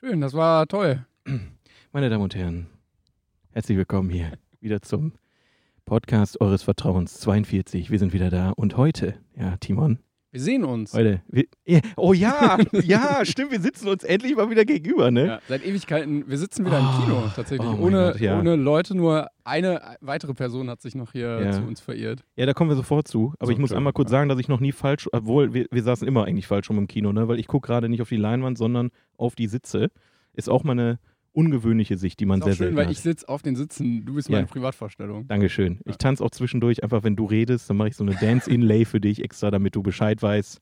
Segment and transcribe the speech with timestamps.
[0.00, 1.04] Schön, das war toll.
[1.92, 2.68] Meine Damen und Herren,
[3.50, 5.12] herzlich willkommen hier wieder zum
[5.84, 7.90] Podcast eures Vertrauens 42.
[7.90, 9.98] Wir sind wieder da und heute, ja, Timon,
[10.30, 10.92] Wir sehen uns.
[10.92, 11.44] heute, wir,
[11.96, 15.26] oh ja, ja, stimmt, wir sitzen uns endlich mal wieder gegenüber, ne?
[15.26, 16.28] Ja, seit Ewigkeiten.
[16.28, 17.66] Wir sitzen wieder im Oh, Kino tatsächlich.
[17.68, 18.38] oh ohne, Gott, ja.
[18.38, 21.52] ohne Leute, nur eine weitere Person hat sich noch hier Ja.
[21.52, 22.24] zu uns verirrt.
[22.36, 23.32] Ja, da kommen wir sofort zu.
[23.38, 25.66] Aber So, ich muss schön, einmal kurz sagen, dass ich noch nie falsch, obwohl wir,
[25.70, 27.26] wir saßen immer eigentlich falsch rum im Kino, ne?
[27.26, 29.88] Weil ich gucke gerade nicht auf die Leinwand, sondern auf die Sitze.
[30.34, 30.98] Ist auch mal eine
[31.38, 32.92] ungewöhnliche Sicht, die man Ist sehr auch schön, selten weil hat.
[32.92, 34.04] ich sitze auf den Sitzen.
[34.04, 34.36] Du bist Ja.
[34.36, 35.26] meine Privatvorstellung.
[35.28, 35.74] Dankeschön.
[35.84, 35.90] Ja.
[35.92, 39.00] Ich tanze auch zwischendurch, einfach wenn du redest, dann mache ich so eine Dance-Inlay für
[39.00, 40.60] dich extra, damit du Bescheid weißt.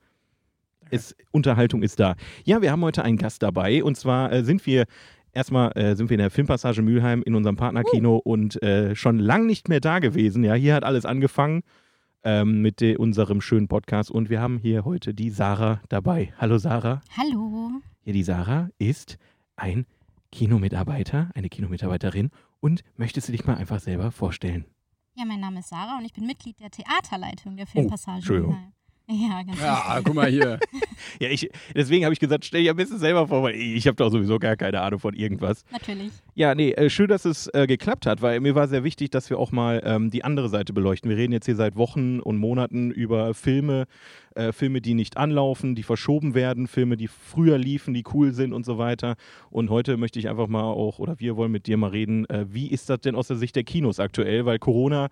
[0.91, 2.15] Es, Unterhaltung ist da.
[2.45, 4.85] Ja, wir haben heute einen Gast dabei und zwar äh, sind wir
[5.33, 9.47] erstmal äh, sind wir in der Filmpassage Mülheim in unserem Partnerkino und äh, schon lang
[9.47, 10.45] nicht mehr da gewesen.
[10.45, 11.63] Ja, hier hat alles angefangen
[12.23, 16.33] ähm, mit de, unserem schönen Podcast und wir haben hier heute die Sarah dabei.
[16.39, 17.01] Hallo Sarah.
[17.17, 17.71] Hallo.
[18.05, 19.17] Ja, die Sarah ist
[19.57, 19.87] ein
[20.37, 24.67] Kinomitarbeiter, eine Kinomitarbeiterin und möchtest du dich mal einfach selber vorstellen?
[25.15, 28.17] Ja, mein Name ist Sarah und ich bin Mitglied der Theaterleitung der Filmpassage.
[28.17, 28.73] Oh, Entschuldigung.
[29.09, 30.59] Ja, ganz Ja, guck mal hier.
[31.21, 33.95] Ja, ich, deswegen habe ich gesagt, stell dir am besten selber vor, weil ich habe
[33.95, 35.65] doch sowieso gar keine Ahnung von irgendwas.
[35.71, 36.11] Natürlich.
[36.35, 39.31] Ja, nee, äh, schön, dass es äh, geklappt hat, weil mir war sehr wichtig, dass
[39.31, 41.09] wir auch mal ähm, die andere Seite beleuchten.
[41.09, 43.87] Wir reden jetzt hier seit Wochen und Monaten über Filme,
[44.35, 48.53] äh, Filme, die nicht anlaufen, die verschoben werden, Filme, die früher liefen, die cool sind
[48.53, 49.15] und so weiter.
[49.51, 52.47] Und heute möchte ich einfach mal auch, oder wir wollen mit dir mal reden, äh,
[52.49, 55.09] wie ist das denn aus der Sicht der Kinos aktuell, weil Corona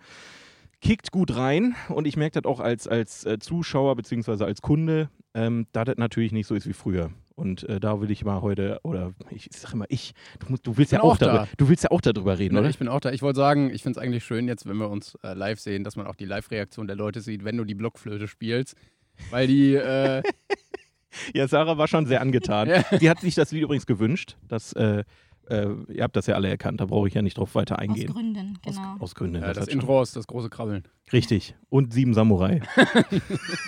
[0.81, 4.43] kickt gut rein und ich merke das auch als, als äh, Zuschauer bzw.
[4.43, 7.11] als Kunde, ähm, da das natürlich nicht so ist wie früher.
[7.35, 10.77] Und äh, da will ich mal heute, oder ich sage immer ich, du, musst, du
[10.77, 11.25] willst ja auch, auch da.
[11.25, 12.69] darüber, du willst ja auch darüber reden, oder?
[12.69, 13.11] Ich bin auch da.
[13.11, 15.83] Ich wollte sagen, ich finde es eigentlich schön jetzt, wenn wir uns äh, live sehen,
[15.83, 18.75] dass man auch die Live-Reaktion der Leute sieht, wenn du die Blockflöte spielst.
[19.31, 20.23] Weil die, äh,
[21.33, 22.69] Ja, Sarah war schon sehr angetan.
[22.75, 22.83] Ja.
[22.99, 24.37] Sie hat sich das Lied übrigens gewünscht.
[24.47, 24.73] Das,
[25.49, 27.81] äh, ihr habt das ja alle erkannt, da brauche ich ja nicht drauf weiter Aus
[27.81, 28.11] eingehen.
[28.11, 28.81] Gründen, genau.
[28.95, 29.43] Aus, aus Gründen.
[29.43, 30.83] äh, das schon- Intro ist das große Krabbeln.
[31.13, 31.55] Richtig.
[31.69, 32.61] Und sieben Samurai.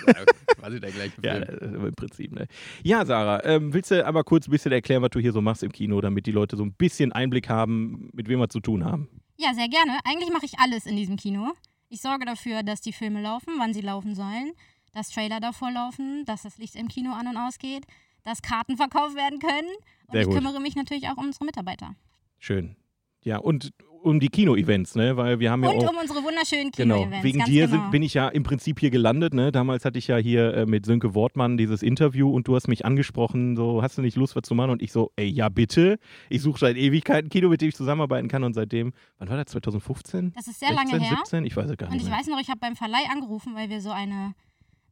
[0.06, 0.14] Ja,
[0.56, 1.84] quasi der gleiche ja, Film.
[1.84, 2.32] äh, im Prinzip.
[2.32, 2.46] Ne?
[2.82, 5.62] Ja, Sarah, ähm, willst du aber kurz ein bisschen erklären, was du hier so machst
[5.62, 8.84] im Kino, damit die Leute so ein bisschen Einblick haben, mit wem wir zu tun
[8.84, 9.08] haben?
[9.36, 9.98] Ja, sehr gerne.
[10.04, 11.52] Eigentlich mache ich alles in diesem Kino.
[11.88, 14.52] Ich sorge dafür, dass die Filme laufen, wann sie laufen sollen,
[14.94, 17.84] dass Trailer davor laufen, dass das Licht im Kino an und ausgeht,
[18.24, 19.68] dass Karten verkauft werden können.
[20.08, 20.36] Und Sehr ich gut.
[20.36, 21.94] kümmere mich natürlich auch um unsere Mitarbeiter.
[22.38, 22.76] Schön.
[23.22, 23.70] Ja, und
[24.00, 25.16] um die Kino-Events, ne?
[25.16, 25.90] Weil wir haben ja Und auch.
[25.90, 27.24] um unsere wunderschönen Genau, Kino-Events.
[27.24, 27.82] wegen ganz dir genau.
[27.82, 29.34] sind, bin ich ja im Prinzip hier gelandet.
[29.34, 29.50] Ne?
[29.50, 32.86] Damals hatte ich ja hier äh, mit Sönke Wortmann dieses Interview und du hast mich
[32.86, 34.70] angesprochen, so hast du nicht Lust, was zu machen?
[34.70, 35.98] Und ich so, ey, ja bitte.
[36.30, 39.36] Ich suche seit Ewigkeiten ein Kino, mit dem ich zusammenarbeiten kann und seitdem, wann war
[39.36, 40.32] das, 2015?
[40.36, 41.16] Das ist sehr 16, lange her.
[41.18, 41.44] 17?
[41.44, 42.18] Ich weiß es gar Und nicht ich mehr.
[42.18, 44.32] weiß noch, ich habe beim Verleih angerufen, weil wir so eine,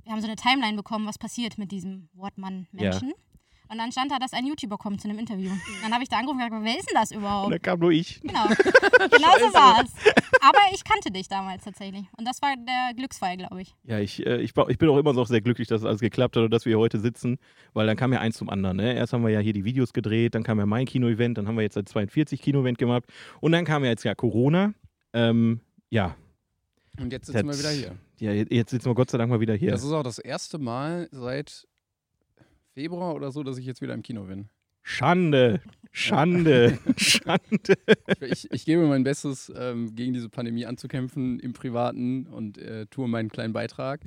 [0.02, 3.12] wir haben so eine Timeline bekommen, was passiert mit diesem Wortmann-Menschen.
[3.68, 5.50] Und dann stand da, dass ein YouTuber kommt zu einem Interview.
[5.82, 7.52] Dann habe ich da angerufen und gesagt, wer ist denn das Und überhaupt?
[7.52, 8.20] da kam nur ich.
[8.20, 9.90] Genau, genau so war es.
[10.40, 12.04] Aber ich kannte dich damals tatsächlich.
[12.16, 13.74] Und das war der Glücksfall, glaube ich.
[13.84, 16.44] Ja, ich, äh, ich, ich bin auch immer noch sehr glücklich, dass alles geklappt hat
[16.44, 17.38] und dass wir hier heute sitzen,
[17.74, 18.76] weil dann kam ja eins zum anderen.
[18.76, 18.94] Ne?
[18.94, 21.56] Erst haben wir ja hier die Videos gedreht, dann kam ja mein Kino-Event, dann haben
[21.56, 23.04] wir jetzt seit 42 Kino-Event gemacht
[23.40, 24.72] und dann kam ja jetzt ja Corona.
[25.12, 25.60] Ähm,
[25.90, 26.14] ja,
[27.00, 27.70] Und jetzt sitzen wir Jetzt- wieder
[28.20, 28.34] hier.
[28.34, 29.70] ja, jetzt sitzen wir Gott sei Dank mal wieder hier.
[29.70, 31.66] Das ist auch das erste Mal seit
[32.76, 34.50] Februar oder so, dass ich jetzt wieder im Kino bin.
[34.82, 37.78] Schande, Schande, Schande.
[38.20, 43.08] Ich, ich gebe mein Bestes, ähm, gegen diese Pandemie anzukämpfen im Privaten und äh, tue
[43.08, 44.02] meinen kleinen Beitrag.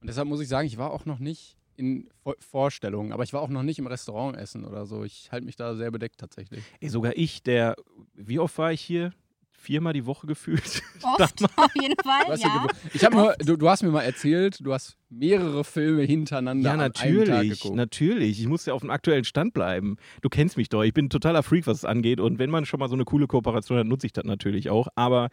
[0.00, 3.34] Und deshalb muss ich sagen, ich war auch noch nicht in Vor Vorstellungen, aber ich
[3.34, 5.04] war auch noch nicht im Restaurant essen oder so.
[5.04, 6.64] Ich halte mich da sehr bedeckt tatsächlich.
[6.80, 7.76] Ey, sogar ich, der,
[8.14, 9.12] wie oft war ich hier?
[9.58, 10.82] Viermal die Woche gefühlt.
[11.02, 12.66] Oft, auf jeden Fall, Du hast ja.
[12.92, 16.74] ich hab nur, du, du hast mir mal erzählt, du hast mehrere Filme hintereinander Ja,
[16.74, 17.76] an einem Tag natürlich, geguckt.
[17.76, 18.40] natürlich.
[18.40, 19.96] Ich muss ja auf dem aktuellen Stand bleiben.
[20.22, 20.82] Du kennst mich doch.
[20.84, 22.20] Ich bin ein totaler Freak, was es angeht.
[22.20, 24.88] Und wenn man schon mal so eine coole Kooperation hat, nutze ich das natürlich auch.
[24.94, 25.30] Aber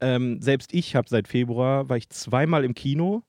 [0.00, 3.22] ähm, selbst ich habe seit Februar, war ich zweimal im Kino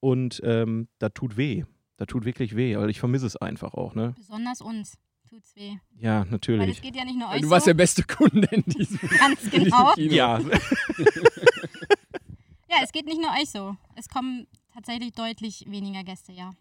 [0.00, 1.64] und ähm, da tut weh.
[1.96, 4.14] Da tut wirklich weh, weil ich vermisse es einfach auch, ne?
[4.16, 4.98] Besonders uns
[5.34, 5.76] tut's weh.
[5.98, 6.82] Ja, Weil es natürlich.
[6.82, 7.70] geht ja nicht nur euch du warst so.
[7.70, 9.92] der beste Kunde in diesem, Ganz in diesem genau.
[9.94, 10.14] Kino.
[10.14, 10.38] Ja.
[13.04, 13.76] nicht nur euch so.
[13.96, 16.52] Es kommen tatsächlich deutlich weniger Gäste, ja.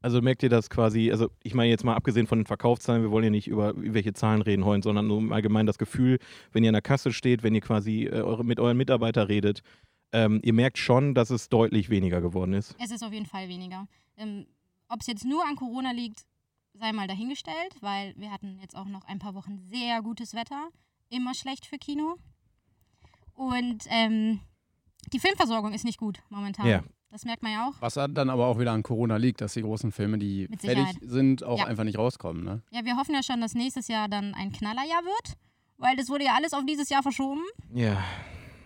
[0.00, 3.10] Also merkt ihr das quasi, also ich meine jetzt mal abgesehen von den Verkaufszahlen, wir
[3.10, 6.18] wollen ja nicht über welche Zahlen reden heute, sondern nur allgemein das Gefühl,
[6.52, 9.62] wenn ihr in der Kasse steht, wenn ihr quasi äh, eure, mit euren Mitarbeitern redet,
[10.12, 12.76] ähm, ihr merkt schon, dass es deutlich weniger geworden ist.
[12.82, 13.88] Es ist auf jeden Fall weniger.
[14.16, 14.46] Ähm,
[14.88, 16.26] Ob es jetzt nur an Corona liegt,
[16.74, 20.68] sei mal dahingestellt, weil wir hatten jetzt auch noch ein paar Wochen sehr gutes Wetter.
[21.08, 22.16] Immer schlecht für Kino.
[23.34, 24.40] Und ähm,
[25.12, 26.66] die Filmversorgung ist nicht gut momentan.
[26.66, 26.82] Ja.
[27.10, 27.74] Das merkt man ja auch.
[27.80, 31.44] Was dann aber auch wieder an Corona liegt, dass die großen Filme, die fertig sind,
[31.44, 31.66] auch Ja.
[31.66, 32.42] einfach nicht rauskommen.
[32.44, 32.62] Ne?
[32.72, 35.36] Ja, wir hoffen ja schon, dass nächstes Jahr dann ein Knallerjahr wird,
[35.76, 37.42] weil das wurde ja alles auf dieses Jahr verschoben.
[37.72, 38.02] Ja.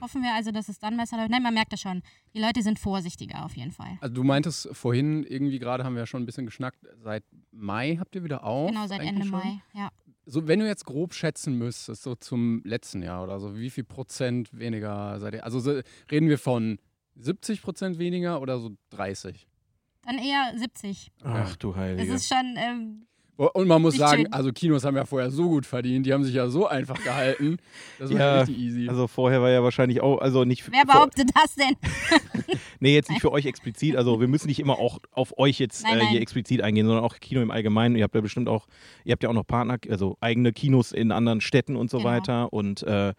[0.00, 1.30] Hoffen wir also, dass es dann besser läuft.
[1.30, 2.02] Nein, man merkt das schon.
[2.32, 3.98] Die Leute sind vorsichtiger auf jeden Fall.
[4.00, 7.96] Also du meintest vorhin, irgendwie gerade haben wir ja schon ein bisschen geschnackt, seit Mai
[7.98, 8.70] habt ihr wieder auf?
[8.70, 9.30] Genau, seit Ende schon?
[9.38, 9.60] Mai.
[9.74, 9.90] Ja.
[10.26, 13.84] So, wenn du jetzt grob schätzen müsstest, so zum letzten Jahr oder so, wie viel
[13.84, 15.44] Prozent weniger seid ihr?
[15.44, 15.80] Also so,
[16.10, 16.78] reden wir von
[17.16, 19.46] 70 Prozent weniger oder so 30?
[20.02, 21.10] Dann eher 70.
[21.22, 22.12] Ach du Es Heilige.
[22.14, 23.06] ist schon, ähm,
[23.38, 26.24] Und man muss Nicht sagen, also Kinos haben ja vorher so gut verdient, die haben
[26.24, 27.58] sich ja so einfach gehalten.
[28.00, 28.88] Das war Ja, richtig easy.
[28.88, 31.76] Also vorher war ja wahrscheinlich auch, also nicht wer behauptet das denn?
[32.80, 33.96] Nee, jetzt nicht für euch explizit.
[33.96, 36.22] Also wir müssen nicht immer auch auf euch jetzt Nein, äh, hier nein.
[36.22, 37.96] explizit eingehen, sondern auch Kino im Allgemeinen.
[37.96, 38.66] Ihr habt ja bestimmt auch,
[39.04, 42.10] ihr habt ja auch noch Partner, also eigene Kinos in anderen Städten und so Genau.
[42.10, 42.52] weiter.
[42.52, 43.14] Und äh,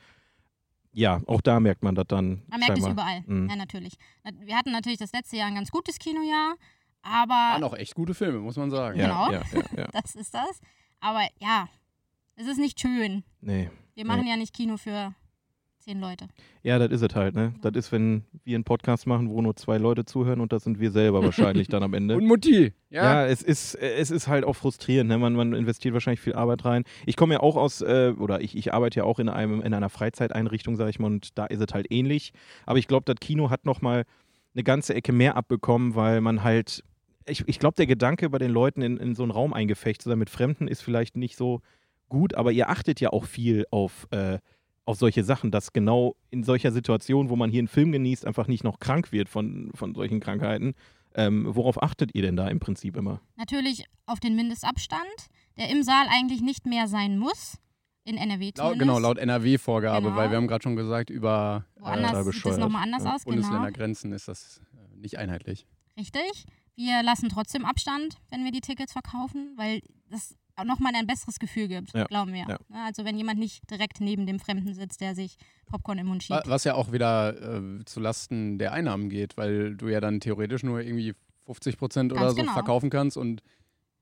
[0.94, 2.42] ja, auch da merkt man das dann.
[2.50, 3.22] Man merkt es überall.
[3.26, 3.50] Mhm.
[3.50, 3.94] Ja, natürlich.
[4.24, 6.56] Na- Wir hatten natürlich das letzte Jahr ein ganz gutes Kinojahr,
[7.02, 9.00] aber Waren auch echt gute Filme, muss man sagen.
[9.00, 9.32] Ja, Genau.
[9.32, 9.88] ja, ja, ja.
[9.94, 10.62] das ist das.
[11.00, 11.68] Aber ja,
[12.36, 13.24] es ist nicht schön.
[13.42, 13.70] Nee.
[13.96, 15.14] Wir machen ja nicht Kino für
[15.80, 16.28] zehn Leute.
[16.62, 17.54] Ja, das ist es halt, ne?
[17.62, 20.80] Das ist, wenn wir einen Podcast machen, wo nur zwei Leute zuhören und das sind
[20.80, 22.16] wir selber wahrscheinlich dann am Ende.
[22.18, 23.28] Und Mutti, Ja, ja.
[23.28, 25.10] es, ist, es ist halt auch frustrierend.
[25.10, 25.18] Ne?
[25.18, 26.84] Man, man investiert wahrscheinlich viel Arbeit rein.
[27.06, 29.74] Ich komme ja auch aus, äh, oder ich, ich arbeite ja auch in, einem, in
[29.74, 32.34] einer Freizeiteinrichtung, sage ich mal, und da ist es halt ähnlich.
[32.66, 34.04] Aber ich glaube, das Kino hat nochmal
[34.54, 36.84] eine ganze Ecke mehr abbekommen, weil man halt,
[37.28, 40.10] ich, ich glaube, der Gedanke bei den Leuten in, in so einen Raum eingefecht zu
[40.10, 41.62] sein mit Fremden ist vielleicht nicht so
[42.08, 44.40] gut, aber ihr achtet ja auch viel auf, äh,
[44.86, 48.48] auf solche Sachen, dass genau in solcher Situation, wo man hier einen Film genießt, einfach
[48.48, 50.74] nicht noch krank wird von, von solchen Krankheiten.
[51.16, 53.20] Ähm, worauf achtet ihr denn da im Prinzip immer?
[53.36, 55.04] Natürlich auf den Mindestabstand,
[55.58, 57.58] der im Saal eigentlich nicht mehr sein muss.
[58.06, 60.16] In NRW Laut, genau, laut NRW-Vorgabe, Genau.
[60.16, 63.24] weil wir haben gerade schon gesagt, über äh, Woanders sieht das nochmal anders Ja, aus,
[63.24, 63.36] genau.
[63.36, 65.68] Bundesländergrenzen ist das äh, nicht einheitlich.
[65.98, 66.46] Richtig.
[66.80, 71.38] Wir lassen trotzdem Abstand, wenn wir die Tickets verkaufen, weil das auch nochmal ein besseres
[71.38, 72.46] Gefühl gibt, Ja, glauben wir.
[72.48, 72.58] ja.
[72.70, 75.36] Ne, Also wenn jemand nicht direkt neben dem Fremden sitzt, der sich
[75.66, 76.48] Popcorn im Mund schiebt.
[76.48, 80.64] Was ja auch wieder äh, zu Lasten der Einnahmen geht, weil du ja dann theoretisch
[80.64, 81.16] nur irgendwie
[81.48, 82.54] 50 Prozent oder Ganz so genau.
[82.54, 83.44] verkaufen kannst und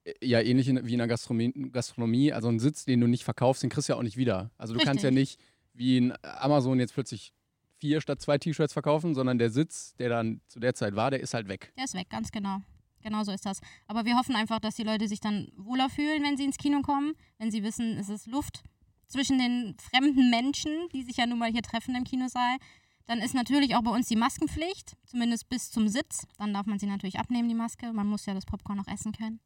[0.03, 3.23] äh, ja ähnlich in, wie in der Gastronomie, Gastronomie, also einen Sitz, den du nicht
[3.23, 4.51] verkaufst, den kriegst du ja auch nicht wieder.
[4.59, 5.39] Also du kannst ja Richtig.
[5.39, 5.39] nicht
[5.73, 7.33] wie in Amazon jetzt plötzlich
[7.79, 11.19] vier statt zwei T-Shirts verkaufen, sondern der Sitz, der dann zu der Zeit war, der
[11.19, 11.71] ist halt weg.
[11.77, 12.59] Der ist weg, ganz genau.
[13.03, 13.59] Genau so ist das.
[13.87, 16.81] Aber wir hoffen einfach, dass die Leute sich dann wohler fühlen, wenn sie ins Kino
[16.81, 18.63] kommen, wenn sie wissen, es ist Luft
[19.07, 22.57] zwischen den fremden Menschen, die sich ja nun mal hier treffen im Kinosaal.
[23.05, 26.27] Dann ist natürlich auch bei uns die Maskenpflicht, zumindest bis zum Sitz.
[26.37, 27.93] Dann darf man sie natürlich abnehmen, die Maske.
[27.93, 29.39] Man muss ja das Popcorn noch essen können.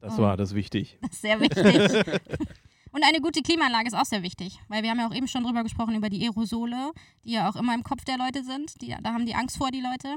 [0.00, 0.22] Das Oh.
[0.22, 0.98] war das wichtig.
[1.00, 2.20] Das ist sehr wichtig.
[2.92, 5.44] Und eine gute Klimaanlage ist auch sehr wichtig, weil wir haben ja auch eben schon
[5.44, 6.92] drüber gesprochen, über die Aerosole,
[7.24, 8.80] die ja auch immer im Kopf der Leute sind.
[8.82, 10.16] Die, da haben die Angst vor, die Leute.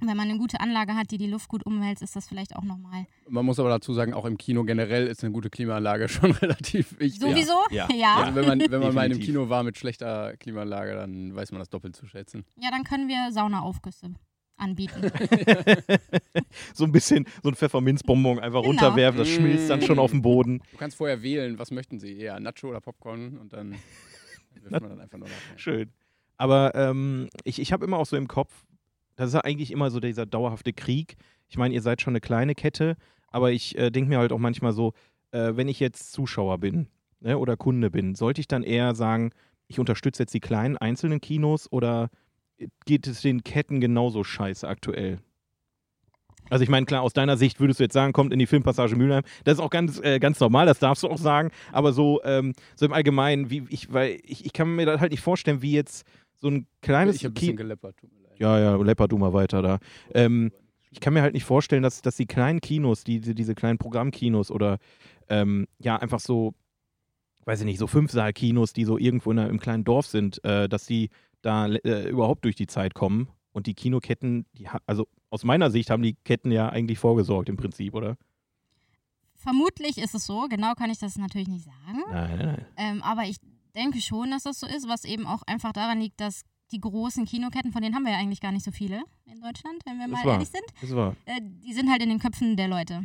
[0.00, 2.56] Und wenn man eine gute Anlage hat, die die Luft gut umwälzt, ist das vielleicht
[2.56, 3.06] auch nochmal.
[3.28, 6.98] Man muss aber dazu sagen, auch im Kino generell ist eine gute Klimaanlage schon relativ
[6.98, 7.20] wichtig.
[7.20, 7.54] Sowieso?
[7.70, 7.88] Ja.
[7.94, 8.16] Ja.
[8.16, 9.20] Also wenn man, wenn man mal in einem.
[9.20, 12.44] Kino war mit schlechter Klimaanlage, dann weiß man das doppelt zu schätzen.
[12.56, 14.14] Ja, dann können wir Saunaaufgüsse
[14.56, 15.10] anbieten.
[16.74, 18.68] So ein bisschen so ein Pfefferminzbonbon einfach Genau.
[18.68, 20.60] runterwerfen, das schmilzt dann schon auf dem Boden.
[20.72, 23.72] Du kannst vorher wählen, was möchten sie, eher Nacho oder Popcorn und dann
[24.62, 25.34] wirft man dann einfach nur nach.
[25.58, 25.90] Schön.
[26.36, 28.64] Aber ähm, ich, ich habe immer auch so im Kopf,
[29.16, 31.16] das ist ja eigentlich immer so dieser dauerhafte Krieg.
[31.48, 32.96] Ich meine, ihr seid schon eine kleine Kette,
[33.28, 34.92] aber ich äh, denke mir halt auch manchmal so,
[35.32, 36.88] äh, wenn ich jetzt Zuschauer bin
[37.20, 39.30] ne, oder Kunde bin, sollte ich dann eher sagen,
[39.68, 42.10] ich unterstütze jetzt die kleinen einzelnen Kinos oder
[42.84, 45.18] geht es den Ketten genauso scheiße aktuell?
[46.50, 48.94] Also ich meine, klar, aus deiner Sicht würdest du jetzt sagen, kommt in die Filmpassage
[48.94, 49.22] Mülheim.
[49.44, 51.50] Das ist auch ganz, äh, ganz normal, das darfst du auch sagen.
[51.72, 55.12] Aber so, ähm, so im Allgemeinen, wie ich, weil ich, ich kann mir das halt
[55.12, 56.04] nicht vorstellen, wie jetzt
[56.40, 58.38] so ein kleines Ich habe ein bisschen geleppert, tut mir leid.
[58.38, 59.78] Ja, ja, lepper du mal weiter da.
[60.12, 60.52] Ähm,
[60.90, 63.78] ich kann mir halt nicht vorstellen, dass, dass die kleinen Kinos, die, die, diese kleinen
[63.78, 64.78] Programmkinos oder
[65.30, 66.52] ähm, ja, einfach so,
[67.46, 70.84] weiß ich nicht, so Fünfsaal-Kinos, die so irgendwo in im kleinen Dorf sind, äh, dass
[70.84, 71.08] die
[71.42, 73.28] da äh, überhaupt durch die Zeit kommen.
[73.52, 77.56] Und die Kinoketten, die, also aus meiner Sicht haben die Ketten ja eigentlich vorgesorgt im
[77.58, 78.16] Prinzip, oder?
[79.34, 82.02] Vermutlich ist es so, genau kann ich das natürlich nicht sagen.
[82.10, 82.66] Nein, nein, nein.
[82.76, 83.36] Ähm, aber ich
[83.74, 87.24] denke schon, dass das so ist, was eben auch einfach daran liegt, dass die großen
[87.26, 90.08] Kinoketten, von denen haben wir ja eigentlich gar nicht so viele in Deutschland, wenn wir
[90.08, 90.32] Das mal war.
[90.34, 90.64] ehrlich sind.
[90.80, 91.16] Das war.
[91.26, 93.04] Äh, die sind halt in den Köpfen der Leute.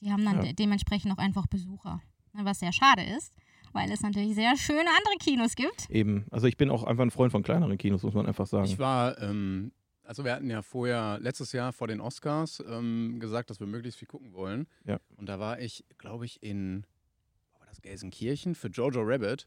[0.00, 0.42] Die haben dann Ja.
[0.42, 2.00] de dementsprechend auch einfach Besucher.
[2.32, 3.34] Ne, Was sehr schade ist,
[3.74, 5.90] weil es natürlich sehr schöne andere Kinos gibt.
[5.90, 6.24] Eben.
[6.30, 8.64] Also ich bin auch einfach ein Freund von kleineren Kinos, muss man einfach sagen.
[8.64, 9.72] Ich war, ähm,
[10.04, 13.98] also wir hatten ja vorher, letztes Jahr vor den Oscars, ähm, gesagt, dass wir möglichst
[13.98, 14.66] viel gucken wollen.
[14.86, 14.98] Ja.
[15.16, 16.86] Und da war ich, glaube ich, in,
[17.58, 19.46] war das Gelsenkirchen für Jojo Rabbit.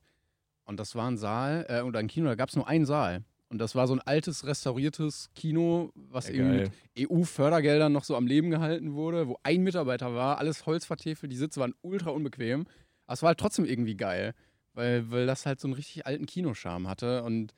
[0.66, 3.24] Und das war ein Saal, äh, oder ein Kino, da gab es nur einen Saal.
[3.50, 6.72] Und das war so ein altes, restauriertes Kino, was Ja, irgendwie geil.
[6.98, 11.32] mit EU-Fördergeldern noch so am Leben gehalten wurde, wo ein Mitarbeiter war, alles Holz vertäfelt,
[11.32, 12.66] die Sitze waren ultra unbequem.
[13.08, 14.34] Aber es war halt trotzdem irgendwie geil,
[14.74, 17.24] weil, weil das halt so einen richtig alten Kinoscharme hatte.
[17.24, 17.54] Und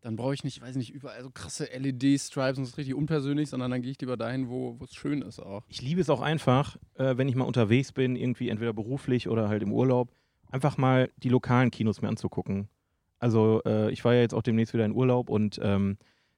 [0.00, 3.48] dann brauche ich nicht, weiß nicht, überall so krasse LED-Stripes und es ist richtig unpersönlich,
[3.48, 5.64] sondern dann gehe ich lieber dahin, wo wo es schön ist auch.
[5.68, 9.48] Ich liebe es auch einfach, äh, wenn ich mal unterwegs bin, irgendwie entweder beruflich oder
[9.48, 10.10] halt im Urlaub,
[10.50, 12.68] einfach mal die lokalen Kinos mir anzugucken.
[13.18, 15.96] Also äh, ich war ja jetzt auch demnächst wieder in Urlaub und ähm,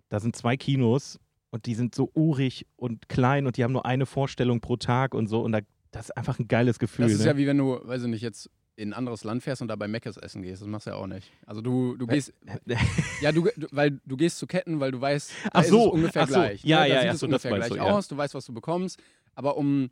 [0.08, 1.18] da sind zwei Kinos
[1.50, 5.14] und die sind so urig und klein und die haben nur eine Vorstellung pro Tag
[5.14, 5.60] und so und da,
[5.96, 7.04] das ist einfach ein geiles Gefühl.
[7.04, 7.26] Das ist ne?
[7.26, 9.76] ja wie wenn du, weiß ich nicht, jetzt in ein anderes Land fährst und da
[9.76, 10.60] bei Mc's essen gehst.
[10.60, 11.32] Das machst du ja auch nicht.
[11.46, 12.34] Also du, du gehst,
[13.22, 15.86] ja, du, du, weil du gehst zu Ketten, weil du weißt, da Ach ist so,
[15.86, 16.34] es ungefähr ach so.
[16.34, 16.62] gleich.
[16.64, 16.88] Ja, ne?
[16.88, 17.82] Da ja, sieht ja, es so, ungefähr gleich du, ja.
[17.84, 19.02] aus, du weißt, was du bekommst.
[19.34, 19.90] Aber um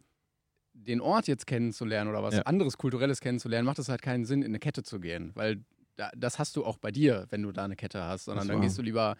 [0.75, 2.43] den Ort jetzt kennenzulernen oder was Ja.
[2.43, 5.31] anderes Kulturelles kennenzulernen, macht es halt keinen Sinn, in eine Kette zu gehen.
[5.35, 5.65] Weil
[5.97, 8.27] da, das hast du auch bei dir, wenn du da eine Kette hast.
[8.27, 9.17] Sondern dann gehst du lieber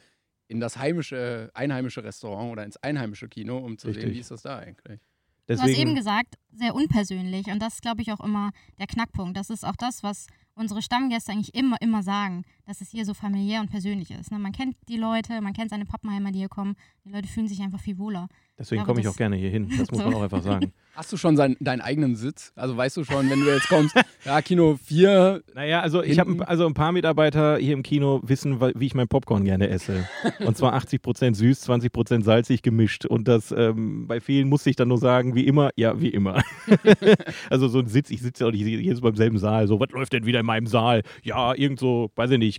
[0.49, 4.15] in das heimische, einheimische Restaurant oder ins einheimische Kino, um zu sehen, Richtig.
[4.15, 5.01] wie ist das da eigentlich.
[5.47, 7.47] Du hast eben Deswegen, gesagt, sehr unpersönlich.
[7.49, 9.37] Und das ist, glaube ich, auch immer der Knackpunkt.
[9.37, 13.15] Das ist auch das, was unsere Stammgäste eigentlich immer, immer sagen, dass es hier so
[13.15, 14.31] familiär und persönlich ist.
[14.31, 14.39] Ne?
[14.39, 16.77] Man kennt die Leute, man kennt seine Pappenheimer, die hier kommen.
[17.05, 18.29] Die Leute fühlen sich einfach viel wohler.
[18.59, 19.69] deswegen komme ich auch gerne hier hin.
[19.79, 20.05] Das muss So.
[20.07, 20.73] man auch einfach sagen.
[20.95, 22.53] Hast du schon sein, deinen eigenen Sitz?
[22.55, 26.31] Also weißt du schon, wenn du jetzt kommst, ja, Kino 4, Naja, also ich habe
[26.31, 26.45] Hinten.
[26.45, 30.09] also ein paar Mitarbeiter hier im Kino wissen, wie ich mein Popcorn gerne esse.
[30.47, 33.07] Und zwar 80% süß, 20% salzig gemischt.
[33.07, 36.43] Und das ähm, bei vielen musste ich dann nur sagen, wie immer, ja, wie immer.
[37.51, 39.67] also so ein Sitz, ich sitze ja auch nicht jedes Mal im selben Saal.
[39.67, 41.03] So, was läuft denn wieder in meinem Saal?
[41.25, 42.54] Ja, irgend so, weiß ich nicht,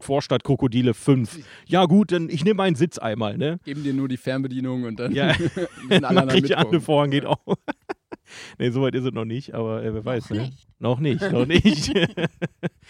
[0.00, 1.38] Vorstadt Krokodile 5.
[1.66, 3.58] Ja, gut, dann ich nehme meinen Sitz einmal, ne?
[3.64, 5.34] geben dir nur die Fernbedienung und dann Ja.
[5.88, 6.80] müssen alle anderen mitgucken.
[6.80, 7.38] Vorhang geht auf.
[8.58, 10.42] nee, soweit ist es noch nicht, aber äh, wer weiß, Noch ne?
[10.42, 10.68] nicht.
[10.80, 11.92] Noch nicht, noch nicht.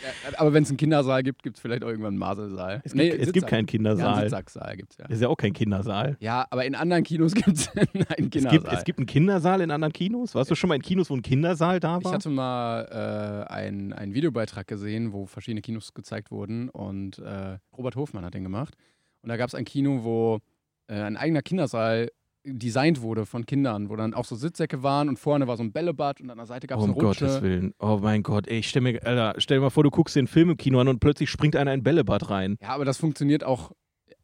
[0.00, 2.83] Ja, aber wenn es einen Kindersaal gibt, gibt es vielleicht auch irgendwann einen Maselsaal.
[2.85, 4.21] es gibt, es gibt keinen Ja, einen Kindersaal.
[4.21, 5.04] Sitzsacksaal gibt es ja.
[5.09, 6.16] das ist ja auch kein Kindersaal.
[6.21, 8.50] Ja, aber in anderen Kinos gibt es einen Es Kindersaal.
[8.52, 10.37] gibt, es gibt einen Kindersaal in anderen Kinos.
[10.37, 12.12] Warst du schon mal in Kinos, wo ein Kindersaal da ich war?
[12.12, 17.97] hatte mal äh, einen, einen Videobeitrag gesehen, wo verschiedene Kinos gezeigt wurden und äh, Robert
[17.97, 18.75] Hofmann hat den gemacht.
[19.23, 20.38] Und da gab es ein Kino, wo
[20.87, 22.11] äh, ein eigener Kindersaal
[22.52, 25.72] designt wurde von Kindern, wo dann auch so Sitzsäcke waren und vorne war so ein
[25.72, 27.24] Bällebad und an der Seite gab Oh, es um eine Rutsche.
[27.26, 27.74] Gottes Willen.
[27.78, 30.26] Oh mein Gott, ey, ich stell mir, Alter, stell dir mal vor, du guckst den
[30.26, 32.56] Film im Kino an und plötzlich springt einer in ein Bällebad rein.
[32.60, 33.72] Ja, aber das funktioniert auch.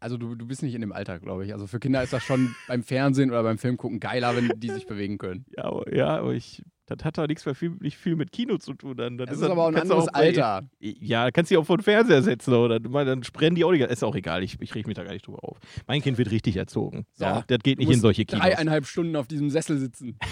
[0.04, 1.54] Also du, du bist nicht in dem Alter, glaube ich.
[1.54, 4.68] Also für Kinder ist das schon beim Fernsehen oder beim Film gucken geiler, wenn die
[4.68, 5.46] sich bewegen können.
[5.56, 8.58] Ja, aber, ja, aber ich, das hat da nichts mehr viel, nicht viel mit Kino
[8.58, 8.98] zu tun.
[8.98, 10.68] Dann, dann Das ist das- aber auch ein anderes bei- Alter.
[10.78, 13.80] Ja, kannst du auch vor den Fernseher setzen oder dann brennen die auch nicht.
[13.80, 15.56] Ist auch egal, ich, ich reg mich da gar nicht drüber auf.
[15.86, 17.06] Mein Kind wird richtig erzogen.
[17.14, 17.24] So.
[17.24, 18.44] Ja, das geht nicht in solche Kinos.
[18.44, 20.18] Dreieinhalb Stunden auf diesem Sessel sitzen.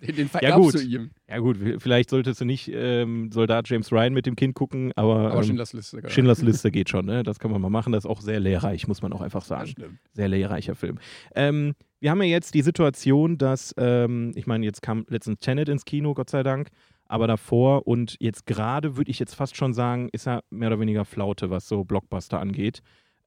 [0.00, 0.74] Den, den Ja, vererbst gut.
[0.74, 1.10] du ihm.
[1.28, 5.30] Ja gut, vielleicht solltest du nicht ähm, Soldat James Ryan mit dem Kind gucken, aber,
[5.30, 5.98] Aber ähm, Schindlers Liste.
[5.98, 6.08] genau.
[6.08, 7.22] Schindlers Liste geht schon, ne?
[7.22, 7.92] Das kann man mal machen.
[7.92, 9.72] Das ist auch sehr lehrreich, muss man auch einfach sagen.
[10.12, 10.98] Sehr lehrreicher Film.
[11.34, 15.68] Ähm, wir haben ja jetzt die Situation, dass, ähm, ich meine, jetzt kam letztens Tenet
[15.68, 16.68] ins Kino, Gott sei Dank,
[17.04, 20.80] aber davor und jetzt gerade würde ich jetzt fast schon sagen, ist er mehr oder
[20.80, 22.80] weniger Flaute, was so Blockbuster angeht.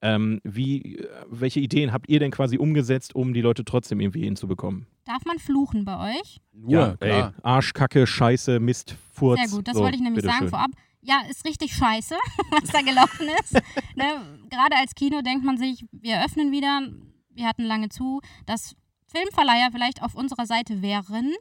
[0.06, 4.86] Ähm, wie, welche Ideen habt ihr denn quasi umgesetzt, um die Leute trotzdem irgendwie hinzubekommen?
[5.06, 6.42] Darf man fluchen bei euch?
[6.52, 7.34] Nur, ey, klar.
[7.42, 9.40] Arsch, Kacke, Scheiße, Mist, Furz.
[9.40, 10.50] Sehr gut, das so, wollte ich nämlich sagen bitteschön.
[10.50, 10.70] vorab.
[11.00, 12.16] Ja, ist richtig scheiße,
[12.50, 13.54] was da gelaufen ist.
[13.96, 14.04] ne?
[14.50, 16.82] Gerade als Kino denkt man sich, wir öffnen wieder,
[17.30, 21.32] wir hatten lange zu, dass Filmverleiher vielleicht auf unserer Seite wären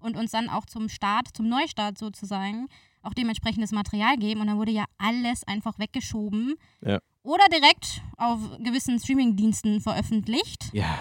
[0.00, 2.66] und uns dann auch zum Start, zum Neustart sozusagen,
[3.00, 4.42] auch dementsprechendes Material geben.
[4.42, 6.56] Und dann wurde ja alles einfach weggeschoben.
[6.84, 6.98] Ja.
[7.26, 10.70] Oder direkt auf gewissen Streamingdiensten veröffentlicht.
[10.72, 10.98] Ja,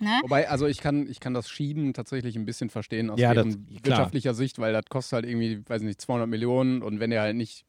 [0.00, 0.18] Ne?
[0.22, 3.46] Wobei, also ich kann, ich kann das Schieben tatsächlich ein bisschen verstehen aus Ja, das-
[3.54, 3.58] klar.
[3.84, 7.36] wirtschaftlicher Sicht, weil das kostet halt irgendwie, weiß nicht, 200 Millionen und wenn er halt
[7.36, 7.64] nicht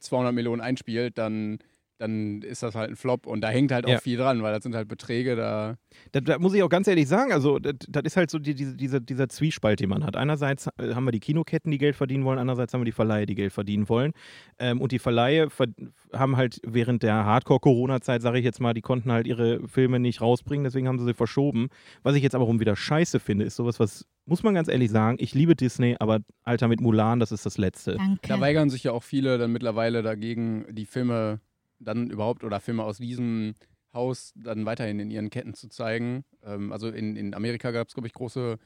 [0.00, 1.60] 200 Millionen einspielt, dann,
[1.98, 3.98] dann ist das halt ein Flop und da hängt halt auch Ja.
[3.98, 5.76] viel dran, weil das sind halt Beträge, da
[6.12, 8.54] Da, da muss ich auch ganz ehrlich sagen, also das, das ist halt so die,
[8.54, 10.16] diese, dieser, dieser Zwiespalt, den man hat.
[10.16, 13.26] Einerseits äh, haben wir die Kinoketten, die Geld verdienen wollen, andererseits haben wir die Verleihe,
[13.26, 14.12] die Geld verdienen wollen.
[14.58, 15.66] Ähm, und die Verleihe ver
[16.12, 20.20] haben halt während der Hardcore-Corona-Zeit, sage ich jetzt mal, die konnten halt ihre Filme nicht
[20.20, 21.68] rausbringen, deswegen haben sie sie verschoben.
[22.02, 24.90] Was ich jetzt aber rum wieder scheiße finde, ist sowas, was, muss man ganz ehrlich
[24.90, 27.96] sagen, ich liebe Disney, aber Alter mit Mulan, das ist das Letzte.
[27.96, 28.20] Danke.
[28.28, 31.40] Da weigern sich ja auch viele dann mittlerweile dagegen, die Filme
[31.78, 33.54] dann überhaupt oder Filme aus diesem
[33.92, 36.24] Haus dann weiterhin in ihren Ketten zu zeigen.
[36.42, 38.58] Ähm, also in, in Amerika gab es, glaube ich, große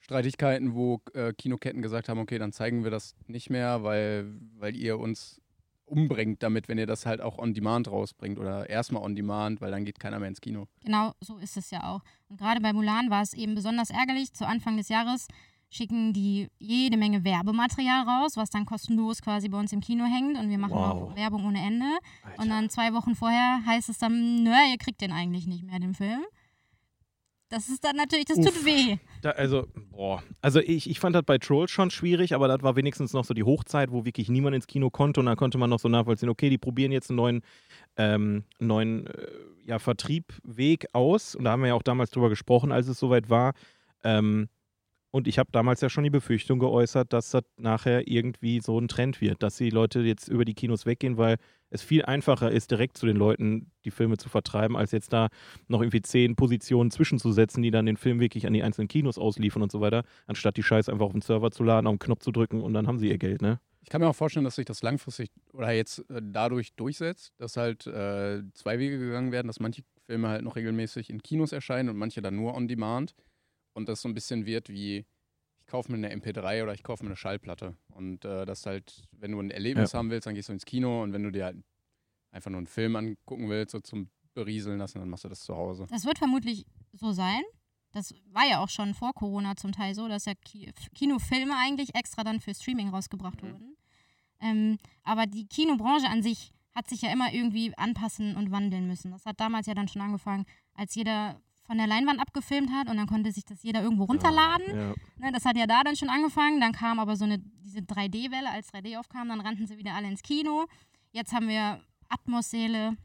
[0.00, 4.76] Streitigkeiten, wo äh, Kinoketten gesagt haben, okay, dann zeigen wir das nicht mehr, weil, weil
[4.76, 5.40] ihr uns
[5.86, 9.70] umbringt damit, wenn ihr das halt auch on demand rausbringt oder erstmal on demand, weil
[9.70, 10.66] dann geht keiner mehr ins Kino.
[10.84, 12.02] Genau, so ist es ja auch.
[12.28, 14.32] Und gerade bei Mulan war es eben besonders ärgerlich.
[14.32, 15.28] Zu Anfang des Jahres
[15.68, 20.38] schicken die jede Menge Werbematerial raus, was dann kostenlos quasi bei uns im Kino hängt
[20.38, 21.10] und wir machen Wow.
[21.10, 21.86] auch Werbung ohne Ende.
[22.22, 22.42] Alter.
[22.42, 25.78] Und dann zwei Wochen vorher heißt es dann, nö, ihr kriegt den eigentlich nicht mehr,
[25.78, 26.22] den Film.
[27.48, 28.64] Das ist dann natürlich, das tut Uff.
[28.64, 28.96] weh.
[29.22, 30.20] Da, also, boah.
[30.40, 33.34] Also ich, ich fand das bei Trolls schon schwierig, aber das war wenigstens noch so
[33.34, 36.28] die Hochzeit, wo wirklich niemand ins Kino konnte und dann konnte man noch so nachvollziehen,
[36.28, 37.42] okay, die probieren jetzt einen neuen,
[37.96, 39.26] ähm, neuen äh,
[39.64, 41.36] ja, Vertriebweg aus.
[41.36, 43.52] Und da haben wir ja auch damals drüber gesprochen, als es soweit war.
[44.02, 44.48] Ähm,
[45.16, 48.86] und ich habe damals ja schon die Befürchtung geäußert, dass das nachher irgendwie so ein
[48.86, 51.38] Trend wird, dass die Leute jetzt über die Kinos weggehen, weil
[51.70, 55.28] es viel einfacher ist, direkt zu den Leuten die Filme zu vertreiben, als jetzt da
[55.68, 59.62] noch irgendwie zehn Positionen zwischenzusetzen, die dann den Film wirklich an die einzelnen Kinos ausliefern
[59.62, 62.20] und so weiter, anstatt die Scheiße einfach auf den Server zu laden, auf den Knopf
[62.20, 63.58] zu drücken und dann haben sie ihr Geld, ne?
[63.80, 67.56] Ich kann mir auch vorstellen, dass sich das langfristig oder jetzt äh, dadurch durchsetzt, dass
[67.56, 71.88] halt äh, zwei Wege gegangen werden, dass manche Filme halt noch regelmäßig in Kinos erscheinen
[71.88, 73.14] und manche dann nur on demand.
[73.76, 75.04] Und das so ein bisschen wird wie,
[75.60, 77.76] ich kaufe mir eine MP3 oder ich kaufe mir eine Schallplatte.
[77.92, 81.02] Und äh, das halt, wenn du ein Erlebnis haben willst, dann gehst du ins Kino
[81.02, 81.58] und wenn du dir halt
[82.30, 85.54] einfach nur einen Film angucken willst, so zum Berieseln lassen, dann machst du das zu
[85.54, 85.86] Hause.
[85.90, 86.64] Das wird vermutlich
[86.94, 87.42] so sein.
[87.92, 91.94] Das war ja auch schon vor Corona zum Teil so, dass ja Ki Kinofilme eigentlich
[91.94, 93.46] extra dann für Streaming rausgebracht Mhm.
[93.52, 93.76] wurden.
[94.40, 99.10] Ähm, aber die Kinobranche an sich hat sich ja immer irgendwie anpassen und wandeln müssen.
[99.10, 102.96] Das hat damals ja dann schon angefangen, als jeder von der Leinwand abgefilmt hat und
[102.96, 104.66] dann konnte sich das jeder irgendwo runterladen.
[104.68, 104.94] Ja.
[105.18, 106.60] Ne, das hat ja da dann schon angefangen.
[106.60, 110.08] Dann kam aber so eine diese 3D-Welle, als 3D aufkam, dann rannten sie wieder alle
[110.08, 110.66] ins Kino.
[111.12, 112.96] Jetzt haben wir Atmos-Säle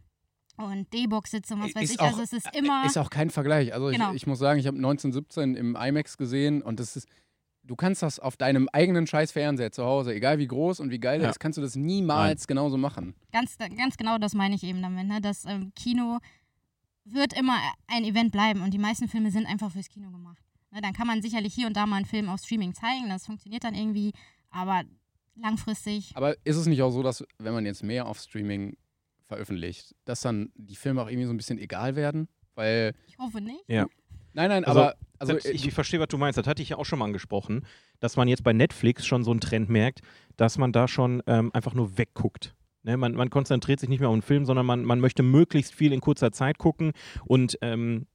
[0.58, 2.00] und D-Box-Sitze und was weiß Ist ich.
[2.00, 2.86] auch- also es ist immer.
[2.86, 3.74] Ist auch kein Vergleich.
[3.74, 4.10] Also Genau.
[4.12, 7.07] ich, ich muss sagen, ich habe 1917 im IMAX gesehen und das ist,
[7.64, 11.00] du kannst das auf deinem eigenen scheiß Fernseher zu Hause, egal wie groß und wie
[11.00, 11.29] geil Ja.
[11.29, 13.16] ist, kannst du das niemals genauso machen.
[13.31, 15.07] Ganz, ganz genau das meine ich eben damit.
[15.07, 15.22] Ne?
[15.22, 16.20] Das ähm, Kino
[17.05, 20.44] wird immer ein Event bleiben und die meisten Filme sind einfach fürs Kino gemacht.
[20.72, 20.81] Ne?
[20.81, 23.64] Dann kann man sicherlich hier und da mal einen Film auf Streaming zeigen, das funktioniert
[23.64, 24.14] dann irgendwie,
[24.50, 24.83] aber
[25.35, 26.11] langfristig.
[26.16, 28.77] Aber ist es nicht auch so, dass wenn man jetzt mehr auf Streaming
[29.27, 32.27] veröffentlicht, dass dann die Filme auch irgendwie so ein bisschen egal werden?
[32.55, 33.64] Weil, Ich hoffe nicht.
[34.33, 36.37] nein, nein, Also, aber also ich, ich, verstehe, was du meinst.
[36.37, 37.66] Das hatte ich ja auch schon mal angesprochen,
[38.00, 40.01] dass man jetzt bei Netflix schon so einen Trend merkt,
[40.35, 42.55] dass man da schon ähm, einfach nur wegguckt.
[42.83, 45.74] Ne, man, man konzentriert sich nicht mehr auf den Film, sondern man, man möchte möglichst
[45.74, 46.94] viel in kurzer Zeit gucken
[47.25, 48.07] und ähm,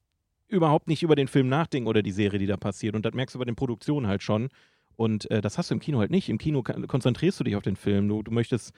[0.49, 2.97] überhaupt nicht über den Film nachdenken oder die Serie, die da passiert.
[2.97, 4.49] Und das merkst du bei den Produktionen halt schon.
[4.97, 6.29] Und äh, das hast du im Kino halt nicht.
[6.29, 8.09] Im Kino konzentrierst du dich auf den Film.
[8.09, 8.73] Du, du möchtest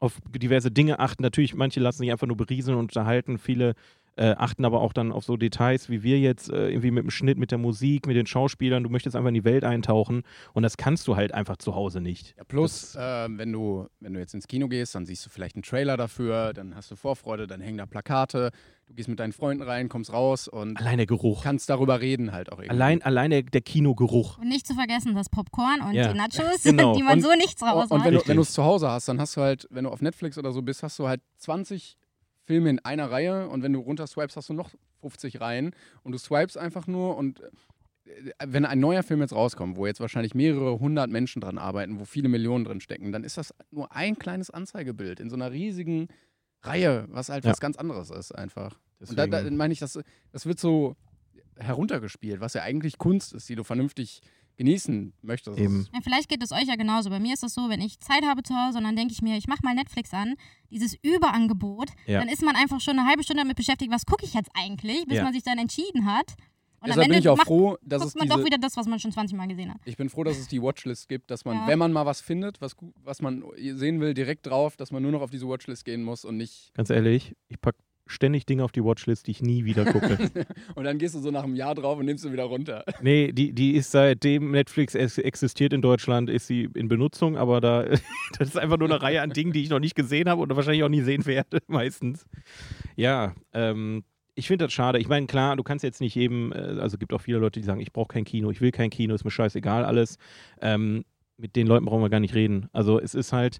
[0.00, 1.22] auf diverse Dinge achten.
[1.22, 3.38] Natürlich, manche lassen sich einfach nur berieseln und unterhalten.
[3.38, 3.74] Viele
[4.16, 7.10] äh, achten aber auch dann auf so Details wie wir jetzt, äh, irgendwie mit dem
[7.10, 8.82] Schnitt, mit der Musik, mit den Schauspielern.
[8.82, 10.22] Du möchtest einfach in die Welt eintauchen
[10.52, 12.34] und das kannst du halt einfach zu Hause nicht.
[12.36, 15.56] ja, plus, ähm, wenn, du, wenn du jetzt ins Kino gehst, dann siehst du vielleicht
[15.56, 18.50] einen Trailer dafür, dann hast du Vorfreude, dann hängen da Plakate,
[18.86, 21.42] du gehst mit deinen Freunden rein, kommst raus und Allein der Geruch.
[21.42, 22.70] kannst darüber reden halt auch irgendwie.
[22.70, 24.36] Allein, allein der, der Kinogeruch.
[24.38, 26.12] Und nicht zu vergessen das Popcorn und Ja.
[26.12, 26.94] die Nachos, Genau.
[26.94, 27.90] die man Und- so nichts Und, rausmacht.
[27.92, 28.28] und wenn du Richtig.
[28.28, 30.52] wenn du es zu Hause hast, dann hast du halt, wenn du auf Netflix oder
[30.52, 31.96] so bist, hast du halt 20
[32.44, 36.12] Filme in einer Reihe und wenn du runter swipes, hast du noch 50 Reihen und
[36.12, 37.50] du swipes einfach nur und äh,
[38.46, 42.04] wenn ein neuer Film jetzt rauskommt, wo jetzt wahrscheinlich mehrere hundert Menschen dran arbeiten, wo
[42.04, 46.08] viele Millionen drin stecken, dann ist das nur ein kleines Anzeigebild in so einer riesigen
[46.62, 47.50] Reihe, was halt Ja.
[47.50, 48.78] was ganz anderes ist einfach.
[49.00, 49.98] Und da, da Deswegen- meine ich, das,
[50.30, 50.96] das wird so
[51.56, 54.20] heruntergespielt, was ja eigentlich Kunst ist, die du vernünftig
[54.56, 55.58] genießen möchtest.
[55.58, 55.86] Eben.
[55.92, 57.10] Ja, vielleicht geht es euch ja genauso.
[57.10, 59.22] Bei mir ist es so, wenn ich Zeit habe zu Hause und dann denke ich
[59.22, 60.34] mir, ich mache mal Netflix an,
[60.70, 62.20] dieses Überangebot, Ja.
[62.20, 65.06] dann ist man einfach schon eine halbe Stunde damit beschäftigt, was gucke ich jetzt eigentlich,
[65.06, 65.24] bis Ja.
[65.24, 66.34] man sich dann entschieden hat.
[66.80, 68.76] Und Deshalb bin ich auch macht, froh, dass es guckt man diese, doch wieder das,
[68.76, 69.80] was man schon 20 Mal gesehen hat.
[69.84, 71.66] Ich bin froh, dass es die Watchlist gibt, dass man, Ja.
[71.68, 75.12] wenn man mal was findet, was, was man sehen will, direkt drauf, dass man nur
[75.12, 76.74] noch auf diese Watchlist gehen muss und nicht.
[76.74, 80.18] Ganz ehrlich, ich packe ständig Dinge auf die Watchlist, die ich nie wieder gucke.
[80.74, 82.84] und dann gehst du so nach einem Jahr drauf und nimmst sie wieder runter.
[83.00, 87.60] nee, die, die ist seitdem Netflix ex existiert in Deutschland, ist sie in Benutzung, aber
[87.60, 87.84] da
[88.38, 90.54] das ist einfach nur eine Reihe an Dingen, die ich noch nicht gesehen habe und
[90.54, 92.26] wahrscheinlich auch nie sehen werde, meistens.
[92.96, 94.98] Ja, ähm, ich finde das schade.
[94.98, 97.66] Ich meine, klar, du kannst jetzt nicht jedem, äh, also gibt auch viele Leute, die
[97.66, 100.16] sagen, ich brauche kein Kino, ich will kein Kino, ist mir scheißegal alles.
[100.60, 101.04] Ähm,
[101.36, 102.68] mit den Leuten brauchen wir gar nicht reden.
[102.72, 103.58] Also es ist halt,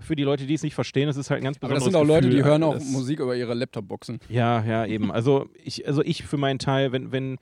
[0.00, 2.08] für die Leute, die es nicht verstehen, es ist halt ein ganz Aber das besonderes
[2.08, 4.18] sind auch Leute, die hören auch das- Musik über ihre Laptop-Boxen.
[4.28, 5.12] Ja, ja, eben.
[5.12, 7.36] Also ich, also ich für meinen Teil, wenn, wenn,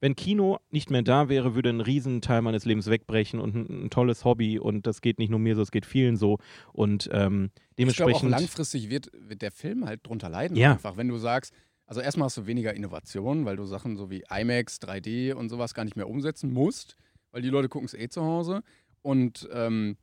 [0.00, 3.90] wenn Kino nicht mehr da wäre, würde ein Riesenteil meines Lebens wegbrechen und ein, ein
[3.90, 6.38] tolles Hobby und das geht nicht nur mir so, es geht vielen so
[6.72, 8.30] und ähm, Ich glaube, auch dementsprechend.
[8.30, 10.56] langfristig wird, wird der Film halt drunter leiden.
[10.56, 10.72] Ja.
[10.72, 11.54] Einfach, wenn du sagst,
[11.86, 15.74] also erstmal hast du weniger Innovation, weil du Sachen so wie IMAX, 3D und sowas
[15.74, 16.96] gar nicht mehr umsetzen musst,
[17.30, 18.62] weil die Leute gucken es eh zu Hause.
[19.02, 19.96] Und ähm,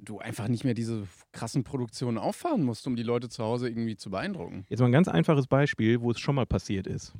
[0.00, 3.96] du einfach nicht mehr diese krassen Produktionen auffahren musst, um die Leute zu Hause irgendwie
[3.96, 4.64] zu beeindrucken.
[4.68, 7.14] Jetzt mal ein ganz einfaches Beispiel, wo es schon mal passiert ist.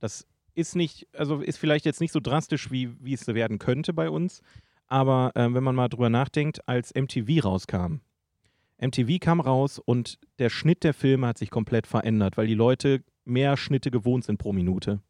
[0.00, 3.92] Das ist nicht, also ist vielleicht jetzt nicht so drastisch, wie, wie es werden könnte
[3.92, 4.42] bei uns,
[4.86, 8.00] aber äh, wenn man mal drüber nachdenkt, als MTV rauskam.
[8.78, 13.02] MTV kam raus und der Schnitt der Filme hat sich komplett verändert, weil die Leute
[13.24, 15.00] mehr Schnitte gewohnt sind pro Minute.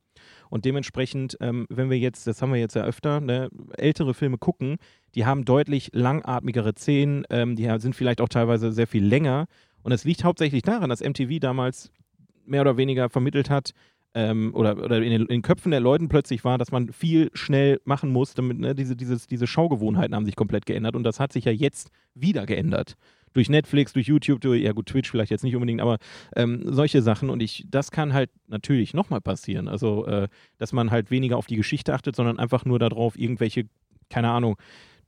[0.55, 4.39] Und dementsprechend, ähm, wenn wir jetzt, das haben wir jetzt ja öfter, ne, ältere Filme
[4.39, 4.77] gucken,
[5.17, 9.47] die haben deutlich langatmigere Szenen, ähm, die sind vielleicht auch teilweise sehr viel länger.
[9.83, 11.91] Und es liegt hauptsächlich daran, dass MTV damals
[12.47, 13.73] mehr oder weniger vermittelt hat,
[14.15, 17.81] ähm, oder, oder in, den, in Köpfen der Leuten plötzlich war, dass man viel schnell
[17.85, 21.33] machen muss, damit ne, diese, dieses, diese Schaugewohnheiten haben sich komplett geändert und das hat
[21.33, 22.95] sich ja jetzt wieder geändert.
[23.35, 25.99] Durch Netflix, durch YouTube, durch, ja gut, Twitch vielleicht jetzt nicht unbedingt, aber
[26.35, 29.69] ähm, solche Sachen und ich, das kann halt natürlich nochmal passieren.
[29.69, 33.69] Also, äh, dass man halt weniger auf die Geschichte achtet, sondern einfach nur darauf, irgendwelche,
[34.09, 34.57] keine Ahnung,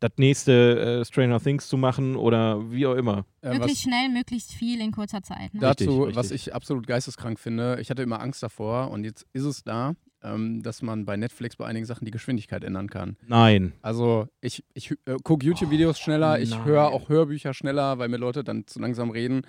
[0.00, 3.24] das nächste äh, Stranger Things zu machen oder wie auch immer.
[3.42, 5.54] Äh, möglichst schnell, möglichst viel in kurzer Zeit.
[5.54, 5.60] Ne?
[5.60, 6.48] Dazu, Richtig, was richtig.
[6.48, 9.94] ich absolut geisteskrank finde, ich hatte immer Angst davor und jetzt ist es da,
[10.26, 13.16] ähm, dass man bei Netflix bei einigen Sachen die Geschwindigkeit ändern kann.
[13.26, 13.72] Nein.
[13.80, 18.42] Also ich, ich äh, gucke YouTube-Videos schneller, ich höre auch Hörbücher schneller, weil mir Leute
[18.42, 19.42] dann zu langsam reden.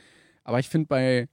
[0.43, 1.29] Aber ich finde bei,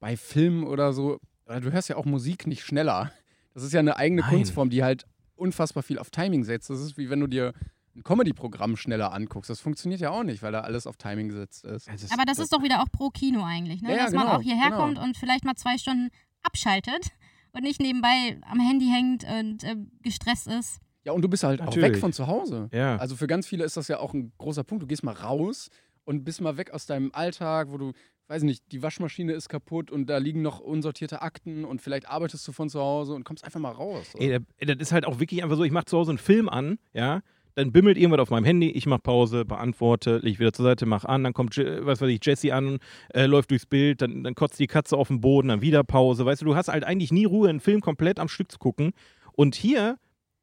[0.00, 3.12] bei Filmen oder so, oder du hörst ja auch Musik nicht schneller.
[3.54, 4.30] Das ist ja eine eigene Nein.
[4.30, 5.04] Kunstform, die halt
[5.36, 6.70] unfassbar viel auf Timing setzt.
[6.70, 7.52] Das ist wie wenn du dir
[7.94, 9.50] ein Comedy-Programm schneller anguckst.
[9.50, 11.88] Das funktioniert ja auch nicht, weil da alles auf Timing gesetzt ist.
[12.12, 13.90] Aber das ist doch wieder auch pro Kino eigentlich, ne?
[13.90, 14.78] Ja, ja, dass man genau, auch hierher genau.
[14.78, 16.10] kommt und vielleicht mal zwei Stunden
[16.42, 17.12] abschaltet
[17.52, 20.80] und nicht nebenbei am Handy hängt und äh, gestresst ist.
[21.04, 21.92] Ja, und du bist halt auch Natürlich.
[21.94, 22.68] weg von zu Hause.
[22.72, 22.96] Ja.
[22.96, 24.82] Also für ganz viele ist das ja auch ein großer Punkt.
[24.82, 25.68] Du gehst mal raus
[26.04, 27.92] und bist mal weg aus deinem Alltag, wo du,
[28.26, 32.46] weiß nicht, die Waschmaschine ist kaputt und da liegen noch unsortierte Akten und vielleicht arbeitest
[32.46, 34.06] du von zu Hause und kommst einfach mal raus.
[34.18, 36.48] Ey, da- das ist halt auch wirklich einfach so, ich mache zu Hause einen Film
[36.48, 37.22] an, ja,
[37.58, 41.04] dann bimmelt irgendwas auf meinem Handy, ich mache Pause, beantworte, leg wieder zur Seite, mach
[41.04, 42.78] an, dann kommt, was weiß ich, Jesse an,
[43.12, 46.24] äh, läuft durchs Bild, dann, dann kotzt die Katze auf den Boden, dann wieder Pause,
[46.24, 48.92] weißt du, du hast halt eigentlich nie Ruhe, einen Film komplett am Stück zu gucken.
[49.32, 49.98] Und hier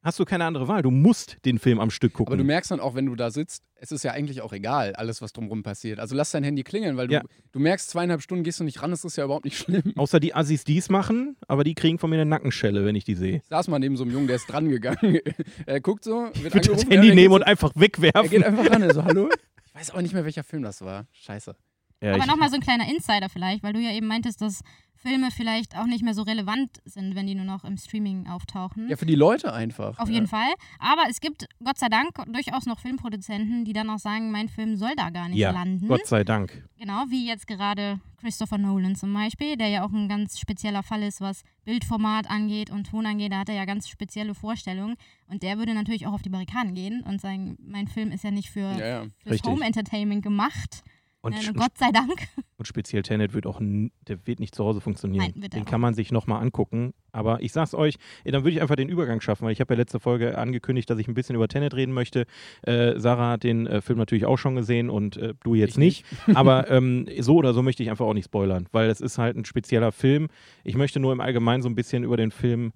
[0.06, 2.32] hast du keine andere Wahl, du musst den Film am Stück gucken.
[2.32, 4.94] Aber du merkst dann auch, wenn du da sitzt, es ist ja eigentlich auch egal,
[4.94, 5.98] alles, was drumherum passiert.
[6.00, 7.22] Also lass dein Handy klingeln, weil du, Ja.
[7.52, 9.82] du merkst, zweieinhalb Stunden gehst du nicht ran, das ist ja überhaupt nicht schlimm.
[9.96, 13.04] Außer die Assis, die es machen, aber die kriegen von mir eine Nackenschelle, wenn ich
[13.04, 13.36] die sehe.
[13.38, 15.18] Ich saß mal neben so einem Jungen, der ist dran gegangen.
[15.66, 18.30] er guckt so, wird Ich das Handy er nehmen und einfach so, Er wegwerfen.
[18.30, 19.28] geht einfach ran, er so, hallo?
[19.68, 21.06] Ich weiß auch nicht mehr, welcher Film das war.
[21.12, 21.54] Scheiße.
[22.00, 24.60] Ja, Aber nochmal so ein kleiner Insider vielleicht, weil du ja eben meintest, dass
[25.06, 28.88] Filme vielleicht auch nicht mehr so relevant sind, wenn die nur noch im Streaming auftauchen.
[28.88, 29.98] Ja, für die Leute einfach.
[30.00, 30.14] Auf ja.
[30.14, 30.52] jeden Fall.
[30.80, 34.76] Aber es gibt Gott sei Dank durchaus noch Filmproduzenten, die dann auch sagen, mein Film
[34.76, 35.86] soll da gar nicht ja, landen.
[35.86, 36.64] Gott sei Dank.
[36.76, 41.04] Genau, wie jetzt gerade Christopher Nolan zum Beispiel, der ja auch ein ganz spezieller Fall
[41.04, 43.30] ist, was Bildformat angeht und Ton angeht.
[43.30, 44.96] Da hat er ja ganz spezielle Vorstellungen.
[45.28, 48.32] Und der würde natürlich auch auf die Barrikaden gehen und sagen, mein Film ist ja
[48.32, 49.04] nicht für, Ja, ja.
[49.22, 49.42] fürs.
[49.44, 50.82] Home Entertainment gemacht.
[51.26, 52.12] Und, Äh, sch- Gott sei Dank.
[52.56, 55.34] Und speziell Tenet wird auch, der wird nicht zu Hause funktionieren.
[55.42, 56.94] Er den auch kann man sich nochmal angucken.
[57.12, 59.74] Aber ich sag's euch, ey, dann würde ich einfach den Übergang schaffen, weil ich habe
[59.74, 62.26] ja letzte Folge angekündigt, dass ich ein bisschen über Tenet reden möchte.
[62.62, 65.78] Äh, Sarah hat den äh, Film natürlich auch schon gesehen und äh, du jetzt Ich
[65.78, 66.04] nicht.
[66.34, 69.36] Aber ähm, so oder so möchte ich einfach auch nicht spoilern, weil es ist halt
[69.36, 70.28] ein spezieller Film.
[70.64, 72.72] Ich möchte nur im Allgemeinen so ein bisschen über den Film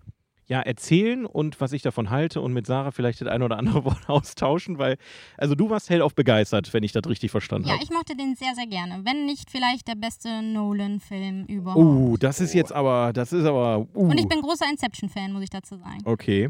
[0.51, 3.85] ja, erzählen und was ich davon halte und mit Sarah vielleicht das ein oder andere
[3.85, 4.97] Wort austauschen, weil,
[5.37, 7.85] also du warst hellauf begeistert, wenn ich das richtig verstanden Ja, habe.
[7.85, 9.05] ich mochte den sehr, sehr gerne.
[9.05, 11.79] Wenn nicht vielleicht der beste Nolan-Film überhaupt.
[11.79, 13.87] Uh, das ist jetzt aber, das ist aber.
[13.95, 14.11] Uh.
[14.11, 16.01] Und ich bin großer Inception-Fan, muss ich dazu sagen.
[16.05, 16.49] Okay.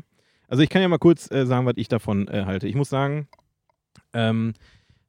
[0.48, 2.68] Also ich kann ja mal kurz äh, sagen, was ich davon äh, halte.
[2.68, 3.28] Ich muss sagen,
[4.14, 4.54] ähm,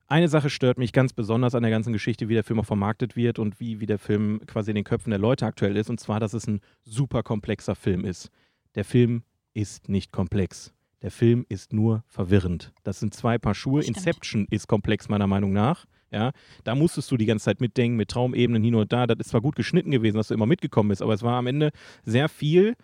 [0.10, 3.15] eine Sache stört mich ganz besonders an der ganzen Geschichte, wie der Film auch vermarktet
[3.15, 5.89] wird und wie, wie der Film quasi in den Köpfen der Leute aktuell ist.
[5.89, 8.30] Und zwar, dass es ein super komplexer Film ist.
[8.76, 10.74] Der Film ist nicht komplex.
[11.02, 12.74] Der Film ist nur verwirrend.
[12.84, 13.82] Das sind zwei Paar Schuhe.
[13.82, 13.98] Stimmt.
[13.98, 15.86] Inception ist komplex, meiner Meinung nach.
[16.12, 16.32] Ja,
[16.66, 19.08] da musstest du die ganze Zeit mitdenken, mit Traumebenen hin und da.
[19.08, 21.48] Das ist zwar gut geschnitten gewesen, dass du immer mitgekommen bist, aber es war am
[21.48, 21.72] Ende
[22.04, 22.76] sehr viel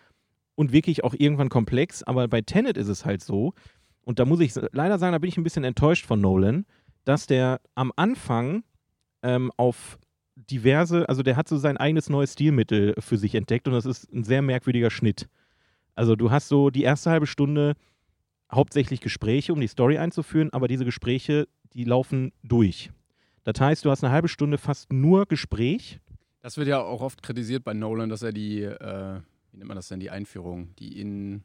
[0.55, 2.03] und wirklich auch irgendwann komplex.
[2.03, 3.53] Aber bei Tenet ist es halt so,
[4.03, 6.65] und da muss ich leider sagen, da bin ich ein bisschen enttäuscht von Nolan,
[7.03, 8.63] dass der am Anfang
[9.21, 9.99] ähm, auf
[10.35, 14.11] diverse, also der hat so sein eigenes neues Stilmittel für sich entdeckt und das ist
[14.13, 15.27] ein sehr merkwürdiger Schnitt.
[15.97, 17.73] Also du hast so die erste halbe Stunde
[18.51, 22.91] hauptsächlich Gespräche, um die Story einzuführen, aber diese Gespräche, die laufen durch.
[23.43, 25.99] Das heißt, du hast eine halbe Stunde fast nur Gespräch.
[26.41, 29.19] Das wird ja auch oft kritisiert bei Nolan, dass er die, äh,
[29.51, 31.43] wie nennt man das denn, die Einführung, die in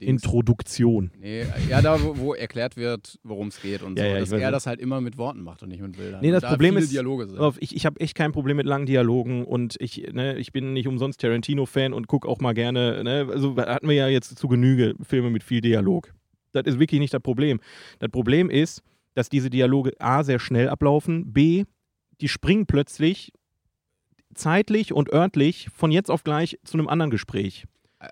[0.00, 0.08] in.
[0.08, 1.10] Introduktion.
[1.18, 4.10] Nee, ja, da, wo, wo erklärt wird, worum es geht und Ja, so.
[4.10, 6.20] ja, dass er das halt immer mit Worten macht und nicht mit Bildern.
[6.20, 7.40] Nee, das da Problem ist- Dialoge sind.
[7.60, 10.86] Ich, ich habe echt kein Problem mit langen Dialogen und ich, ne, ich bin nicht
[10.88, 14.94] umsonst Tarantino-Fan und gucke auch mal gerne, ne, also hatten wir ja jetzt zu Genüge
[15.02, 16.12] Filme mit viel Dialog.
[16.52, 17.60] Das ist wirklich nicht das Problem.
[17.98, 18.82] Das Problem ist,
[19.14, 21.64] dass diese Dialoge A sehr schnell ablaufen, B,
[22.20, 23.32] die springen plötzlich
[24.34, 27.64] zeitlich und örtlich von jetzt auf gleich zu einem anderen Gespräch.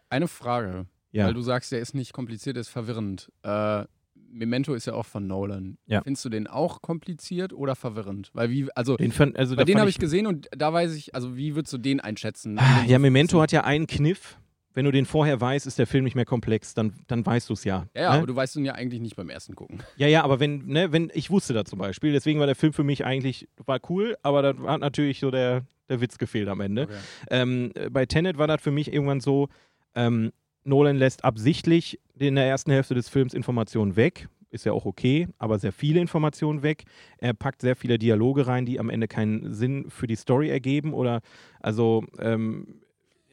[0.09, 1.27] Eine Frage, Ja.
[1.27, 3.31] weil du sagst, der ist nicht kompliziert, der ist verwirrend.
[3.42, 3.85] Äh,
[4.33, 5.77] Memento ist ja auch von Nolan.
[5.87, 6.03] Ja.
[6.03, 8.31] Findest du den auch kompliziert oder verwirrend?
[8.33, 11.55] Weil wie, also Den also den habe ich gesehen und da weiß ich, also wie
[11.55, 12.59] würdest du den einschätzen?
[12.59, 14.38] Ah, Ja, Memento hat ja einen Kniff.
[14.75, 17.53] Wenn du den vorher weißt, ist der Film nicht mehr komplex, dann, dann weißt du
[17.53, 17.88] es ja.
[17.94, 18.16] Ja, ja ne?
[18.16, 19.83] aber du weißt ihn ja eigentlich nicht beim ersten Gucken.
[19.96, 22.72] Ja, ja, aber wenn, ne, wenn, ich wusste da zum Beispiel, deswegen war der Film
[22.72, 26.62] für mich eigentlich, war cool, aber da hat natürlich so der, der Witz gefehlt am
[26.62, 26.85] Ende.
[26.85, 26.94] Okay.
[27.29, 29.51] Ähm, äh, bei Tenet war das für mich irgendwann so,
[29.94, 30.33] ähm,
[30.64, 34.29] Nolan lässt absichtlich in der ersten Hälfte des Films Informationen weg.
[34.51, 36.85] Ist ja auch okay, aber sehr viele Informationen weg.
[37.18, 40.92] Er packt sehr viele Dialoge rein, die am Ende keinen Sinn für die Story ergeben
[40.92, 41.22] oder
[41.61, 42.83] also ähm,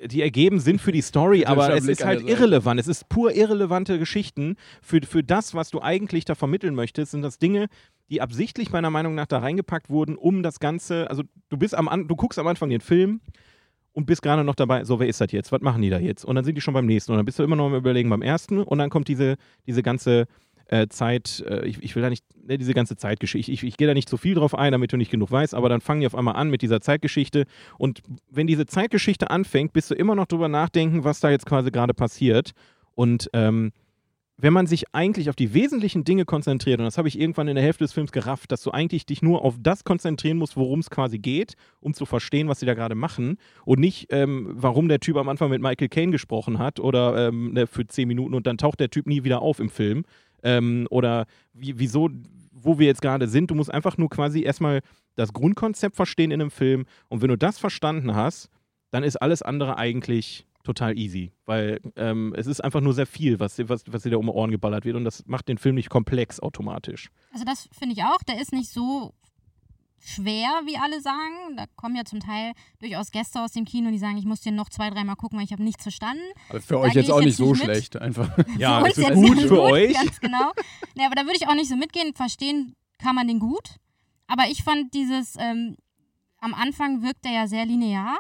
[0.06, 2.80] die ergeben Sinn für die Story, aber es ist halt irrelevant.
[2.80, 4.56] Es ist pur irrelevante Geschichten.
[4.82, 7.68] Für, für das, was du eigentlich da vermitteln möchtest, sind das Dinge,
[8.10, 12.08] die absichtlich meiner Meinung nach da reingepackt wurden, um das Ganze, also du bist am
[12.08, 13.20] du guckst am Anfang den Film
[13.94, 15.52] und bist gerade noch dabei, so, wer ist das jetzt?
[15.52, 16.24] Was machen die da jetzt?
[16.24, 17.12] Und dann sind die schon beim nächsten.
[17.12, 18.62] Und dann bist du immer noch am Überlegen beim ersten.
[18.62, 20.28] Und dann kommt diese, diese ganze
[20.68, 23.88] äh, Zeit, äh, ich, ich will da nicht, ne, diese ganze Zeitgeschichte, ich, ich gehe
[23.88, 26.08] da nicht zu viel drauf ein, damit du nicht genug weißt, aber dann fangen die
[26.08, 27.46] auf einmal an mit dieser Zeitgeschichte.
[27.78, 31.72] Und wenn diese Zeitgeschichte anfängt, bist du immer noch drüber nachdenken, was da jetzt quasi
[31.72, 32.52] gerade passiert.
[32.94, 33.72] Und ähm,
[34.42, 37.56] wenn man sich eigentlich auf die wesentlichen Dinge konzentriert, und das habe ich irgendwann in
[37.56, 40.80] der Hälfte des Films gerafft, dass du eigentlich dich nur auf das konzentrieren musst, worum
[40.80, 44.88] es quasi geht, um zu verstehen, was sie da gerade machen und nicht, ähm, warum
[44.88, 48.34] der Typ am Anfang mit Michael Caine gesprochen hat oder ähm, ne, für zehn Minuten
[48.34, 50.06] und dann taucht der Typ nie wieder auf im Film
[50.42, 52.10] ähm, oder wie, wieso,
[52.54, 53.52] wo wir jetzt gerade sind.
[53.52, 54.80] Du musst einfach nur quasi erstmal
[55.16, 58.50] das Grundkonzept verstehen in einem Film und wenn du das verstanden hast,
[58.92, 63.40] dann ist alles andere eigentlich total easy, weil ähm, es ist einfach nur sehr viel,
[63.40, 65.76] was, was, was dir da um die Ohren geballert wird und das macht den Film
[65.76, 67.10] nicht komplex automatisch.
[67.34, 68.22] Also das finde ich auch.
[68.28, 69.14] Der ist nicht so
[70.00, 71.58] schwer, wie alle sagen.
[71.58, 74.56] Da kommen ja zum Teil durchaus Gäste aus dem Kino, die sagen, ich muss den
[74.56, 76.24] noch zwei, dreimal gucken, weil ich habe nichts verstanden.
[76.50, 77.58] Aber für Da euch jetzt auch jetzt nicht so mit.
[77.58, 78.30] schlecht, einfach.
[78.58, 79.94] Ja, Für es ist gut für euch.
[79.94, 80.52] Ganz genau.
[80.96, 82.14] Nee, aber da würde ich auch nicht so mitgehen.
[82.14, 83.76] Verstehen kann man den gut.
[84.28, 85.76] Aber ich fand dieses, ähm,
[86.40, 88.18] am Anfang wirkt er ja sehr linear.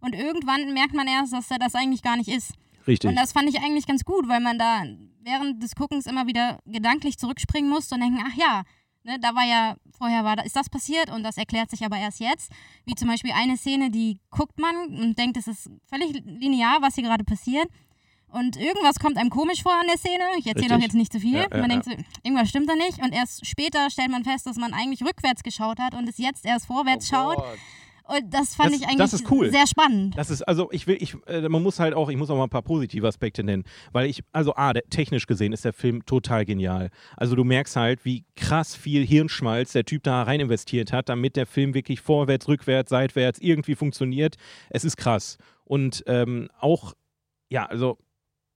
[0.00, 2.52] Und irgendwann merkt man erst, dass er das eigentlich gar nicht ist.
[2.86, 3.08] Richtig.
[3.08, 4.84] Und das fand ich eigentlich ganz gut, weil man da
[5.22, 8.62] während des Guckens immer wieder gedanklich zurückspringen musste und denken, ach ja,
[9.04, 11.98] ne, da war ja, vorher war da, ist das passiert und das erklärt sich aber
[11.98, 12.50] erst jetzt.
[12.86, 16.94] Wie zum Beispiel eine Szene, die guckt man und denkt, es ist völlig linear, was
[16.94, 17.68] hier gerade passiert.
[18.32, 20.22] Und irgendwas kommt einem komisch vor an der Szene.
[20.38, 21.34] Ich erzähle doch jetzt nicht zu viel.
[21.34, 21.90] Ja, ja, man denkt so,
[22.22, 23.02] irgendwas stimmt da nicht.
[23.02, 26.46] Und erst später stellt man fest, dass man eigentlich rückwärts geschaut hat und es jetzt
[26.46, 27.42] erst vorwärts schaut.
[28.10, 29.50] Und das fand Das- ich eigentlich cool.
[29.50, 30.18] sehr spannend.
[30.18, 32.44] Das ist, also ich will, ich, äh, man muss halt auch, ich muss auch mal
[32.44, 36.04] ein paar positive Aspekte nennen, weil ich, also A, der, technisch gesehen ist der Film
[36.06, 36.90] total genial.
[37.16, 41.36] Also du merkst halt, wie krass viel Hirnschmalz der Typ da rein investiert hat, damit
[41.36, 44.34] der Film wirklich vorwärts, rückwärts, seitwärts irgendwie funktioniert.
[44.70, 45.38] Es ist krass.
[45.64, 46.94] Und ähm, auch,
[47.48, 47.98] ja, also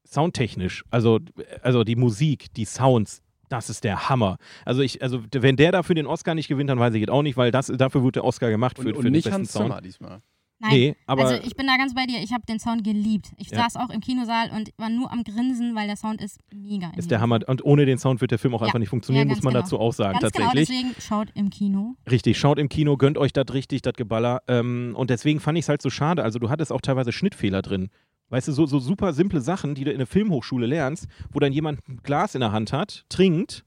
[0.05, 1.21] soundtechnisch, also,
[1.63, 4.37] also die Musik, die Sounds, das ist der Hammer.
[4.65, 7.23] Also ich, also wenn der dafür den Oscar nicht gewinnt, dann weiß ich jetzt auch
[7.23, 9.41] nicht, weil das, dafür wurde der Oscar gemacht für, Und, für und den nicht besten
[9.41, 9.67] Hans Sound.
[9.67, 10.21] Zimmer diesmal.
[10.61, 10.71] Nein.
[10.73, 12.23] Nee, aber also ich bin da ganz bei dir.
[12.23, 13.33] Ich habe den Sound geliebt.
[13.39, 13.65] Ich Ja.
[13.65, 16.93] saß auch im Kinosaal und war nur am Grinsen, weil der Sound ist mega.
[16.97, 17.41] ist der Hammer.
[17.49, 18.67] Und ohne den Sound wird der Film auch Ja.
[18.69, 19.63] einfach nicht funktionieren, Ja, muss man genau.
[19.65, 20.69] dazu auch sagen, Ganz genau, tatsächlich.
[20.91, 21.97] deswegen schaut im Kino.
[22.09, 24.43] Richtig, schaut im Kino, gönnt euch das richtig, das Geballer.
[24.47, 26.23] Ähm, und deswegen fand ich es halt so schade.
[26.23, 27.91] Also du hattest auch teilweise Schnittfehler drin.
[28.31, 31.53] Weißt du, so, so super simple Sachen, die du in der Filmhochschule lernst, wo dann
[31.53, 33.65] jemand ein Glas in der Hand hat, trinkt